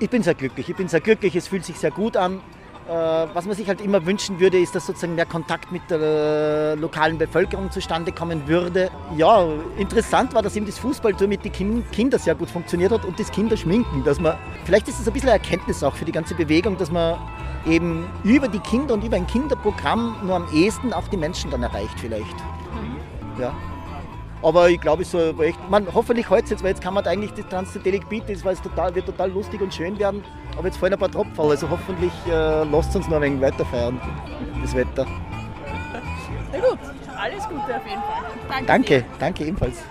Ich 0.00 0.10
bin 0.10 0.22
sehr 0.22 0.34
glücklich. 0.34 0.68
Ich 0.68 0.74
bin 0.74 0.88
sehr 0.88 1.00
glücklich. 1.00 1.36
Es 1.36 1.46
fühlt 1.46 1.64
sich 1.64 1.78
sehr 1.78 1.92
gut 1.92 2.16
an. 2.16 2.40
Äh, 2.88 2.92
was 3.32 3.46
man 3.46 3.54
sich 3.54 3.68
halt 3.68 3.80
immer 3.80 4.04
wünschen 4.06 4.40
würde, 4.40 4.58
ist, 4.58 4.74
dass 4.74 4.86
sozusagen 4.86 5.14
mehr 5.14 5.24
Kontakt 5.24 5.70
mit 5.70 5.82
der 5.88 6.00
äh, 6.00 6.74
lokalen 6.74 7.16
Bevölkerung 7.16 7.70
zustande 7.70 8.10
kommen 8.10 8.48
würde. 8.48 8.90
Ja, 9.16 9.46
interessant 9.78 10.34
war, 10.34 10.42
dass 10.42 10.56
eben 10.56 10.66
das 10.66 10.78
Fußballtour 10.80 11.28
mit 11.28 11.44
den 11.44 11.52
Kin- 11.52 11.84
Kindern 11.92 12.18
sehr 12.20 12.34
gut 12.34 12.50
funktioniert 12.50 12.90
hat 12.90 13.04
und 13.04 13.20
das 13.20 13.30
Kinderschminken. 13.30 14.02
Dass 14.02 14.18
man, 14.18 14.36
vielleicht 14.64 14.88
ist 14.88 14.98
es 14.98 15.06
ein 15.06 15.12
bisschen 15.12 15.28
eine 15.28 15.38
Erkenntnis 15.38 15.82
auch 15.84 15.94
für 15.94 16.04
die 16.04 16.12
ganze 16.12 16.34
Bewegung, 16.34 16.76
dass 16.76 16.90
man 16.90 17.18
eben 17.66 18.06
über 18.24 18.48
die 18.48 18.58
Kinder 18.58 18.94
und 18.94 19.04
über 19.04 19.14
ein 19.16 19.28
Kinderprogramm 19.28 20.16
nur 20.24 20.34
am 20.34 20.46
ehesten 20.52 20.92
auch 20.92 21.06
die 21.06 21.16
Menschen 21.16 21.52
dann 21.52 21.62
erreicht 21.62 22.00
vielleicht. 22.00 22.34
Ja. 23.38 23.54
Aber 24.42 24.68
ich 24.68 24.80
glaube, 24.80 25.02
es 25.02 25.10
soll 25.10 25.34
echt, 25.40 25.58
man, 25.70 25.86
hoffentlich 25.92 26.28
heute 26.28 26.50
jetzt, 26.50 26.62
weil 26.62 26.70
jetzt 26.70 26.82
kann 26.82 26.94
man 26.94 27.06
eigentlich 27.06 27.32
das 27.32 27.46
Transdelic 27.46 28.08
bieten, 28.08 28.32
das 28.32 28.44
war 28.44 28.52
jetzt 28.52 28.64
total, 28.64 28.94
wird 28.94 29.06
total 29.06 29.30
lustig 29.30 29.60
und 29.60 29.72
schön 29.72 29.98
werden. 29.98 30.24
Aber 30.56 30.66
jetzt 30.66 30.78
fallen 30.78 30.92
ein 30.92 30.98
paar 30.98 31.10
Tropfen, 31.10 31.38
also 31.38 31.70
hoffentlich 31.70 32.12
äh, 32.26 32.64
lasst 32.64 32.90
es 32.90 32.96
uns 32.96 33.08
noch 33.08 33.16
ein 33.16 33.22
wenig 33.22 33.40
weiter 33.40 33.64
feiern, 33.64 34.00
das 34.60 34.74
Wetter. 34.74 35.06
Na 36.52 36.58
gut, 36.58 36.78
alles 37.16 37.44
Gute 37.44 37.76
auf 37.76 37.86
jeden 37.86 38.02
Fall. 38.02 38.22
Danke. 38.48 38.66
Danke, 38.66 39.04
danke 39.18 39.44
ebenfalls. 39.44 39.82